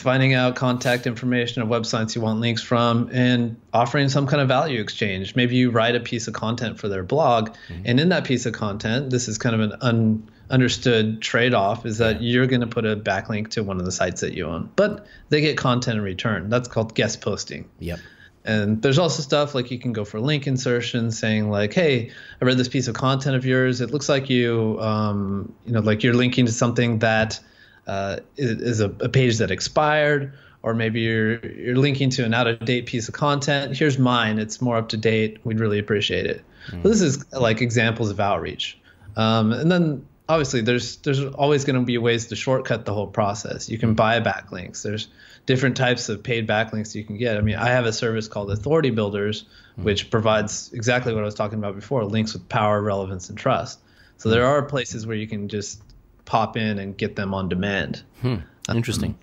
Finding 0.00 0.34
out 0.34 0.56
contact 0.56 1.06
information 1.06 1.62
of 1.62 1.68
websites 1.68 2.14
you 2.14 2.20
want 2.20 2.40
links 2.40 2.62
from, 2.62 3.08
and 3.12 3.60
offering 3.72 4.08
some 4.08 4.26
kind 4.26 4.40
of 4.40 4.48
value 4.48 4.80
exchange. 4.80 5.36
Maybe 5.36 5.56
you 5.56 5.70
write 5.70 5.94
a 5.94 6.00
piece 6.00 6.28
of 6.28 6.34
content 6.34 6.78
for 6.78 6.88
their 6.88 7.02
blog, 7.02 7.50
mm-hmm. 7.68 7.82
and 7.84 8.00
in 8.00 8.08
that 8.10 8.24
piece 8.24 8.46
of 8.46 8.52
content, 8.52 9.10
this 9.10 9.28
is 9.28 9.38
kind 9.38 9.54
of 9.54 9.60
an 9.60 9.74
un, 9.80 10.30
understood 10.50 11.22
trade-off 11.22 11.86
is 11.86 11.98
that 11.98 12.20
you're 12.20 12.46
going 12.46 12.60
to 12.60 12.66
put 12.66 12.84
a 12.84 12.96
backlink 12.96 13.48
to 13.50 13.62
one 13.62 13.78
of 13.78 13.84
the 13.84 13.92
sites 13.92 14.20
that 14.20 14.34
you 14.34 14.46
own, 14.46 14.68
but 14.76 15.06
they 15.28 15.40
get 15.40 15.56
content 15.56 15.96
in 15.96 16.02
return. 16.02 16.50
That's 16.50 16.68
called 16.68 16.94
guest 16.94 17.20
posting. 17.20 17.68
Yep. 17.78 18.00
And 18.44 18.82
there's 18.82 18.98
also 18.98 19.22
stuff 19.22 19.54
like 19.54 19.70
you 19.70 19.78
can 19.78 19.92
go 19.92 20.04
for 20.04 20.18
link 20.18 20.46
insertion, 20.46 21.10
saying 21.10 21.50
like, 21.50 21.74
"Hey, 21.74 22.10
I 22.40 22.44
read 22.44 22.56
this 22.56 22.68
piece 22.68 22.88
of 22.88 22.94
content 22.94 23.36
of 23.36 23.44
yours. 23.44 23.80
It 23.82 23.90
looks 23.90 24.08
like 24.08 24.30
you, 24.30 24.78
um, 24.80 25.54
you 25.66 25.72
know, 25.72 25.80
like 25.80 26.02
you're 26.02 26.14
linking 26.14 26.46
to 26.46 26.52
something 26.52 27.00
that 27.00 27.38
uh, 27.86 28.18
is, 28.36 28.80
a, 28.80 28.86
a 29.00 29.08
page 29.08 29.38
that 29.38 29.50
expired, 29.50 30.32
or 30.62 30.74
maybe 30.74 31.00
you're 31.00 31.38
you're 31.46 31.76
linking 31.76 32.10
to 32.10 32.24
an 32.24 32.34
out 32.34 32.46
of 32.46 32.64
date 32.64 32.86
piece 32.86 33.08
of 33.08 33.14
content. 33.14 33.76
Here's 33.76 33.98
mine. 33.98 34.38
It's 34.38 34.60
more 34.60 34.76
up 34.76 34.88
to 34.90 34.96
date. 34.96 35.38
We'd 35.44 35.60
really 35.60 35.78
appreciate 35.78 36.26
it. 36.26 36.44
Mm. 36.68 36.82
So 36.82 36.88
this 36.88 37.00
is 37.00 37.32
like 37.32 37.60
examples 37.60 38.10
of 38.10 38.20
outreach. 38.20 38.78
Um, 39.16 39.52
and 39.52 39.70
then 39.70 40.06
obviously 40.28 40.60
there's 40.60 40.96
there's 40.98 41.24
always 41.24 41.64
going 41.64 41.78
to 41.78 41.84
be 41.84 41.98
ways 41.98 42.28
to 42.28 42.36
shortcut 42.36 42.84
the 42.84 42.94
whole 42.94 43.08
process. 43.08 43.68
You 43.68 43.78
can 43.78 43.94
buy 43.94 44.20
backlinks. 44.20 44.82
There's 44.82 45.08
different 45.46 45.76
types 45.76 46.08
of 46.08 46.22
paid 46.22 46.46
backlinks 46.46 46.94
you 46.94 47.04
can 47.04 47.18
get. 47.18 47.36
I 47.36 47.40
mean, 47.40 47.56
I 47.56 47.68
have 47.68 47.86
a 47.86 47.92
service 47.92 48.28
called 48.28 48.50
Authority 48.50 48.90
Builders, 48.90 49.46
hmm. 49.74 49.82
which 49.82 50.10
provides 50.10 50.72
exactly 50.72 51.12
what 51.12 51.22
I 51.22 51.24
was 51.24 51.34
talking 51.34 51.58
about 51.58 51.74
before, 51.74 52.04
links 52.04 52.32
with 52.34 52.48
power, 52.48 52.80
relevance, 52.80 53.28
and 53.28 53.36
trust. 53.36 53.80
So 54.18 54.28
there 54.28 54.46
are 54.46 54.62
places 54.62 55.06
where 55.06 55.16
you 55.16 55.26
can 55.26 55.48
just 55.48 55.82
pop 56.30 56.56
in 56.56 56.78
and 56.78 56.96
get 56.96 57.16
them 57.16 57.34
on 57.34 57.48
demand. 57.48 58.04
Hmm. 58.22 58.36
Interesting. 58.72 59.18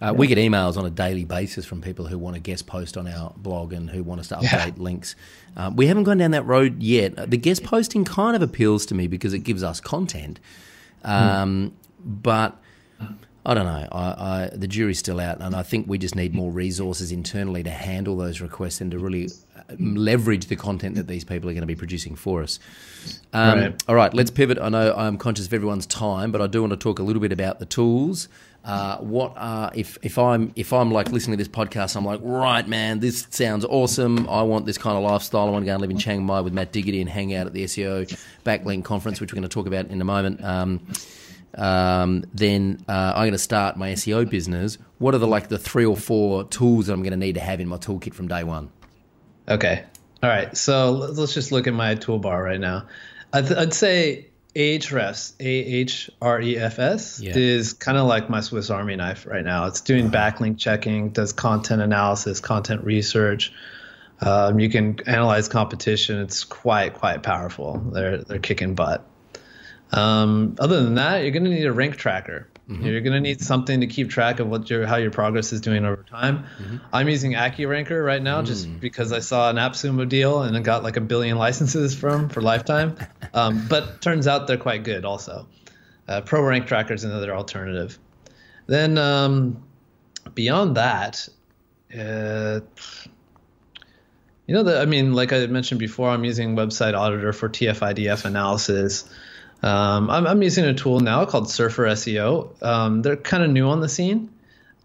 Um, 0.00 0.10
uh, 0.10 0.12
we 0.12 0.28
get 0.28 0.38
emails 0.38 0.76
on 0.76 0.86
a 0.86 0.90
daily 0.90 1.24
basis 1.24 1.66
from 1.66 1.82
people 1.82 2.06
who 2.06 2.18
want 2.18 2.34
to 2.34 2.40
guest 2.40 2.68
post 2.68 2.96
on 2.96 3.08
our 3.08 3.32
blog 3.36 3.72
and 3.72 3.90
who 3.90 4.04
want 4.04 4.20
us 4.20 4.28
to 4.28 4.36
update 4.36 4.76
yeah. 4.76 4.82
links. 4.82 5.16
Um, 5.56 5.74
we 5.74 5.88
haven't 5.88 6.04
gone 6.04 6.18
down 6.18 6.30
that 6.30 6.44
road 6.44 6.80
yet. 6.80 7.18
Uh, 7.18 7.26
the 7.26 7.36
guest 7.36 7.64
posting 7.64 8.04
kind 8.04 8.36
of 8.36 8.42
appeals 8.42 8.86
to 8.86 8.94
me 8.94 9.08
because 9.08 9.34
it 9.34 9.40
gives 9.40 9.64
us 9.64 9.80
content. 9.80 10.38
Um, 11.02 11.72
hmm. 12.04 12.10
But 12.22 12.62
I 13.46 13.54
don't 13.54 13.64
know. 13.64 13.88
I, 13.92 14.02
I, 14.02 14.50
the 14.52 14.66
jury's 14.66 14.98
still 14.98 15.20
out, 15.20 15.40
and 15.40 15.54
I 15.54 15.62
think 15.62 15.88
we 15.88 15.98
just 15.98 16.14
need 16.16 16.34
more 16.34 16.50
resources 16.50 17.12
internally 17.12 17.62
to 17.62 17.70
handle 17.70 18.16
those 18.16 18.40
requests 18.40 18.80
and 18.80 18.90
to 18.90 18.98
really 18.98 19.28
uh, 19.56 19.74
leverage 19.78 20.46
the 20.46 20.56
content 20.56 20.96
that 20.96 21.06
these 21.06 21.24
people 21.24 21.48
are 21.48 21.52
going 21.52 21.60
to 21.60 21.66
be 21.66 21.76
producing 21.76 22.16
for 22.16 22.42
us. 22.42 22.58
Um, 23.32 23.58
right. 23.58 23.82
All 23.88 23.94
right, 23.94 24.12
let's 24.12 24.30
pivot. 24.30 24.58
I 24.58 24.68
know 24.68 24.94
I'm 24.96 25.16
conscious 25.16 25.46
of 25.46 25.54
everyone's 25.54 25.86
time, 25.86 26.32
but 26.32 26.42
I 26.42 26.48
do 26.48 26.60
want 26.60 26.72
to 26.72 26.76
talk 26.76 26.98
a 26.98 27.02
little 27.02 27.22
bit 27.22 27.32
about 27.32 27.60
the 27.60 27.66
tools 27.66 28.28
uh, 28.66 28.98
what 28.98 29.32
are 29.36 29.70
if 29.76 29.96
if 30.02 30.18
I'm 30.18 30.52
if 30.56 30.72
I'm 30.72 30.90
like 30.90 31.12
listening 31.12 31.38
to 31.38 31.44
this 31.44 31.52
podcast, 31.52 31.94
I'm 31.94 32.04
like, 32.04 32.18
right, 32.24 32.66
man, 32.66 32.98
this 32.98 33.24
sounds 33.30 33.64
awesome. 33.64 34.28
I 34.28 34.42
want 34.42 34.66
this 34.66 34.76
kind 34.76 34.96
of 34.96 35.04
lifestyle. 35.04 35.46
I 35.46 35.50
want 35.50 35.62
to 35.62 35.66
go 35.66 35.72
and 35.72 35.80
live 35.80 35.90
in 35.90 35.98
Chiang 35.98 36.24
Mai 36.24 36.40
with 36.40 36.52
Matt 36.52 36.72
Diggity 36.72 37.00
and 37.00 37.08
hang 37.08 37.32
out 37.32 37.46
at 37.46 37.52
the 37.52 37.62
SEO 37.62 38.20
Backlink 38.44 38.82
conference, 38.82 39.20
which 39.20 39.32
we're 39.32 39.36
going 39.36 39.48
to 39.48 39.54
talk 39.54 39.68
about 39.68 39.86
in 39.86 40.00
a 40.00 40.04
moment. 40.04 40.44
Um, 40.44 40.84
um, 41.56 42.24
then 42.34 42.84
uh, 42.88 43.12
I'm 43.14 43.22
going 43.22 43.32
to 43.32 43.38
start 43.38 43.76
my 43.76 43.92
SEO 43.92 44.28
business. 44.28 44.78
What 44.98 45.14
are 45.14 45.18
the 45.18 45.26
like 45.26 45.48
the 45.48 45.58
three 45.58 45.86
or 45.86 45.96
four 45.96 46.44
tools 46.44 46.86
that 46.86 46.92
I'm 46.92 47.02
going 47.02 47.12
to 47.12 47.16
need 47.16 47.34
to 47.34 47.40
have 47.40 47.60
in 47.60 47.68
my 47.68 47.76
toolkit 47.78 48.14
from 48.14 48.28
day 48.28 48.44
one? 48.44 48.70
Okay, 49.48 49.84
all 50.22 50.30
right. 50.30 50.56
So 50.56 50.92
let's 50.92 51.34
just 51.34 51.52
look 51.52 51.66
at 51.66 51.74
my 51.74 51.94
toolbar 51.94 52.42
right 52.42 52.60
now. 52.60 52.86
I'd, 53.32 53.52
I'd 53.52 53.74
say 53.74 54.28
Ahrefs, 54.54 55.34
A 55.40 55.44
H 55.44 56.10
R 56.22 56.40
E 56.40 56.56
F 56.56 56.78
S, 56.78 57.20
is 57.36 57.72
kind 57.74 57.98
of 57.98 58.06
like 58.06 58.30
my 58.30 58.40
Swiss 58.40 58.70
Army 58.70 58.96
knife 58.96 59.26
right 59.26 59.44
now. 59.44 59.66
It's 59.66 59.80
doing 59.82 60.10
backlink 60.10 60.58
checking, 60.58 61.10
does 61.10 61.32
content 61.32 61.82
analysis, 61.82 62.40
content 62.40 62.84
research. 62.84 63.52
Um, 64.20 64.58
you 64.58 64.70
can 64.70 64.98
analyze 65.06 65.48
competition. 65.48 66.20
It's 66.20 66.44
quite 66.44 66.94
quite 66.94 67.22
powerful. 67.22 67.78
They're 67.92 68.18
they're 68.18 68.38
kicking 68.38 68.74
butt. 68.74 69.06
Um, 69.92 70.56
other 70.58 70.82
than 70.82 70.94
that, 70.94 71.22
you're 71.22 71.30
going 71.30 71.44
to 71.44 71.50
need 71.50 71.66
a 71.66 71.72
rank 71.72 71.96
tracker. 71.96 72.48
Mm-hmm. 72.68 72.84
You're 72.84 73.00
going 73.00 73.12
to 73.12 73.20
need 73.20 73.40
something 73.40 73.80
to 73.80 73.86
keep 73.86 74.10
track 74.10 74.40
of 74.40 74.48
what 74.48 74.68
your 74.68 74.86
how 74.86 74.96
your 74.96 75.12
progress 75.12 75.52
is 75.52 75.60
doing 75.60 75.84
over 75.84 76.02
time. 76.02 76.44
Mm-hmm. 76.60 76.76
I'm 76.92 77.08
using 77.08 77.32
AccuRanker 77.34 78.04
right 78.04 78.20
now 78.20 78.42
mm. 78.42 78.46
just 78.46 78.80
because 78.80 79.12
I 79.12 79.20
saw 79.20 79.48
an 79.50 79.56
AppSumo 79.56 80.08
deal 80.08 80.42
and 80.42 80.56
it 80.56 80.64
got 80.64 80.82
like 80.82 80.96
a 80.96 81.00
billion 81.00 81.38
licenses 81.38 81.94
from 81.94 82.28
for 82.28 82.40
lifetime. 82.40 82.96
um, 83.34 83.66
but 83.68 84.02
turns 84.02 84.26
out 84.26 84.48
they're 84.48 84.56
quite 84.56 84.82
good 84.82 85.04
also. 85.04 85.46
Uh, 86.08 86.22
Pro 86.22 86.42
Rank 86.42 86.66
Tracker 86.66 86.94
is 86.94 87.04
another 87.04 87.34
alternative. 87.34 87.98
Then 88.66 88.98
um, 88.98 89.62
beyond 90.34 90.76
that, 90.76 91.28
uh, 91.96 92.60
you 94.46 94.54
know, 94.54 94.62
the, 94.62 94.80
I 94.80 94.86
mean, 94.86 95.12
like 95.12 95.32
I 95.32 95.46
mentioned 95.46 95.80
before, 95.80 96.08
I'm 96.08 96.24
using 96.24 96.56
Website 96.56 96.94
Auditor 96.94 97.32
for 97.32 97.48
TF-IDF 97.48 98.24
analysis. 98.24 99.04
Um, 99.62 100.10
I'm, 100.10 100.26
I'm, 100.26 100.42
using 100.42 100.64
a 100.64 100.74
tool 100.74 101.00
now 101.00 101.24
called 101.24 101.50
Surfer 101.50 101.84
SEO. 101.84 102.62
Um, 102.62 103.02
they're 103.02 103.16
kind 103.16 103.42
of 103.42 103.50
new 103.50 103.68
on 103.68 103.80
the 103.80 103.88
scene. 103.88 104.30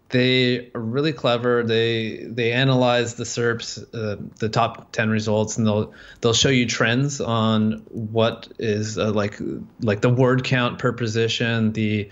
They 0.08 0.70
are 0.74 0.80
really 0.80 1.12
clever. 1.12 1.62
They 1.62 2.18
they 2.24 2.52
analyze 2.52 3.14
the 3.14 3.24
SERPs, 3.24 3.82
uh, 3.94 4.16
the 4.38 4.48
top 4.48 4.92
ten 4.92 5.08
results, 5.08 5.56
and 5.56 5.66
they'll 5.66 5.94
they'll 6.20 6.34
show 6.34 6.50
you 6.50 6.66
trends 6.66 7.20
on 7.20 7.82
what 7.88 8.48
is 8.58 8.98
uh, 8.98 9.10
like 9.12 9.38
like 9.80 10.02
the 10.02 10.10
word 10.10 10.44
count 10.44 10.78
per 10.78 10.92
position, 10.92 11.72
the 11.72 12.10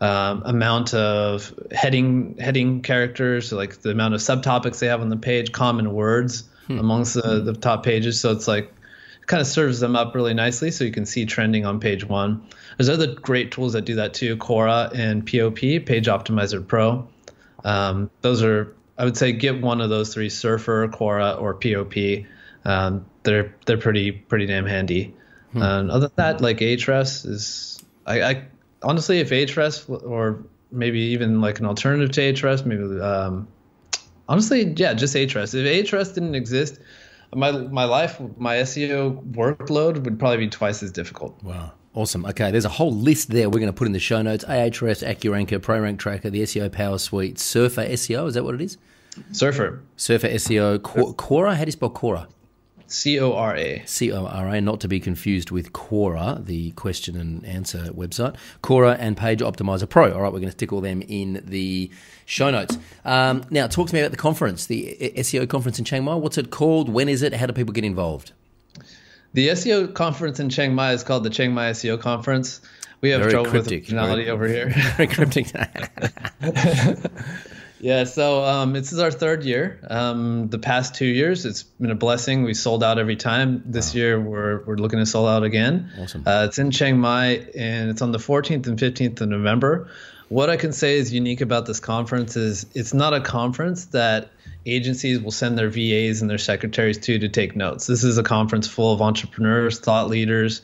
um, 0.00 0.42
amount 0.46 0.94
of 0.94 1.52
heading 1.72 2.36
heading 2.38 2.82
characters, 2.82 3.52
like 3.52 3.80
the 3.82 3.90
amount 3.90 4.14
of 4.14 4.20
subtopics 4.20 4.78
they 4.78 4.86
have 4.86 5.00
on 5.00 5.08
the 5.08 5.16
page, 5.16 5.52
common 5.52 5.92
words 5.92 6.44
hmm. 6.68 6.78
amongst 6.78 7.14
the, 7.14 7.40
the 7.40 7.52
top 7.52 7.82
pages. 7.82 8.20
So 8.20 8.30
it's 8.32 8.48
like 8.48 8.72
kind 9.30 9.40
of 9.40 9.46
serves 9.46 9.78
them 9.78 9.94
up 9.94 10.12
really 10.16 10.34
nicely 10.34 10.72
so 10.72 10.82
you 10.82 10.90
can 10.90 11.06
see 11.06 11.24
trending 11.24 11.64
on 11.64 11.78
page 11.78 12.04
one. 12.04 12.44
There's 12.76 12.88
other 12.88 13.14
great 13.14 13.52
tools 13.52 13.74
that 13.74 13.82
do 13.82 13.94
that 13.94 14.12
too, 14.12 14.36
Cora 14.36 14.90
and 14.92 15.24
POP, 15.24 15.60
Page 15.60 16.06
Optimizer 16.06 16.66
Pro. 16.66 17.06
Um, 17.64 18.10
those 18.22 18.42
are, 18.42 18.74
I 18.98 19.04
would 19.04 19.16
say, 19.16 19.30
get 19.30 19.62
one 19.62 19.80
of 19.80 19.88
those 19.88 20.12
three, 20.12 20.30
Surfer, 20.30 20.88
Cora, 20.88 21.34
or 21.34 21.54
POP. 21.54 22.26
Um, 22.64 23.06
they're 23.22 23.54
they're 23.66 23.78
pretty 23.78 24.10
pretty 24.10 24.46
damn 24.46 24.66
handy. 24.66 25.14
Hmm. 25.52 25.62
And 25.62 25.90
other 25.92 26.08
than 26.08 26.16
that, 26.16 26.40
like 26.40 26.58
Ahrefs 26.58 27.24
is, 27.24 27.78
I, 28.06 28.22
I 28.22 28.44
honestly, 28.82 29.20
if 29.20 29.30
Ahrefs 29.30 29.88
or 29.88 30.44
maybe 30.72 30.98
even 30.98 31.40
like 31.40 31.60
an 31.60 31.66
alternative 31.66 32.10
to 32.10 32.20
Ahrefs, 32.20 32.66
maybe 32.66 33.00
um, 33.00 33.46
honestly, 34.28 34.74
yeah, 34.76 34.92
just 34.94 35.14
Ahrefs. 35.14 35.54
If 35.54 35.88
Ahrefs 35.88 36.14
didn't 36.14 36.34
exist, 36.34 36.80
my 37.34 37.52
my 37.52 37.84
life, 37.84 38.20
my 38.36 38.56
SEO 38.56 39.22
workload 39.32 40.04
would 40.04 40.18
probably 40.18 40.38
be 40.38 40.48
twice 40.48 40.82
as 40.82 40.90
difficult. 40.90 41.40
Wow. 41.42 41.72
Awesome. 41.92 42.24
Okay, 42.24 42.52
there's 42.52 42.64
a 42.64 42.68
whole 42.68 42.92
list 42.92 43.30
there 43.30 43.50
we're 43.50 43.58
going 43.58 43.66
to 43.66 43.72
put 43.72 43.86
in 43.86 43.92
the 43.92 43.98
show 43.98 44.22
notes. 44.22 44.44
Ahrefs, 44.44 45.04
AccuRanker, 45.04 45.58
ProRank 45.58 45.98
Tracker, 45.98 46.30
the 46.30 46.42
SEO 46.42 46.70
Power 46.70 46.98
Suite, 46.98 47.36
Surfer 47.38 47.84
SEO. 47.84 48.28
Is 48.28 48.34
that 48.34 48.44
what 48.44 48.54
it 48.54 48.60
is? 48.60 48.78
Surfer. 49.32 49.82
Surfer 49.96 50.28
SEO. 50.28 50.80
Cora. 50.82 51.56
How 51.56 51.64
do 51.64 51.68
you 51.68 51.72
spell 51.72 51.90
Cora? 51.90 52.28
C 52.90 53.20
O 53.20 53.32
R 53.32 53.56
A. 53.56 53.82
C 53.86 54.12
O 54.12 54.26
R 54.26 54.48
A, 54.48 54.60
not 54.60 54.80
to 54.80 54.88
be 54.88 54.98
confused 54.98 55.50
with 55.50 55.72
Quora, 55.72 56.44
the 56.44 56.72
question 56.72 57.16
and 57.16 57.44
answer 57.46 57.84
website. 57.92 58.34
Cora 58.62 58.96
and 58.98 59.16
Page 59.16 59.38
Optimizer 59.40 59.88
Pro. 59.88 60.12
All 60.12 60.20
right, 60.22 60.32
we're 60.32 60.40
going 60.40 60.50
to 60.50 60.52
stick 60.52 60.72
all 60.72 60.80
them 60.80 61.02
in 61.02 61.42
the 61.44 61.90
show 62.26 62.50
notes. 62.50 62.76
Um, 63.04 63.44
now, 63.50 63.68
talk 63.68 63.88
to 63.88 63.94
me 63.94 64.00
about 64.00 64.10
the 64.10 64.16
conference, 64.16 64.66
the 64.66 64.98
SEO 65.18 65.48
conference 65.48 65.78
in 65.78 65.84
Chiang 65.84 66.04
Mai. 66.04 66.16
What's 66.16 66.36
it 66.36 66.50
called? 66.50 66.88
When 66.88 67.08
is 67.08 67.22
it? 67.22 67.32
How 67.32 67.46
do 67.46 67.52
people 67.52 67.72
get 67.72 67.84
involved? 67.84 68.32
The 69.34 69.48
SEO 69.48 69.94
conference 69.94 70.40
in 70.40 70.48
Chiang 70.50 70.74
Mai 70.74 70.92
is 70.92 71.04
called 71.04 71.22
the 71.22 71.30
Chiang 71.30 71.54
Mai 71.54 71.70
SEO 71.70 72.00
Conference. 72.00 72.60
We 73.00 73.10
have 73.10 73.20
Very 73.20 73.32
trouble 73.32 73.50
cryptic. 73.50 73.82
with 73.82 73.90
finality 73.90 74.28
over 74.28 74.48
here. 74.48 74.70
Very 74.96 75.06
cryptic. 75.06 75.46
Yeah, 77.80 78.04
so 78.04 78.44
um, 78.44 78.74
this 78.74 78.92
is 78.92 78.98
our 78.98 79.10
third 79.10 79.44
year. 79.44 79.80
Um, 79.88 80.48
the 80.48 80.58
past 80.58 80.94
two 80.94 81.06
years, 81.06 81.46
it's 81.46 81.62
been 81.62 81.90
a 81.90 81.94
blessing. 81.94 82.44
We 82.44 82.52
sold 82.52 82.84
out 82.84 82.98
every 82.98 83.16
time. 83.16 83.62
This 83.64 83.94
wow. 83.94 83.98
year, 83.98 84.20
we're, 84.20 84.62
we're 84.64 84.76
looking 84.76 84.98
to 84.98 85.06
sell 85.06 85.26
out 85.26 85.44
again. 85.44 85.90
Awesome. 85.98 86.24
Uh, 86.26 86.44
it's 86.46 86.58
in 86.58 86.70
Chiang 86.70 86.98
Mai, 86.98 87.46
and 87.56 87.90
it's 87.90 88.02
on 88.02 88.12
the 88.12 88.18
14th 88.18 88.66
and 88.66 88.78
15th 88.78 89.20
of 89.22 89.28
November. 89.28 89.90
What 90.28 90.50
I 90.50 90.56
can 90.56 90.72
say 90.72 90.98
is 90.98 91.12
unique 91.12 91.40
about 91.40 91.66
this 91.66 91.80
conference 91.80 92.36
is 92.36 92.66
it's 92.74 92.94
not 92.94 93.14
a 93.14 93.20
conference 93.20 93.86
that 93.86 94.30
agencies 94.66 95.18
will 95.18 95.32
send 95.32 95.58
their 95.58 95.70
VAs 95.70 96.20
and 96.20 96.30
their 96.30 96.38
secretaries 96.38 96.98
to 96.98 97.18
to 97.18 97.28
take 97.28 97.56
notes. 97.56 97.86
This 97.86 98.04
is 98.04 98.16
a 98.16 98.22
conference 98.22 98.68
full 98.68 98.92
of 98.92 99.02
entrepreneurs, 99.02 99.80
thought 99.80 100.08
leaders, 100.08 100.62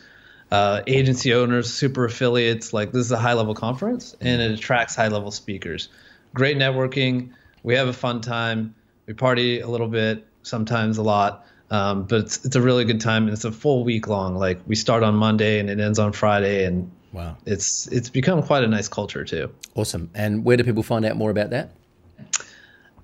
uh, 0.52 0.82
agency 0.86 1.34
owners, 1.34 1.72
super 1.72 2.04
affiliates. 2.04 2.72
Like 2.72 2.92
this 2.92 3.06
is 3.06 3.10
a 3.10 3.18
high 3.18 3.32
level 3.32 3.54
conference, 3.54 4.14
and 4.20 4.40
it 4.40 4.52
attracts 4.52 4.94
high 4.94 5.08
level 5.08 5.32
speakers 5.32 5.88
great 6.36 6.58
networking. 6.58 7.30
We 7.62 7.74
have 7.74 7.88
a 7.88 7.92
fun 7.92 8.20
time. 8.20 8.74
We 9.06 9.14
party 9.14 9.60
a 9.60 9.66
little 9.66 9.88
bit, 9.88 10.26
sometimes 10.42 10.98
a 10.98 11.02
lot. 11.02 11.46
Um, 11.70 12.04
but 12.04 12.20
it's, 12.20 12.44
it's 12.44 12.54
a 12.54 12.60
really 12.60 12.84
good 12.84 13.00
time 13.00 13.24
and 13.24 13.32
it's 13.32 13.44
a 13.44 13.50
full 13.50 13.82
week 13.82 14.06
long. 14.06 14.36
Like 14.36 14.60
we 14.66 14.76
start 14.76 15.02
on 15.02 15.16
Monday 15.16 15.58
and 15.58 15.68
it 15.68 15.80
ends 15.80 15.98
on 15.98 16.12
Friday 16.12 16.64
and 16.64 16.92
wow, 17.12 17.36
it's 17.44 17.88
it's 17.88 18.08
become 18.08 18.42
quite 18.42 18.62
a 18.62 18.68
nice 18.68 18.86
culture 18.86 19.24
too. 19.24 19.50
Awesome. 19.74 20.10
And 20.14 20.44
where 20.44 20.56
do 20.56 20.62
people 20.62 20.84
find 20.84 21.04
out 21.04 21.16
more 21.16 21.30
about 21.30 21.50
that? 21.50 21.70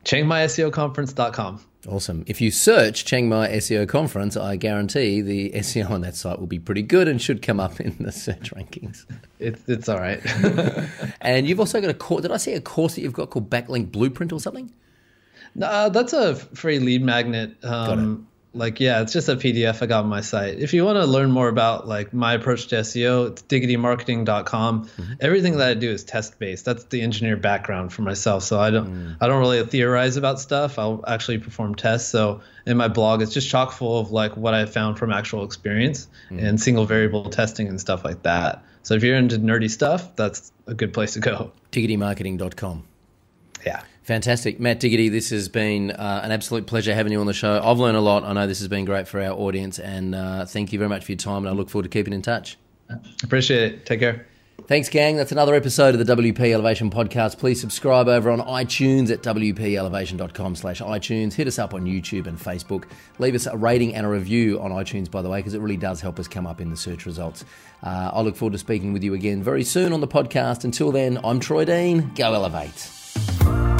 ChiangmaiSEOconference.com. 0.04 1.60
Awesome. 1.88 2.22
If 2.28 2.40
you 2.40 2.52
search 2.52 3.04
Chiang 3.04 3.28
Mai 3.28 3.48
SEO 3.48 3.88
Conference, 3.88 4.36
I 4.36 4.54
guarantee 4.54 5.20
the 5.20 5.50
SEO 5.50 5.90
on 5.90 6.00
that 6.02 6.14
site 6.14 6.38
will 6.38 6.46
be 6.46 6.60
pretty 6.60 6.82
good 6.82 7.08
and 7.08 7.20
should 7.20 7.42
come 7.42 7.58
up 7.58 7.80
in 7.80 7.96
the 7.98 8.12
search 8.12 8.52
rankings. 8.54 9.04
It's, 9.38 9.60
it's 9.68 9.88
all 9.88 9.98
right. 9.98 10.20
and 11.20 11.46
you've 11.48 11.58
also 11.60 11.80
got 11.80 11.90
a 11.90 11.94
course. 11.94 12.22
Did 12.22 12.30
I 12.30 12.36
see 12.36 12.52
a 12.52 12.60
course 12.60 12.94
that 12.94 13.00
you've 13.00 13.12
got 13.12 13.30
called 13.30 13.50
Backlink 13.50 13.90
Blueprint 13.90 14.32
or 14.32 14.40
something? 14.40 14.72
Uh, 15.60 15.88
that's 15.88 16.12
a 16.12 16.36
free 16.36 16.78
lead 16.78 17.02
magnet. 17.02 17.56
Um, 17.64 18.28
like 18.55 18.80
yeah 18.80 19.00
it's 19.00 19.12
just 19.12 19.28
a 19.28 19.36
pdf 19.36 19.82
i 19.82 19.86
got 19.86 20.05
on 20.05 20.11
my 20.11 20.20
site. 20.20 20.59
If 20.59 20.74
you 20.74 20.84
want 20.84 20.96
to 20.96 21.07
learn 21.07 21.30
more 21.30 21.48
about 21.48 21.88
like 21.88 22.12
my 22.12 22.34
approach 22.34 22.66
to 22.68 22.76
seo 22.76 23.30
it's 23.30 23.42
diggitymarketing.com 23.42 24.84
mm-hmm. 24.84 25.12
everything 25.20 25.57
that 25.57 25.68
i 25.68 25.74
do 25.74 25.90
is 25.90 26.05
test 26.05 26.38
based 26.38 26.64
that's 26.64 26.84
the 26.84 27.00
engineer 27.00 27.36
background 27.36 27.92
for 27.92 28.03
myself. 28.03 28.42
So 28.42 28.61
i 28.61 28.70
don't 28.70 28.88
mm. 28.88 29.16
i 29.20 29.26
don't 29.26 29.40
really 29.40 29.64
theorize 29.64 30.16
about 30.16 30.40
stuff. 30.40 30.78
I'll 30.78 31.03
actually 31.07 31.38
perform 31.38 31.74
tests. 31.74 32.11
So 32.11 32.42
in 32.66 32.76
my 32.76 32.88
blog 32.88 33.22
it's 33.22 33.32
just 33.32 33.48
chock 33.48 33.72
full 33.72 33.98
of 33.98 34.12
like 34.12 34.36
what 34.36 34.55
i 34.55 34.66
found 34.66 34.98
from 34.98 35.12
actual 35.12 35.44
experience 35.44 36.09
mm. 36.30 36.42
and 36.42 36.61
single 36.61 36.84
variable 36.84 37.30
testing 37.30 37.68
and 37.68 37.80
stuff 37.80 38.05
like 38.05 38.22
that. 38.22 38.64
So 38.82 38.94
if 38.94 39.03
you're 39.03 39.16
into 39.16 39.38
nerdy 39.38 39.70
stuff 39.70 40.14
that's 40.16 40.53
a 40.66 40.74
good 40.74 40.92
place 40.92 41.14
to 41.14 41.20
go. 41.20 41.53
diggitymarketing.com 41.70 42.84
yeah 43.64 43.82
Fantastic. 44.03 44.59
Matt 44.59 44.80
Diggity, 44.80 45.09
this 45.09 45.30
has 45.30 45.48
been 45.48 45.92
uh, 45.92 46.20
an 46.24 46.32
absolute 46.32 46.66
pleasure 46.66 46.92
having 46.94 47.12
you 47.12 47.20
on 47.20 47.26
the 47.26 47.32
show. 47.32 47.61
I've 47.62 47.78
learned 47.78 47.96
a 47.96 48.00
lot. 48.00 48.24
I 48.24 48.32
know 48.32 48.46
this 48.46 48.59
has 48.59 48.68
been 48.68 48.84
great 48.84 49.07
for 49.07 49.20
our 49.20 49.32
audience, 49.32 49.78
and 49.78 50.14
uh, 50.14 50.44
thank 50.44 50.72
you 50.72 50.78
very 50.78 50.88
much 50.88 51.05
for 51.05 51.12
your 51.12 51.18
time. 51.18 51.38
And 51.38 51.48
I 51.48 51.53
look 51.53 51.70
forward 51.70 51.84
to 51.84 51.88
keeping 51.88 52.12
in 52.12 52.22
touch. 52.22 52.59
Appreciate 53.22 53.62
it. 53.62 53.86
Take 53.86 54.00
care. 54.00 54.26
Thanks, 54.66 54.88
gang. 54.88 55.16
That's 55.16 55.32
another 55.32 55.55
episode 55.55 55.94
of 55.94 56.05
the 56.05 56.16
WP 56.16 56.53
Elevation 56.53 56.88
podcast. 56.90 57.38
Please 57.38 57.61
subscribe 57.61 58.07
over 58.07 58.30
on 58.30 58.40
iTunes 58.40 59.11
at 59.11 59.22
wpelevation.com 59.22 60.57
slash 60.57 60.80
iTunes. 60.80 61.32
Hit 61.32 61.48
us 61.48 61.59
up 61.59 61.74
on 61.74 61.84
YouTube 61.84 62.26
and 62.26 62.38
Facebook. 62.38 62.84
Leave 63.18 63.34
us 63.34 63.46
a 63.46 63.57
rating 63.57 63.94
and 63.94 64.07
a 64.07 64.09
review 64.09 64.61
on 64.61 64.70
iTunes, 64.70 65.11
by 65.11 65.20
the 65.20 65.28
way, 65.28 65.40
because 65.40 65.55
it 65.55 65.61
really 65.61 65.76
does 65.76 66.00
help 66.00 66.18
us 66.18 66.28
come 66.28 66.46
up 66.46 66.61
in 66.61 66.70
the 66.70 66.76
search 66.76 67.07
results. 67.07 67.44
Uh, 67.82 68.11
I 68.12 68.20
look 68.22 68.36
forward 68.36 68.53
to 68.53 68.59
speaking 68.59 68.92
with 68.92 69.03
you 69.03 69.14
again 69.14 69.42
very 69.42 69.64
soon 69.64 69.92
on 69.92 70.00
the 70.00 70.09
podcast. 70.09 70.64
Until 70.64 70.92
then, 70.92 71.18
I'm 71.24 71.40
Troy 71.40 71.64
Dean. 71.64 72.12
Go 72.14 72.32
Elevate. 72.32 73.71